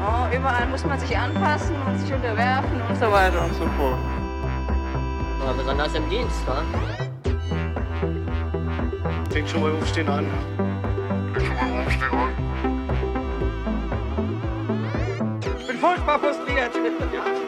Oh, 0.00 0.36
überall 0.36 0.66
muss 0.68 0.84
man 0.84 1.00
sich 1.00 1.18
anpassen 1.18 1.77
unterwerfen 2.18 2.82
und 2.88 2.96
so 2.96 3.12
weiter 3.12 3.44
und 3.44 3.54
so 3.54 3.66
fort. 3.76 3.98
Aber 5.40 5.54
besonders 5.54 5.94
im 5.94 6.10
Dienst, 6.10 6.46
wa? 6.46 6.62
Fängt 9.30 9.48
schon 9.48 9.62
beim 9.62 9.76
Aufstehen 9.80 10.08
an. 10.08 10.26
Ich 11.38 11.46
schon 11.46 11.54
mal 11.56 11.84
aufstehen 11.84 12.10
an. 12.12 12.32
Ich 15.58 15.66
bin 15.66 15.78
furchtbar 15.78 16.18
frustriert. 16.18 16.72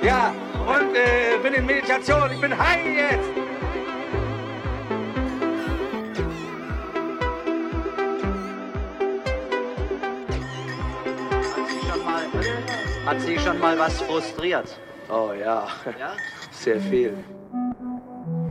Ja, 0.03 0.33
und 0.67 0.95
äh, 0.95 1.39
bin 1.43 1.55
in 1.55 1.67
Meditation. 1.67 2.31
Ich 2.33 2.41
bin 2.41 2.57
high 2.57 2.87
jetzt. 2.97 3.40
Hat 13.11 13.21
Sie 13.23 13.37
schon 13.41 13.59
mal 13.59 13.77
was 13.77 14.01
frustriert? 14.03 14.79
Oh 15.09 15.33
ja, 15.33 15.67
Ja? 15.99 16.13
sehr 16.53 16.81
viel. 16.81 17.13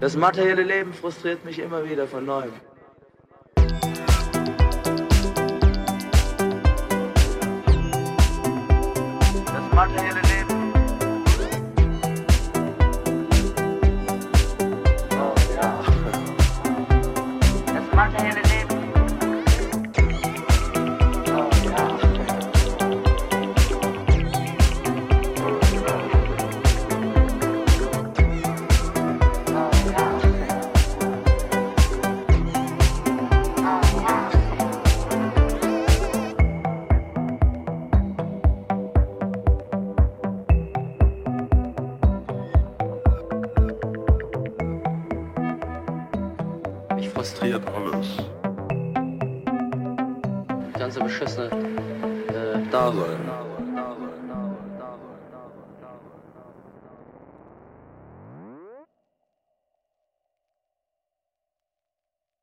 Das 0.02 0.18
materielle 0.18 0.64
Leben 0.64 0.94
frustriert 0.94 1.46
mich 1.46 1.60
immer 1.60 1.90
wieder 1.90 2.06
von 2.06 2.26
neuem. 2.26 2.52
Das 9.46 9.66
materielle 9.74 10.29